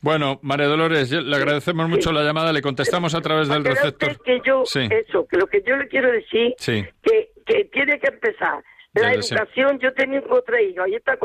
Bueno, 0.00 0.40
María 0.42 0.66
Dolores, 0.66 1.12
le 1.12 1.36
agradecemos 1.36 1.88
mucho 1.88 2.10
la 2.12 2.24
llamada, 2.24 2.52
le 2.52 2.60
contestamos 2.60 3.14
a 3.14 3.20
través 3.20 3.48
del 3.48 3.64
receptor. 3.64 4.20
Que 4.24 4.40
yo, 4.44 4.64
eso, 4.64 5.26
que 5.28 5.36
lo 5.36 5.46
que 5.46 5.62
yo 5.62 5.76
le 5.76 5.86
quiero 5.86 6.10
decir, 6.10 6.54
que, 6.58 7.30
que 7.46 7.64
tiene 7.72 8.00
que 8.00 8.08
empezar 8.08 8.62
la 8.94 9.14
educación, 9.14 9.78
yo 9.78 9.94
tengo 9.94 10.18
otra 10.34 10.60
hija, 10.60 10.88
y 10.88 10.96
está 10.96 11.16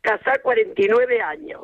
casada 0.00 0.38
49 0.42 1.20
años. 1.20 1.62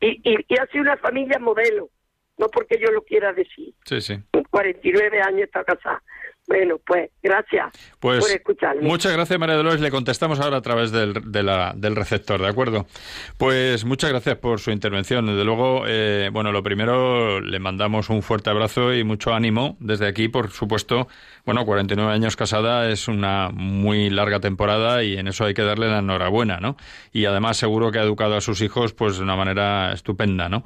y, 0.00 0.20
y, 0.28 0.36
y 0.48 0.58
hace 0.58 0.80
una 0.80 0.96
familia 0.96 1.38
modelo, 1.38 1.88
no 2.36 2.48
porque 2.48 2.78
yo 2.80 2.90
lo 2.90 3.02
quiera 3.02 3.32
decir. 3.32 3.72
Sí, 3.84 4.00
sí. 4.00 4.18
49 4.50 5.20
años 5.22 5.42
está 5.42 5.62
casada. 5.64 6.02
Bueno, 6.48 6.76
pues 6.84 7.10
gracias 7.22 7.70
pues, 8.00 8.20
por 8.20 8.30
escucharme. 8.30 8.82
Muchas 8.82 9.12
gracias, 9.12 9.38
María 9.38 9.56
Dolores. 9.56 9.80
Le 9.80 9.90
contestamos 9.90 10.40
ahora 10.40 10.56
a 10.56 10.60
través 10.60 10.90
del, 10.90 11.14
del 11.30 11.96
receptor, 11.96 12.40
¿de 12.40 12.48
acuerdo? 12.48 12.86
Pues 13.38 13.84
muchas 13.84 14.10
gracias 14.10 14.36
por 14.38 14.58
su 14.58 14.70
intervención. 14.72 15.26
Desde 15.26 15.44
luego, 15.44 15.84
eh, 15.86 16.30
bueno, 16.32 16.50
lo 16.50 16.62
primero, 16.62 17.40
le 17.40 17.58
mandamos 17.60 18.10
un 18.10 18.22
fuerte 18.22 18.50
abrazo 18.50 18.92
y 18.92 19.04
mucho 19.04 19.32
ánimo 19.32 19.76
desde 19.78 20.06
aquí, 20.06 20.28
por 20.28 20.50
supuesto. 20.50 21.06
Bueno, 21.46 21.64
49 21.64 22.12
años 22.12 22.36
casada 22.36 22.90
es 22.90 23.06
una 23.08 23.50
muy 23.50 24.10
larga 24.10 24.40
temporada 24.40 25.04
y 25.04 25.16
en 25.16 25.28
eso 25.28 25.44
hay 25.44 25.54
que 25.54 25.62
darle 25.62 25.88
la 25.88 26.00
enhorabuena, 26.00 26.58
¿no? 26.58 26.76
Y 27.12 27.24
además 27.24 27.56
seguro 27.56 27.92
que 27.92 28.00
ha 28.00 28.02
educado 28.02 28.36
a 28.36 28.40
sus 28.40 28.60
hijos 28.62 28.92
pues 28.92 29.16
de 29.16 29.22
una 29.22 29.36
manera 29.36 29.92
estupenda, 29.92 30.48
¿no? 30.48 30.64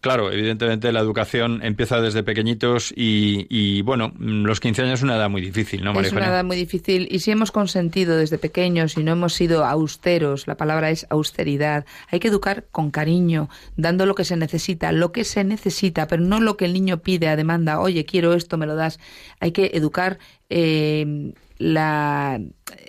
Claro, 0.00 0.30
evidentemente 0.30 0.92
la 0.92 1.00
educación 1.00 1.60
empieza 1.64 2.00
desde 2.00 2.22
pequeñitos 2.22 2.94
y, 2.94 3.82
bueno, 3.82 4.12
los 4.18 4.60
15 4.60 4.82
años 4.82 5.00
es 5.00 5.02
una 5.02 5.16
edad 5.16 5.28
muy 5.28 5.42
difícil, 5.42 5.82
¿no, 5.82 5.92
María 5.92 6.08
Es 6.08 6.12
una 6.12 6.28
edad 6.28 6.44
muy 6.44 6.56
difícil 6.56 7.08
y 7.10 7.18
si 7.18 7.32
hemos 7.32 7.50
consentido 7.50 8.16
desde 8.16 8.38
pequeños 8.38 8.96
y 8.96 9.02
no 9.02 9.12
hemos 9.12 9.34
sido 9.34 9.64
austeros, 9.64 10.46
la 10.46 10.56
palabra 10.56 10.90
es 10.90 11.06
austeridad, 11.10 11.84
hay 12.12 12.20
que 12.20 12.28
educar 12.28 12.66
con 12.70 12.92
cariño, 12.92 13.48
dando 13.76 14.06
lo 14.06 14.14
que 14.14 14.24
se 14.24 14.36
necesita, 14.36 14.92
lo 14.92 15.10
que 15.10 15.24
se 15.24 15.42
necesita, 15.42 16.06
pero 16.06 16.22
no 16.22 16.38
lo 16.38 16.56
que 16.56 16.66
el 16.66 16.74
niño 16.74 16.98
pide 16.98 17.26
a 17.26 17.34
demanda, 17.34 17.80
oye, 17.80 18.04
quiero 18.04 18.34
esto, 18.34 18.56
me 18.56 18.66
lo 18.66 18.76
das. 18.76 19.00
Hay 19.40 19.50
que 19.50 19.72
educar 19.74 20.20
eh, 20.48 21.32
la, 21.58 22.40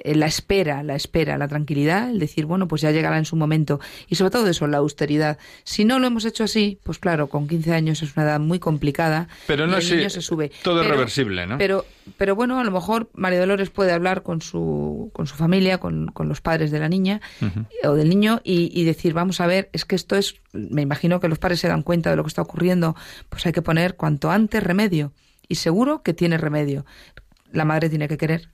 eh, 0.04 0.16
la 0.16 0.28
espera, 0.28 0.84
la 0.84 0.96
espera, 0.96 1.38
la 1.38 1.48
tranquilidad, 1.48 2.10
el 2.10 2.20
decir, 2.20 2.46
bueno, 2.46 2.68
pues 2.68 2.82
ya 2.82 2.92
llegará 2.92 3.18
en 3.18 3.26
su 3.26 3.36
momento. 3.36 3.80
Y 4.08 4.16
sobre 4.16 4.32
todo 4.32 4.48
eso, 4.48 4.68
la 4.68 4.78
austeridad. 4.78 5.38
Si 5.64 5.86
no 5.86 6.00
lo 6.00 6.08
hemos 6.08 6.26
hecho 6.26 6.44
así, 6.44 6.80
pues 6.84 7.00
claro, 7.00 7.28
con 7.28 7.48
15 7.48 7.74
años 7.74 8.02
es 8.04 8.16
una 8.16 8.26
edad 8.26 8.40
muy 8.40 8.60
complicada. 8.60 9.28
Pero 9.48 9.68
no 9.68 9.78
es 9.78 9.88
se 9.88 10.22
sube. 10.22 10.52
Todo 10.64 10.82
es 10.82 10.88
reversible, 10.88 11.48
¿no? 11.48 11.58
Pero, 11.58 11.86
pero 12.18 12.36
bueno, 12.36 12.60
a 12.60 12.64
lo 12.64 12.72
mejor 12.72 13.10
María 13.14 13.40
Dolores 13.40 13.70
puede 13.70 13.92
hablar 13.92 14.24
con 14.24 14.42
su, 14.42 15.10
con 15.14 15.28
su 15.28 15.36
familia, 15.36 15.80
con, 15.80 16.08
con 16.08 16.30
los 16.30 16.42
padres 16.42 16.72
de 16.72 16.80
la 16.80 16.90
niña 16.90 17.22
o 17.84 17.94
del 17.94 18.10
niño 18.10 18.42
y, 18.44 18.72
y 18.80 18.84
decir, 18.84 19.14
vamos 19.14 19.42
a 19.42 19.48
ver, 19.48 19.70
es 19.74 19.86
que 19.86 19.96
esto 19.96 20.16
es, 20.16 20.36
me 20.54 20.82
imagino 20.82 21.20
que 21.20 21.28
los 21.28 21.40
padres 21.40 21.60
se 21.60 21.68
dan 21.68 21.82
cuenta 21.82 22.10
de 22.10 22.16
lo 22.16 22.24
que 22.24 22.30
está 22.30 22.42
ocurriendo, 22.42 22.96
pues 23.30 23.46
hay 23.46 23.52
que 23.52 23.62
poner 23.62 23.96
cuanto 23.96 24.32
antes 24.32 24.64
remedio. 24.64 25.12
Y 25.48 25.56
seguro 25.56 26.04
que 26.04 26.14
tiene 26.14 26.38
remedio. 26.38 26.86
La 27.52 27.66
madre 27.66 27.90
tiene 27.90 28.08
que 28.08 28.18
querer. 28.18 28.50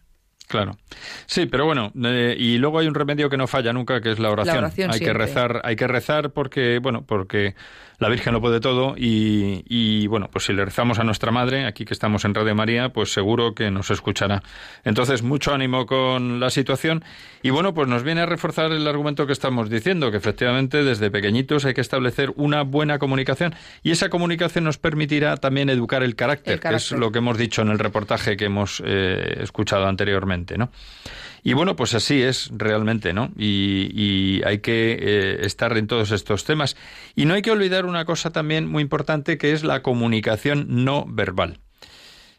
Claro. 0.47 0.77
Sí, 1.25 1.47
pero 1.47 1.65
bueno, 1.65 1.91
eh, 2.03 2.35
y 2.37 2.57
luego 2.57 2.79
hay 2.79 2.87
un 2.87 2.93
remedio 2.93 3.29
que 3.29 3.37
no 3.37 3.47
falla 3.47 3.73
nunca, 3.73 4.01
que 4.01 4.11
es 4.11 4.19
la 4.19 4.29
oración. 4.29 4.65
hay 4.89 4.99
que 4.99 5.13
rezar, 5.13 5.61
hay 5.63 5.75
que 5.75 5.87
rezar 5.87 6.31
porque, 6.31 6.79
bueno, 6.79 7.03
porque 7.05 7.55
la 7.99 8.09
Virgen 8.09 8.33
lo 8.33 8.41
puede 8.41 8.59
todo 8.59 8.95
y, 8.97 10.07
bueno, 10.07 10.29
pues 10.31 10.45
si 10.45 10.53
le 10.53 10.65
rezamos 10.65 10.99
a 10.99 11.03
nuestra 11.03 11.31
madre, 11.31 11.65
aquí 11.65 11.85
que 11.85 11.93
estamos 11.93 12.25
en 12.25 12.33
Radio 12.33 12.55
María, 12.55 12.89
pues 12.89 13.13
seguro 13.13 13.53
que 13.55 13.71
nos 13.71 13.91
escuchará. 13.91 14.43
Entonces, 14.83 15.23
mucho 15.23 15.53
ánimo 15.53 15.85
con 15.85 16.39
la 16.39 16.49
situación 16.49 17.03
y 17.41 17.49
bueno, 17.49 17.73
pues 17.73 17.87
nos 17.87 18.03
viene 18.03 18.21
a 18.21 18.25
reforzar 18.25 18.71
el 18.71 18.87
argumento 18.87 19.25
que 19.25 19.33
estamos 19.33 19.69
diciendo, 19.69 20.11
que 20.11 20.17
efectivamente 20.17 20.83
desde 20.83 21.11
pequeñitos 21.11 21.65
hay 21.65 21.73
que 21.73 21.81
establecer 21.81 22.31
una 22.35 22.63
buena 22.63 22.99
comunicación 22.99 23.55
y 23.83 23.91
esa 23.91 24.09
comunicación 24.09 24.63
nos 24.63 24.77
permitirá 24.77 25.37
también 25.37 25.69
educar 25.69 26.03
el 26.03 26.15
carácter, 26.15 26.59
que 26.59 26.75
es 26.75 26.91
lo 26.91 27.11
que 27.11 27.19
hemos 27.19 27.37
dicho 27.37 27.61
en 27.61 27.69
el 27.69 27.79
reportaje 27.79 28.37
que 28.37 28.45
hemos 28.45 28.81
eh, 28.85 29.37
escuchado 29.41 29.87
anteriormente, 29.87 30.57
¿no? 30.57 30.69
Y 31.45 31.53
bueno, 31.53 31.75
pues 31.75 31.93
así 31.93 32.23
es 32.23 32.49
realmente, 32.51 33.13
¿no? 33.13 33.31
Y, 33.37 34.41
hay 34.45 34.59
que 34.59 34.97
eh, 34.99 35.45
estar 35.45 35.77
en 35.77 35.85
todos 35.85 36.09
estos 36.09 36.43
temas. 36.43 36.75
Y 37.15 37.25
no 37.25 37.35
hay 37.35 37.43
que 37.43 37.51
olvidar 37.51 37.85
una 37.85 38.03
cosa 38.03 38.31
también 38.31 38.67
muy 38.67 38.81
importante 38.81 39.37
que 39.37 39.53
es 39.53 39.63
la 39.63 39.83
comunicación 39.83 40.65
no 40.83 41.05
verbal. 41.07 41.59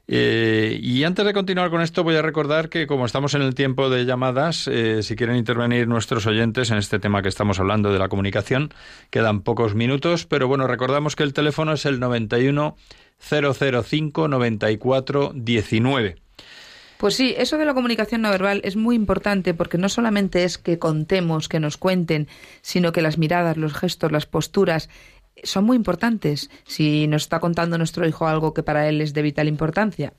Eh, 0.09 0.81
y 0.83 1.05
antes 1.05 1.25
de 1.25 1.33
continuar 1.33 1.71
con 1.71 1.83
esto, 1.83 2.03
voy 2.03 2.17
a 2.17 2.23
recordar 2.23 2.69
que 2.69 2.89
como 2.89 3.07
estamos 3.07 3.35
en 3.35 3.43
el 3.43 3.55
tiempo 3.55 3.91
de 3.91 4.07
llamadas, 4.07 4.67
eh, 4.67 5.05
si 5.05 5.15
quieren 5.15 5.37
intervenir 5.37 5.87
nuestros 5.87 6.27
oyentes 6.27 6.73
en 6.73 6.79
este 6.79 6.99
tema 6.99 7.23
que 7.23 7.29
estamos 7.29 7.61
hablando 7.61 7.93
de 7.93 8.01
la 8.01 8.09
comunicación, 8.09 8.75
quedan 9.11 9.43
pocos 9.43 9.77
minutos, 9.77 10.27
pero 10.27 10.49
bueno, 10.49 10.67
recordamos 10.67 11.15
que 11.15 11.23
el 11.23 11.33
teléfono 11.33 11.75
es 11.75 11.87
el 11.87 12.01
91 12.01 12.77
005 13.21 14.27
94 14.27 15.31
19. 15.33 16.26
Pues 16.99 17.15
sí, 17.15 17.35
eso 17.37 17.59
de 17.59 17.67
la 17.67 17.75
comunicación 17.75 18.23
no 18.23 18.31
verbal 18.31 18.61
es 18.65 18.77
muy 18.77 18.97
importante 18.97 19.53
porque 19.55 19.79
no 19.79 19.89
solamente 19.89 20.45
es 20.45 20.57
que 20.57 20.79
contemos, 20.79 21.49
que 21.49 21.61
nos 21.61 21.77
cuenten, 21.77 22.29
sino 22.63 22.93
que 22.93 23.03
las 23.03 23.19
miradas, 23.19 23.57
los 23.57 23.75
gestos, 23.75 24.13
las 24.13 24.27
posturas 24.27 24.89
son 25.43 25.65
muy 25.65 25.77
importantes. 25.77 26.51
Si 26.65 27.07
nos 27.07 27.25
está 27.25 27.41
contando 27.41 27.77
nuestro 27.77 28.07
hijo 28.07 28.27
algo 28.27 28.55
que 28.55 28.63
para 28.63 28.89
él 28.89 29.01
es 29.01 29.13
de 29.13 29.23
vital 29.23 29.49
importancia, 29.49 30.15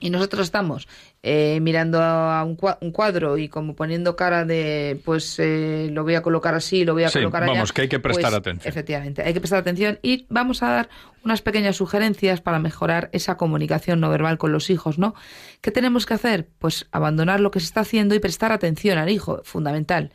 y 0.00 0.10
nosotros 0.10 0.46
estamos 0.46 0.88
eh, 1.22 1.58
mirando 1.60 2.00
a 2.00 2.44
un, 2.44 2.56
cuadro 2.56 3.38
y 3.38 3.48
como 3.48 3.74
poniendo 3.74 4.16
cara 4.16 4.44
de, 4.44 5.00
pues 5.04 5.38
eh, 5.38 5.88
lo 5.92 6.04
voy 6.04 6.14
a 6.14 6.22
colocar 6.22 6.54
así, 6.54 6.84
lo 6.84 6.94
voy 6.94 7.04
a 7.04 7.10
colocar 7.10 7.42
allá. 7.42 7.52
Vamos, 7.52 7.72
que 7.72 7.82
hay 7.82 7.88
que 7.88 7.98
prestar 7.98 8.30
pues, 8.30 8.38
atención. 8.38 8.68
Efectivamente, 8.68 9.22
hay 9.22 9.34
que 9.34 9.40
prestar 9.40 9.58
atención 9.58 9.98
y 10.02 10.26
vamos 10.28 10.62
a 10.62 10.68
dar 10.68 10.88
unas 11.24 11.42
pequeñas 11.42 11.76
sugerencias 11.76 12.40
para 12.40 12.58
mejorar 12.58 13.10
esa 13.12 13.36
comunicación 13.36 14.00
no 14.00 14.08
verbal 14.08 14.38
con 14.38 14.52
los 14.52 14.70
hijos, 14.70 14.98
¿no? 14.98 15.14
¿Qué 15.60 15.70
tenemos 15.70 16.06
que 16.06 16.14
hacer? 16.14 16.48
Pues 16.58 16.86
abandonar 16.92 17.40
lo 17.40 17.50
que 17.50 17.60
se 17.60 17.66
está 17.66 17.80
haciendo 17.80 18.14
y 18.14 18.20
prestar 18.20 18.52
atención 18.52 18.98
al 18.98 19.10
hijo, 19.10 19.40
fundamental. 19.44 20.12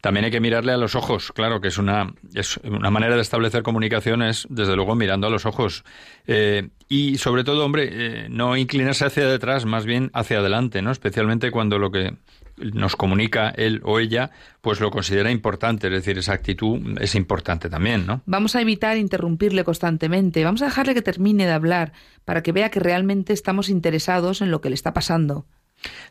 También 0.00 0.24
hay 0.24 0.30
que 0.30 0.40
mirarle 0.40 0.72
a 0.72 0.76
los 0.76 0.94
ojos, 0.94 1.30
claro, 1.32 1.60
que 1.60 1.68
es 1.68 1.78
una, 1.78 2.14
es 2.34 2.56
una 2.58 2.90
manera 2.90 3.16
de 3.16 3.22
establecer 3.22 3.62
comunicaciones, 3.62 4.46
desde 4.48 4.74
luego 4.76 4.94
mirando 4.94 5.26
a 5.26 5.30
los 5.30 5.44
ojos. 5.44 5.84
Eh, 6.26 6.68
y 6.88 7.18
sobre 7.18 7.44
todo, 7.44 7.64
hombre, 7.64 7.88
eh, 7.92 8.28
no 8.30 8.56
inclinarse 8.56 9.04
hacia 9.04 9.26
detrás, 9.26 9.66
más 9.66 9.84
bien 9.84 10.10
hacia 10.14 10.38
adelante, 10.38 10.80
¿no? 10.80 10.90
Especialmente 10.90 11.50
cuando 11.50 11.78
lo 11.78 11.90
que 11.90 12.14
nos 12.56 12.96
comunica 12.96 13.50
él 13.50 13.80
o 13.84 13.98
ella, 13.98 14.30
pues 14.60 14.80
lo 14.80 14.90
considera 14.90 15.30
importante, 15.30 15.86
es 15.88 15.92
decir, 15.92 16.18
esa 16.18 16.32
actitud 16.32 16.98
es 17.00 17.14
importante 17.14 17.68
también, 17.68 18.06
¿no? 18.06 18.22
Vamos 18.26 18.56
a 18.56 18.60
evitar 18.60 18.96
interrumpirle 18.96 19.64
constantemente, 19.64 20.44
vamos 20.44 20.62
a 20.62 20.66
dejarle 20.66 20.94
que 20.94 21.02
termine 21.02 21.46
de 21.46 21.52
hablar 21.52 21.92
para 22.24 22.42
que 22.42 22.52
vea 22.52 22.70
que 22.70 22.80
realmente 22.80 23.32
estamos 23.32 23.68
interesados 23.68 24.40
en 24.42 24.50
lo 24.50 24.60
que 24.60 24.68
le 24.68 24.74
está 24.74 24.92
pasando. 24.92 25.46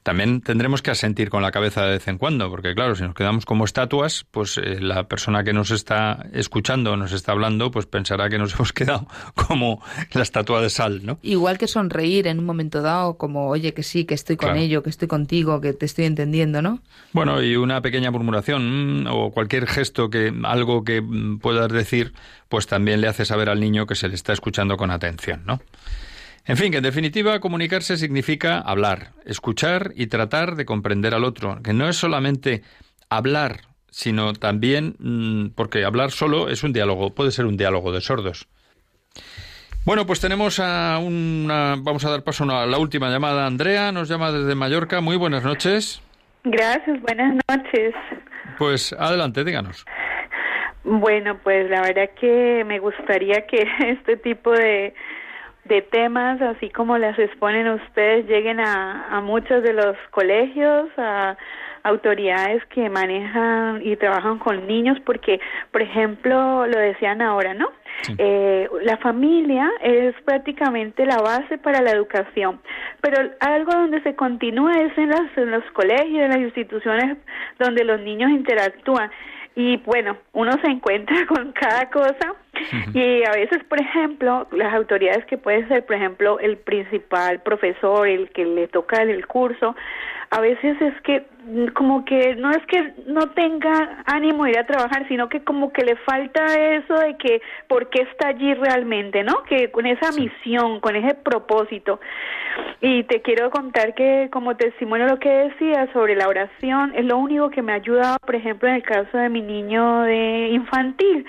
También 0.03 0.41
tendremos 0.41 0.81
que 0.81 0.91
asentir 0.91 1.29
con 1.29 1.41
la 1.41 1.51
cabeza 1.51 1.83
de 1.83 1.91
vez 1.91 2.07
en 2.07 2.17
cuando, 2.17 2.49
porque 2.49 2.73
claro, 2.73 2.95
si 2.95 3.03
nos 3.03 3.13
quedamos 3.13 3.45
como 3.45 3.65
estatuas, 3.65 4.25
pues 4.31 4.57
eh, 4.57 4.79
la 4.79 5.07
persona 5.07 5.43
que 5.43 5.53
nos 5.53 5.71
está 5.71 6.25
escuchando, 6.33 6.95
nos 6.97 7.11
está 7.11 7.33
hablando, 7.33 7.69
pues 7.71 7.85
pensará 7.85 8.29
que 8.29 8.37
nos 8.37 8.53
hemos 8.55 8.73
quedado 8.73 9.07
como 9.35 9.83
la 10.13 10.23
estatua 10.23 10.61
de 10.61 10.69
sal, 10.69 11.05
¿no? 11.05 11.19
Igual 11.21 11.57
que 11.57 11.67
sonreír 11.67 12.27
en 12.27 12.39
un 12.39 12.45
momento 12.45 12.81
dado, 12.81 13.17
como, 13.17 13.47
oye, 13.47 13.73
que 13.73 13.83
sí, 13.83 14.05
que 14.05 14.13
estoy 14.13 14.37
con 14.37 14.55
ello, 14.57 14.83
que 14.83 14.89
estoy 14.89 15.07
contigo, 15.07 15.61
que 15.61 15.73
te 15.73 15.85
estoy 15.85 16.05
entendiendo, 16.05 16.61
¿no? 16.61 16.81
Bueno, 17.11 17.41
y 17.41 17.55
una 17.55 17.81
pequeña 17.81 18.11
murmuración 18.11 19.03
mm, 19.03 19.07
o 19.11 19.31
cualquier 19.31 19.67
gesto 19.67 20.09
que, 20.09 20.33
algo 20.43 20.83
que 20.83 21.01
mm, 21.01 21.39
puedas 21.39 21.71
decir, 21.71 22.13
pues 22.47 22.67
también 22.67 23.01
le 23.01 23.07
hace 23.07 23.25
saber 23.25 23.49
al 23.49 23.59
niño 23.59 23.85
que 23.85 23.95
se 23.95 24.07
le 24.07 24.15
está 24.15 24.33
escuchando 24.33 24.77
con 24.77 24.91
atención, 24.91 25.43
¿no? 25.45 25.59
En 26.45 26.57
fin, 26.57 26.71
que 26.71 26.77
en 26.77 26.83
definitiva 26.83 27.39
comunicarse 27.39 27.97
significa 27.97 28.59
hablar, 28.59 29.11
escuchar 29.25 29.91
y 29.95 30.07
tratar 30.07 30.55
de 30.55 30.65
comprender 30.65 31.13
al 31.13 31.23
otro, 31.23 31.61
que 31.63 31.73
no 31.73 31.87
es 31.87 31.97
solamente 31.97 32.63
hablar, 33.09 33.61
sino 33.91 34.33
también 34.33 34.95
mm, 34.99 35.49
porque 35.55 35.85
hablar 35.85 36.11
solo 36.11 36.49
es 36.49 36.63
un 36.63 36.73
diálogo, 36.73 37.13
puede 37.13 37.31
ser 37.31 37.45
un 37.45 37.57
diálogo 37.57 37.91
de 37.91 38.01
sordos. 38.01 38.47
Bueno, 39.85 40.05
pues 40.05 40.19
tenemos 40.19 40.59
a 40.59 40.99
una 40.99 41.75
vamos 41.79 42.05
a 42.05 42.11
dar 42.11 42.23
paso 42.23 42.43
a 42.43 42.65
la 42.65 42.77
última 42.77 43.09
llamada. 43.09 43.47
Andrea 43.47 43.91
nos 43.91 44.09
llama 44.09 44.31
desde 44.31 44.53
Mallorca. 44.53 45.01
Muy 45.01 45.15
buenas 45.15 45.43
noches. 45.43 46.01
Gracias, 46.43 47.01
buenas 47.01 47.35
noches. 47.49 47.95
Pues 48.57 48.93
adelante, 48.93 49.43
díganos. 49.43 49.85
Bueno, 50.83 51.37
pues 51.43 51.69
la 51.69 51.81
verdad 51.81 52.09
que 52.19 52.63
me 52.65 52.79
gustaría 52.79 53.45
que 53.47 53.65
este 53.79 54.17
tipo 54.17 54.51
de 54.51 54.93
de 55.69 55.81
temas, 55.83 56.41
así 56.41 56.69
como 56.69 56.97
las 56.97 57.17
exponen 57.17 57.67
ustedes, 57.69 58.27
lleguen 58.27 58.59
a, 58.59 59.07
a 59.09 59.21
muchos 59.21 59.63
de 59.63 59.73
los 59.73 59.95
colegios, 60.11 60.89
a 60.97 61.37
autoridades 61.83 62.63
que 62.65 62.89
manejan 62.89 63.81
y 63.83 63.95
trabajan 63.95 64.39
con 64.39 64.67
niños, 64.67 64.97
porque, 65.05 65.39
por 65.71 65.81
ejemplo, 65.81 66.67
lo 66.67 66.77
decían 66.77 67.21
ahora, 67.21 67.53
¿no? 67.53 67.71
Eh, 68.17 68.69
la 68.83 68.97
familia 68.97 69.69
es 69.81 70.15
prácticamente 70.23 71.05
la 71.05 71.17
base 71.17 71.57
para 71.57 71.81
la 71.81 71.91
educación, 71.91 72.61
pero 73.01 73.29
algo 73.39 73.71
donde 73.71 74.01
se 74.01 74.15
continúa 74.15 74.71
es 74.73 74.97
en, 74.97 75.11
en 75.35 75.51
los 75.51 75.63
colegios, 75.73 76.23
en 76.23 76.29
las 76.29 76.39
instituciones 76.39 77.17
donde 77.57 77.83
los 77.83 77.99
niños 77.99 78.31
interactúan 78.31 79.11
y 79.55 79.77
bueno, 79.77 80.15
uno 80.31 80.53
se 80.63 80.71
encuentra 80.71 81.25
con 81.27 81.51
cada 81.51 81.89
cosa 81.89 82.35
y 82.93 83.23
a 83.23 83.31
veces, 83.31 83.63
por 83.65 83.79
ejemplo, 83.81 84.47
las 84.51 84.73
autoridades 84.73 85.25
que 85.25 85.37
pueden 85.37 85.67
ser, 85.67 85.85
por 85.85 85.95
ejemplo, 85.95 86.39
el 86.39 86.57
principal 86.57 87.41
profesor, 87.41 88.07
el 88.07 88.29
que 88.31 88.45
le 88.45 88.67
toca 88.67 89.01
el 89.01 89.25
curso, 89.27 89.75
a 90.31 90.41
veces 90.41 90.79
es 90.79 90.93
que 91.01 91.25
mm, 91.45 91.67
como 91.69 92.05
que 92.05 92.35
no 92.35 92.51
es 92.51 92.63
que 92.67 92.93
no 93.07 93.29
tenga 93.31 94.03
ánimo 94.05 94.43
de 94.43 94.51
ir 94.51 94.59
a 94.59 94.65
trabajar, 94.65 95.07
sino 95.07 95.27
que 95.27 95.43
como 95.43 95.73
que 95.73 95.83
le 95.83 95.95
falta 95.95 96.45
eso 96.75 96.93
de 96.95 97.17
que 97.17 97.41
por 97.67 97.89
qué 97.89 98.03
está 98.03 98.29
allí 98.29 98.53
realmente, 98.53 99.23
¿no? 99.23 99.43
Que 99.43 99.71
con 99.71 99.85
esa 99.85 100.11
misión, 100.11 100.79
con 100.81 100.95
ese 100.95 101.15
propósito. 101.15 101.99
Y 102.81 103.03
te 103.03 103.21
quiero 103.21 103.49
contar 103.49 103.95
que 103.95 104.29
como 104.31 104.55
testimonio 104.55 105.07
lo 105.07 105.19
que 105.19 105.29
decía 105.29 105.91
sobre 105.93 106.15
la 106.15 106.27
oración 106.27 106.93
es 106.95 107.05
lo 107.05 107.17
único 107.17 107.49
que 107.49 107.61
me 107.61 107.71
ha 107.71 107.75
ayudado, 107.75 108.17
por 108.25 108.35
ejemplo, 108.35 108.69
en 108.69 108.75
el 108.75 108.83
caso 108.83 109.17
de 109.17 109.29
mi 109.29 109.41
niño 109.41 110.01
de 110.01 110.49
infantil, 110.49 111.25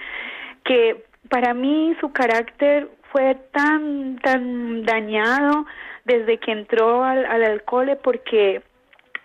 que 0.64 1.09
para 1.31 1.55
mí 1.55 1.97
su 2.01 2.12
carácter 2.12 2.89
fue 3.12 3.37
tan 3.53 4.18
tan 4.18 4.85
dañado 4.85 5.64
desde 6.05 6.39
que 6.39 6.53
entró 6.53 7.03
al, 7.05 7.24
al 7.24 7.45
alcohol 7.45 7.99
porque 8.03 8.62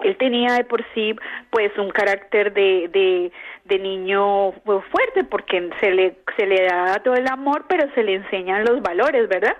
él 0.03 0.18
tenía 0.18 0.53
de 0.53 0.64
por 0.66 0.84
sí 0.93 1.16
pues 1.49 1.72
un 1.78 1.89
carácter 1.89 2.53
de, 2.53 2.89
de, 2.91 3.32
de 3.64 3.80
niño 3.80 4.51
pues, 4.64 4.84
fuerte 4.91 5.24
porque 5.24 5.70
se 5.80 5.91
le 5.91 6.18
se 6.38 6.45
le 6.45 6.66
da 6.66 6.99
todo 7.03 7.16
el 7.16 7.28
amor 7.28 7.66
pero 7.70 7.89
se 7.93 8.03
le 8.03 8.16
enseñan 8.16 8.66
los 8.66 8.82
valores 8.82 9.30
verdad 9.30 9.56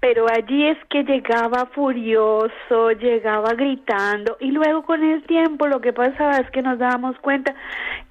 pero 0.00 0.26
allí 0.28 0.66
es 0.66 0.78
que 0.90 1.04
llegaba 1.04 1.66
furioso 1.66 2.90
llegaba 2.98 3.54
gritando 3.54 4.36
y 4.40 4.50
luego 4.50 4.82
con 4.82 5.04
el 5.04 5.22
tiempo 5.22 5.66
lo 5.66 5.80
que 5.80 5.92
pasaba 5.92 6.38
es 6.38 6.50
que 6.50 6.62
nos 6.62 6.78
dábamos 6.78 7.16
cuenta 7.20 7.54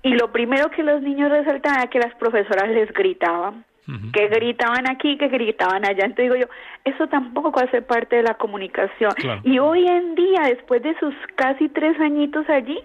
y 0.01 0.13
lo 0.13 0.31
primero 0.31 0.69
que 0.71 0.83
los 0.83 1.01
niños 1.01 1.29
resaltaban 1.29 1.79
era 1.79 1.89
que 1.89 1.99
las 1.99 2.15
profesoras 2.15 2.69
les 2.69 2.91
gritaban 2.93 3.65
que 4.13 4.27
gritaban 4.27 4.89
aquí, 4.89 5.17
que 5.17 5.27
gritaban 5.27 5.85
allá. 5.85 6.05
Entonces 6.05 6.25
digo 6.25 6.35
yo, 6.35 6.47
eso 6.83 7.07
tampoco 7.07 7.59
hace 7.59 7.81
parte 7.81 8.17
de 8.17 8.23
la 8.23 8.33
comunicación. 8.35 9.13
Y 9.43 9.59
hoy 9.59 9.85
en 9.87 10.15
día, 10.15 10.41
después 10.47 10.81
de 10.81 10.97
sus 10.99 11.13
casi 11.35 11.69
tres 11.69 11.99
añitos 11.99 12.49
allí, 12.49 12.79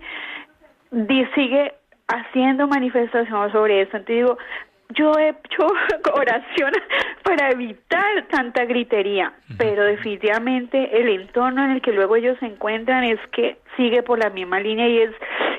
sigue 1.35 1.73
haciendo 2.09 2.67
manifestaciones 2.67 3.53
sobre 3.53 3.83
eso. 3.83 3.97
Entonces 3.97 4.17
digo, 4.17 4.39
yo 4.95 5.13
he 5.19 5.31
hecho 5.31 5.67
oración 6.15 6.73
para 7.23 7.51
evitar 7.51 8.27
tanta 8.31 8.65
gritería, 8.65 9.33
pero 9.57 9.85
definitivamente 9.85 11.01
el 11.01 11.09
entorno 11.09 11.65
en 11.65 11.73
el 11.73 11.83
que 11.83 11.93
luego 11.93 12.17
ellos 12.17 12.37
se 12.41 12.47
encuentran 12.47 13.05
es 13.05 13.19
que 13.33 13.59
sigue 13.77 14.03
por 14.03 14.19
la 14.19 14.31
misma 14.31 14.61
línea 14.61 14.89
y 14.89 14.99
es 14.99 15.11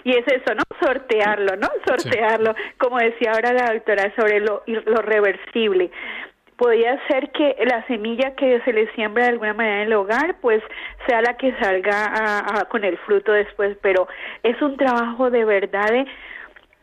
y 0.04 0.12
es 0.12 0.26
eso, 0.28 0.56
¿no? 0.56 0.64
Sortearlo, 0.82 1.56
¿no? 1.58 1.68
Sortearlo, 1.86 2.56
como 2.78 2.98
decía 2.98 3.32
ahora 3.34 3.54
la 3.54 3.74
doctora 3.74 4.14
sobre 4.16 4.40
lo, 4.40 4.64
lo 4.66 5.02
reversible 5.02 5.92
podría 6.62 6.96
ser 7.08 7.32
que 7.32 7.56
la 7.66 7.84
semilla 7.88 8.36
que 8.36 8.62
se 8.62 8.72
le 8.72 8.86
siembra 8.94 9.24
de 9.24 9.30
alguna 9.32 9.56
manera 9.56 9.82
en 9.82 9.88
el 9.88 9.94
hogar, 9.94 10.36
pues 10.42 10.62
sea 11.08 11.20
la 11.24 11.36
que 11.36 11.56
salga 11.60 12.68
con 12.70 12.84
el 12.84 13.00
fruto 13.00 13.32
después, 13.32 13.76
pero 13.82 14.08
es 14.44 14.62
un 14.62 14.78
trabajo 14.78 15.32
de 15.32 15.44
verdad 15.44 15.90
de 15.90 16.06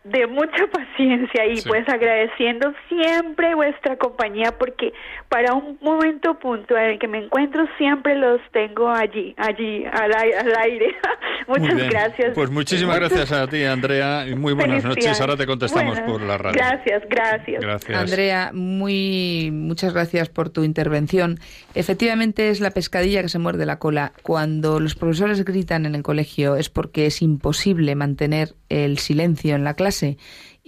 de 0.05 0.27
mucha 0.27 0.67
paciencia 0.73 1.45
y 1.47 1.61
pues 1.63 1.87
agradeciendo 1.89 2.73
siempre 2.89 3.55
vuestra 3.55 3.97
compañía 3.97 4.53
porque 4.57 4.93
para 5.29 5.55
un 5.55 5.77
momento 5.83 6.39
puntual 6.39 6.85
en 6.85 6.91
el 6.93 6.99
que 6.99 7.09
me 7.09 7.19
encuentro 7.25 7.67
siempre 7.77 8.15
los 8.15 8.41
tengo 8.53 8.89
allí, 8.89 9.35
allí 9.37 9.85
al, 9.85 10.15
aire. 10.61 10.95
Muchas 11.49 11.77
gracias. 11.91 12.35
Pues 12.35 12.51
muchísimas 12.51 12.99
gracias 12.99 13.33
a 13.33 13.47
ti, 13.47 13.65
Andrea, 13.65 14.27
y 14.29 14.35
muy 14.35 14.53
buenas 14.53 14.85
noches. 14.85 15.19
Ahora 15.21 15.37
te 15.37 15.47
contestamos 15.47 15.99
por 16.01 16.21
la 16.21 16.37
radio. 16.37 16.59
Gracias, 16.59 17.03
gracias. 17.09 17.63
Gracias. 17.63 17.99
Andrea, 17.99 18.51
muy 18.53 19.51
muchas 19.51 19.95
gracias 19.95 20.29
por 20.29 20.51
tu 20.51 20.63
intervención. 20.63 21.39
Efectivamente 21.75 22.51
es 22.51 22.61
la 22.61 22.71
pescadilla 22.71 23.23
que 23.23 23.31
se 23.31 23.39
muerde 23.39 23.65
la 23.65 23.79
cola. 23.79 24.13
Cuando 24.23 24.79
los 24.79 24.95
profesores 24.95 25.43
gritan 25.45 25.87
en 25.87 25.95
el 25.95 26.03
colegio 26.03 26.57
es 26.57 26.69
porque 26.69 27.07
es 27.07 27.23
imposible 27.23 27.95
mantener 27.95 28.55
el 28.69 28.99
silencio 28.99 29.55
en 29.55 29.65
la 29.65 29.73
clase 29.73 29.88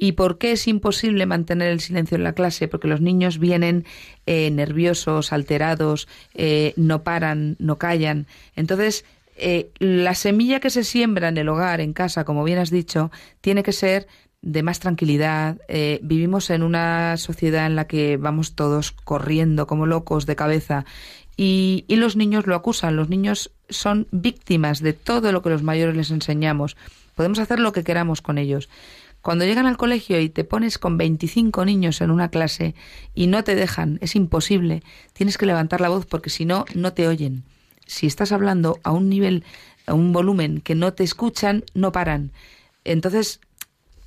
¿Y 0.03 0.13
por 0.13 0.39
qué 0.39 0.53
es 0.53 0.67
imposible 0.67 1.27
mantener 1.27 1.69
el 1.69 1.81
silencio 1.81 2.17
en 2.17 2.25
la 2.25 2.33
clase? 2.33 2.69
Porque 2.69 2.89
los 2.89 3.03
niños 3.03 3.39
vienen 3.39 3.85
eh, 4.25 4.51
nerviosos, 4.51 5.31
alterados, 5.33 6.09
eh, 6.35 6.73
no 6.77 7.03
paran, 7.03 7.57
no 7.59 7.77
callan. 7.77 8.27
Entonces, 8.57 9.05
eh, 9.37 9.69
la 9.79 10.15
semilla 10.15 10.59
que 10.59 10.71
se 10.71 10.85
siembra 10.85 11.29
en 11.29 11.37
el 11.37 11.51
hogar, 11.51 11.83
en 11.83 11.93
casa, 11.93 12.25
como 12.25 12.45
bien 12.45 12.59
has 12.59 12.71
dicho, 12.71 13.11
tiene 13.43 13.63
que 13.63 13.73
ser 13.73 14.07
de 14.41 14.63
más 14.63 14.81
tranquilidad. 14.81 15.59
vivimos 16.01 16.49
en 16.49 16.63
una 16.63 17.19
sociedad 17.19 17.67
en 17.67 17.77
la 17.77 17.87
que 17.87 18.17
vamos 18.17 18.55
todos 18.55 18.93
corriendo 18.93 19.67
como 19.67 19.85
locos 19.85 20.25
de 20.25 20.35
cabeza 20.35 20.87
y 21.37 21.85
los 21.89 22.17
niños 22.17 22.47
lo 22.47 22.55
acusan. 22.55 22.97
Los 22.97 23.11
niños 23.11 23.51
son 23.69 24.09
víctimas 24.13 24.81
de 24.81 24.95
todo 24.95 25.31
lo 25.31 25.43
que 25.43 25.51
los 25.51 25.63
mayores 25.63 25.95
les 25.95 26.11
enseñamos. 26.11 26.75
Podemos 27.15 27.39
hacer 27.39 27.61
lo 27.61 27.73
que 27.73 27.85
queramos 27.85 28.23
con 28.23 28.39
ellos. 28.39 28.71
Cuando 29.23 29.45
llegan 29.45 29.67
al 29.67 29.77
colegio 29.77 30.19
y 30.21 30.31
te 30.31 30.45
pones 30.45 30.79
con 30.79 30.97
25 30.97 31.65
niños 31.65 32.01
en 32.01 32.11
una 32.11 32.31
clase 32.31 32.75
y 33.15 33.27
no 33.27 33.45
te 33.45 33.55
dejan, 33.55 33.99
es 34.01 34.17
imposible, 34.17 34.83
tienes 35.13 35.37
que 35.37 35.47
levantar 35.47 35.81
la 35.81 35.91
voz 35.91 36.07
porque 36.07 36.31
si 36.31 36.47
no, 36.47 36.65
no 36.75 36.95
te 36.95 37.07
oyen. 37.07 37.45
Si 37.87 38.07
estás 38.07 38.33
hablando 38.33 38.79
a 38.83 38.93
un 38.93 39.09
nivel, 39.09 39.45
a 39.87 39.95
un 39.95 40.13
volumen 40.13 40.61
que 40.61 40.75
no 40.75 40.95
te 40.95 41.05
escuchan, 41.05 41.65
no 41.75 41.93
paran. 41.93 42.33
Entonces, 42.85 43.41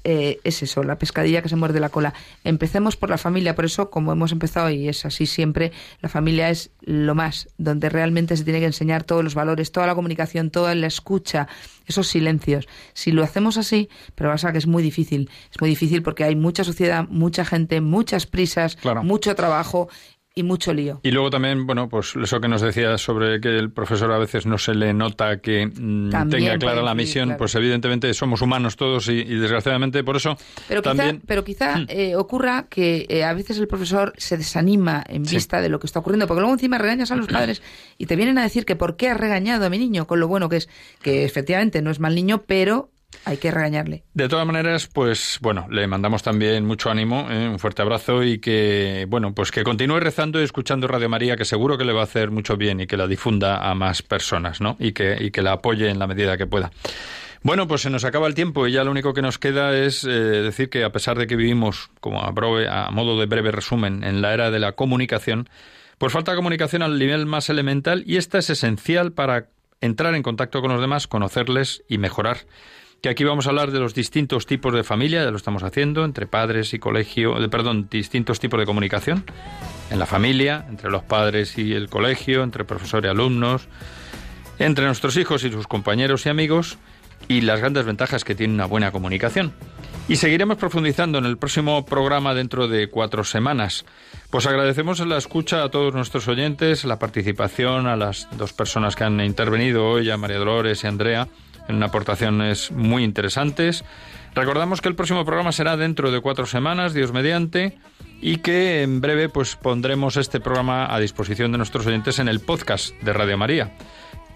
eh, 0.04 0.39
es 0.43 0.62
eso, 0.64 0.84
la 0.84 0.97
pescadilla 0.97 1.41
que 1.41 1.49
se 1.49 1.56
muerde 1.56 1.80
la 1.80 1.89
cola. 1.89 2.14
Empecemos 2.43 2.97
por 2.97 3.10
la 3.10 3.18
familia, 3.18 3.56
por 3.56 3.66
eso, 3.66 3.89
como 3.89 4.12
hemos 4.12 4.32
empezado 4.32 4.70
y 4.70 4.89
es 4.89 5.06
así 5.06 5.26
siempre, 5.26 5.72
la 6.01 6.10
familia 6.10 6.49
es 6.49 6.72
lo 6.82 7.16
más, 7.16 7.47
donde 7.58 7.89
realmente 7.89 8.36
se 8.36 8.43
tiene 8.43 8.60
que 8.60 8.66
enseñar 8.66 9.04
todos 9.04 9.24
los 9.24 9.34
valores, 9.36 9.72
toda 9.72 9.88
la 9.88 9.95
comunicación, 9.95 10.49
toda 10.49 10.76
la 10.76 10.88
escucha, 10.88 11.47
esos 11.88 12.08
silencios. 12.08 12.68
Si 12.93 13.12
lo 13.12 13.24
hacemos 13.24 13.58
así, 13.58 13.89
pero 14.16 14.30
pasa 14.30 14.51
que 14.51 14.58
es 14.58 14.68
muy 14.68 14.84
difícil, 14.84 15.30
es 15.51 15.62
muy 15.62 15.70
difícil 15.70 16.04
porque 16.04 16.24
hay 16.24 16.36
mucha 16.36 16.64
sociedad, 16.64 17.08
mucha 17.10 17.45
gente, 17.45 17.82
muchas 17.82 18.26
prisas, 18.26 18.78
mucho 19.04 19.36
trabajo 19.36 19.89
y 20.36 20.44
mucho 20.44 20.74
lío. 20.74 21.00
Y 21.04 21.12
luego 21.12 21.30
también, 21.30 21.68
bueno, 21.68 21.88
pues 21.90 22.16
eso 22.16 22.40
que 22.42 22.48
nos 22.48 22.62
decías 22.62 23.02
sobre 23.02 23.40
que 23.40 23.50
el 23.50 23.72
profesor 23.72 24.12
a 24.12 24.18
veces 24.18 24.46
no 24.46 24.58
se 24.58 24.74
le 24.74 24.94
nota 24.94 25.40
que 25.40 25.68
mm, 25.68 26.30
tenga 26.30 26.58
clara 26.58 26.82
la 26.82 26.96
misión, 26.96 27.36
pues 27.38 27.54
evidentemente 27.56 28.14
somos 28.14 28.42
humanos 28.42 28.76
todos 28.76 29.08
y, 29.10 29.24
desgraciadamente 29.24 30.04
por 30.04 30.16
eso 30.16 30.36
pero 30.68 30.82
también... 30.82 31.18
Quizá, 31.18 31.28
pero 31.28 31.44
quizá 31.44 31.78
mm. 31.78 31.86
eh, 31.90 32.16
ocurra 32.16 32.68
que 32.70 33.06
eh, 33.10 33.24
a 33.24 33.34
veces 33.34 33.60
el 33.60 33.68
profesor 33.68 34.14
se 34.18 34.38
desanima 34.38 35.04
en 35.08 35.24
vista 35.24 35.62
de 35.62 35.70
lo 35.70 35.80
que 35.80 35.88
está 35.88 36.00
ocurriendo, 36.00 36.28
porque 36.28 36.42
luego 36.42 36.54
encima 36.54 36.78
regañas 36.78 37.12
a 37.12 37.16
los 37.16 37.28
padres 37.28 37.62
y 37.98 38.08
te 38.08 38.16
vienen 38.16 38.38
a 38.38 38.44
decir 38.44 38.66
que 38.66 38.76
por 38.76 38.98
qué 38.98 39.10
has 39.10 39.18
regañado 39.18 39.66
a 39.66 39.70
mi 39.70 39.78
niño, 39.78 40.08
con 40.08 40.20
lo 40.20 40.28
bueno 40.28 40.50
que 40.50 40.58
es, 40.58 40.70
que 41.02 41.26
efectivamente 41.26 41.82
no 41.82 41.92
es 41.92 42.00
mal 42.00 42.16
niño, 42.16 42.44
pero 42.48 42.90
hay 43.26 43.38
que 43.38 43.51
regañarle. 43.51 44.03
De 44.14 44.28
todas 44.30 44.45
maneras, 44.45 44.88
pues 44.88 45.39
bueno, 45.41 45.68
le 45.70 45.88
mandamos 45.88 46.24
también 46.24 46.66
mucho 46.66 46.89
ánimo, 46.89 47.28
¿eh? 47.30 47.47
un 47.47 47.59
fuerte 47.59 47.82
abrazo 47.82 48.24
y 48.24 48.39
que, 48.39 49.05
bueno, 49.09 49.34
pues 49.34 49.51
que 49.51 49.64
continúe 49.64 49.99
rezando 49.99 50.41
y 50.41 50.43
escuchando 50.43 50.88
Radio 50.88 51.09
María, 51.09 51.36
que 51.36 51.45
seguro 51.45 51.78
que 51.78 51.86
le 51.86 51.93
va 51.93 52.01
a 52.01 52.05
hacer 52.05 52.32
mucho 52.32 52.57
bien 52.57 52.82
y 52.82 52.88
que 52.88 52.97
la 52.97 53.07
difunda 53.07 53.70
a 53.70 53.76
más 53.76 54.01
personas, 54.01 54.61
¿no? 54.61 54.76
Y 54.80 54.93
que, 54.93 55.18
y 55.20 55.32
que 55.32 55.41
la 55.41 55.53
apoye 55.53 55.89
en 55.89 55.99
la 55.99 56.07
medida 56.07 56.38
que 56.38 56.47
pueda. 56.47 56.72
Bueno, 57.41 57.68
pues 57.68 57.82
se 57.82 57.89
nos 57.89 58.05
acaba 58.05 58.28
el 58.28 58.36
tiempo 58.36 58.68
y 58.68 58.72
ya 58.72 58.86
lo 58.86 58.91
único 58.91 59.14
que 59.14 59.22
nos 59.22 59.38
queda 59.38 59.78
es 59.78 60.05
eh, 60.05 60.09
decir 60.09 60.70
que 60.70 60.86
a 60.86 60.91
pesar 60.93 61.18
de 61.18 61.28
que 61.28 61.36
vivimos, 61.36 61.89
como 61.99 62.22
a, 62.22 62.30
a 62.30 62.91
modo 62.91 63.20
de 63.20 63.26
breve 63.26 63.51
resumen, 63.51 64.03
en 64.05 64.22
la 64.22 64.34
era 64.34 64.49
de 64.49 64.59
la 64.59 64.72
comunicación, 64.74 65.49
pues 65.97 66.14
falta 66.14 66.36
comunicación 66.36 66.82
al 66.84 66.97
nivel 66.97 67.26
más 67.26 67.49
elemental 67.49 68.03
y 68.07 68.16
esta 68.16 68.38
es 68.38 68.49
esencial 68.49 69.11
para 69.11 69.47
entrar 69.82 70.16
en 70.16 70.24
contacto 70.24 70.61
con 70.61 70.72
los 70.72 70.80
demás, 70.80 71.07
conocerles 71.07 71.84
y 71.89 71.97
mejorar 71.97 72.38
que 73.04 73.10
aquí 73.10 73.26
vamos 73.26 73.47
a 73.47 73.49
hablar 73.49 73.72
de 73.72 73.82
los 73.82 73.93
distintos 73.93 74.45
tipos 74.45 74.74
de 74.74 74.82
familia, 74.86 75.26
ya 75.26 75.30
lo 75.30 75.36
estamos 75.36 75.62
haciendo, 75.64 76.06
entre 76.06 76.26
padres 76.26 76.74
y 76.74 76.80
colegio, 76.80 77.38
de, 77.38 77.49
perdón, 77.49 77.89
distintos 77.91 78.39
tipos 78.39 78.58
de 78.58 78.66
comunicación, 78.66 79.26
en 79.91 79.99
la 79.99 80.06
familia, 80.06 80.66
entre 80.70 80.89
los 80.89 81.04
padres 81.04 81.58
y 81.58 81.74
el 81.74 81.89
colegio, 81.89 82.43
entre 82.43 82.64
profesor 82.64 83.04
y 83.04 83.10
alumnos, 83.10 83.68
entre 84.58 84.86
nuestros 84.86 85.18
hijos 85.18 85.43
y 85.43 85.51
sus 85.51 85.68
compañeros 85.68 86.26
y 86.26 86.30
amigos, 86.30 86.78
y 87.28 87.41
las 87.41 87.60
grandes 87.60 87.84
ventajas 87.84 88.24
que 88.24 88.36
tiene 88.36 88.54
una 88.54 88.68
buena 88.68 88.91
comunicación. 88.91 89.51
Y 90.08 90.16
seguiremos 90.16 90.56
profundizando 90.56 91.18
en 91.18 91.26
el 91.26 91.38
próximo 91.38 91.86
programa 91.86 92.34
dentro 92.34 92.70
de 92.70 92.89
cuatro 92.89 93.26
semanas. 93.26 93.84
Pues 94.30 94.45
agradecemos 94.45 95.06
la 95.06 95.18
escucha 95.18 95.66
a 95.66 95.70
todos 95.70 95.93
nuestros 95.93 96.30
oyentes, 96.30 96.86
la 96.86 96.99
participación 96.99 97.86
a 97.88 97.97
las 97.97 98.30
dos 98.38 98.54
personas 98.54 98.95
que 98.95 99.04
han 99.04 99.20
intervenido 99.20 99.86
hoy, 99.89 100.10
a 100.10 100.16
María 100.16 100.38
Dolores 100.38 100.86
y 100.86 100.88
Andrea 100.88 101.28
en 101.68 101.82
aportaciones 101.84 102.72
muy 102.72 103.03
interesantes. 103.03 103.84
Recordamos 104.36 104.82
que 104.82 104.89
el 104.89 104.95
próximo 104.95 105.26
programa 105.26 105.51
será 105.51 105.78
dentro 105.78 106.11
de 106.11 106.20
cuatro 106.20 106.45
semanas, 106.45 106.93
Dios 106.93 107.11
mediante, 107.11 107.78
y 108.22 108.38
que 108.38 108.82
en 108.82 109.01
breve 109.01 109.30
pues 109.30 109.55
pondremos 109.55 110.18
este 110.18 110.39
programa 110.39 110.93
a 110.93 110.99
disposición 110.99 111.51
de 111.51 111.57
nuestros 111.57 111.86
oyentes 111.86 112.20
en 112.20 112.28
el 112.28 112.39
podcast 112.39 112.95
de 113.01 113.14
Radio 113.14 113.38
María, 113.38 113.76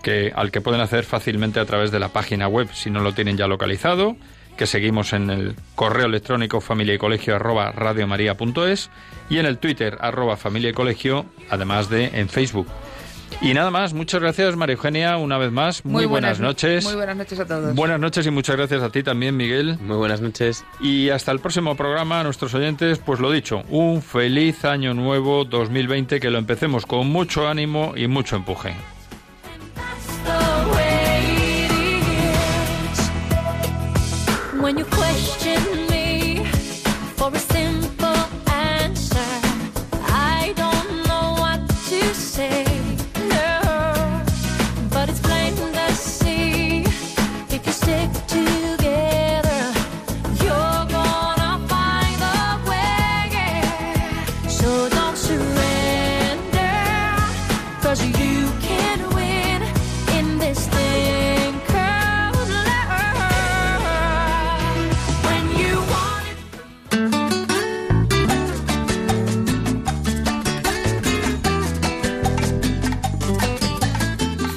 que 0.03 0.31
al 0.35 0.51
que 0.51 0.61
pueden 0.61 0.81
hacer 0.81 1.03
fácilmente 1.03 1.59
a 1.59 1.65
través 1.65 1.89
de 1.91 1.99
la 1.99 2.09
página 2.09 2.47
web 2.47 2.69
si 2.73 2.89
no 2.89 2.99
lo 2.99 3.13
tienen 3.13 3.37
ya 3.37 3.47
localizado, 3.47 4.15
que 4.57 4.67
seguimos 4.67 5.13
en 5.13 5.29
el 5.29 5.55
correo 5.75 6.07
electrónico 6.07 6.59
familia 6.61 6.95
y 6.95 7.31
arroba 7.31 7.73
y 9.29 9.37
en 9.37 9.45
el 9.45 9.59
Twitter 9.59 9.97
arroba 10.01 10.35
familia 10.35 10.73
además 11.49 11.89
de 11.89 12.05
en 12.19 12.27
Facebook. 12.27 12.67
Y 13.41 13.53
nada 13.53 13.69
más, 13.71 13.93
muchas 13.93 14.21
gracias 14.21 14.55
María 14.55 14.73
Eugenia, 14.73 15.17
una 15.17 15.37
vez 15.37 15.51
más. 15.51 15.85
Muy, 15.85 16.05
buenas, 16.05 16.39
noches. 16.39 16.83
Muy 16.83 16.95
buenas 16.95 17.15
noches 17.15 17.39
a 17.39 17.45
todos. 17.45 17.75
Buenas 17.75 17.99
noches 17.99 18.25
y 18.25 18.31
muchas 18.31 18.55
gracias 18.55 18.81
a 18.81 18.89
ti 18.89 19.03
también, 19.03 19.37
Miguel. 19.37 19.77
Muy 19.79 19.97
buenas 19.97 20.21
noches. 20.21 20.65
Y 20.79 21.09
hasta 21.09 21.31
el 21.31 21.39
próximo 21.39 21.75
programa, 21.75 22.21
a 22.21 22.23
nuestros 22.23 22.53
oyentes, 22.53 22.99
pues 22.99 23.19
lo 23.19 23.31
dicho, 23.31 23.63
un 23.69 24.01
feliz 24.01 24.65
año 24.65 24.93
nuevo 24.93 25.45
2020, 25.45 26.19
que 26.19 26.29
lo 26.29 26.39
empecemos 26.39 26.85
con 26.85 27.07
mucho 27.09 27.47
ánimo 27.47 27.93
y 27.95 28.07
mucho 28.07 28.35
empuje. 28.35 28.75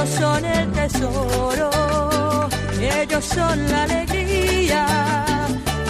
ellos 0.00 0.18
son 0.18 0.44
el 0.44 0.72
tesoro, 0.72 1.70
ellos 2.80 3.24
son 3.24 3.70
la 3.70 3.82
alegría. 3.82 4.86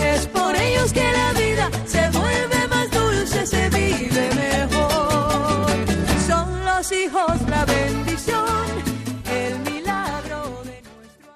Es 0.02 0.26
por 0.26 0.56
ellos 0.56 0.92
que 0.92 1.12
la 1.12 1.32
vida 1.38 1.70
se 1.86 2.10
vuelve 2.10 2.68
más 2.68 2.90
dulce, 2.90 3.46
se 3.46 3.68
vive 3.70 4.28
mejor. 4.34 5.70
Son 6.26 6.64
los 6.64 6.90
hijos 6.90 7.40
la 7.48 7.64
bendición 7.64 8.89